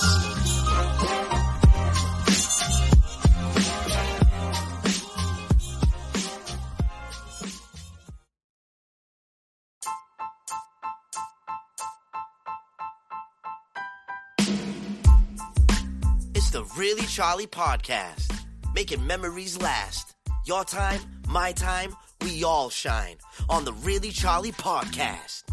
It's 16.33 16.49
the 16.51 16.63
Really 16.77 17.05
Charlie 17.07 17.47
Podcast, 17.47 18.36
making 18.73 19.05
memories 19.05 19.59
last. 19.61 20.15
Your 20.45 20.63
time, 20.63 20.99
my 21.27 21.51
time, 21.51 21.93
we 22.21 22.43
all 22.43 22.69
shine 22.69 23.17
on 23.49 23.65
the 23.65 23.73
Really 23.73 24.09
Charlie 24.09 24.51
Podcast. 24.51 25.43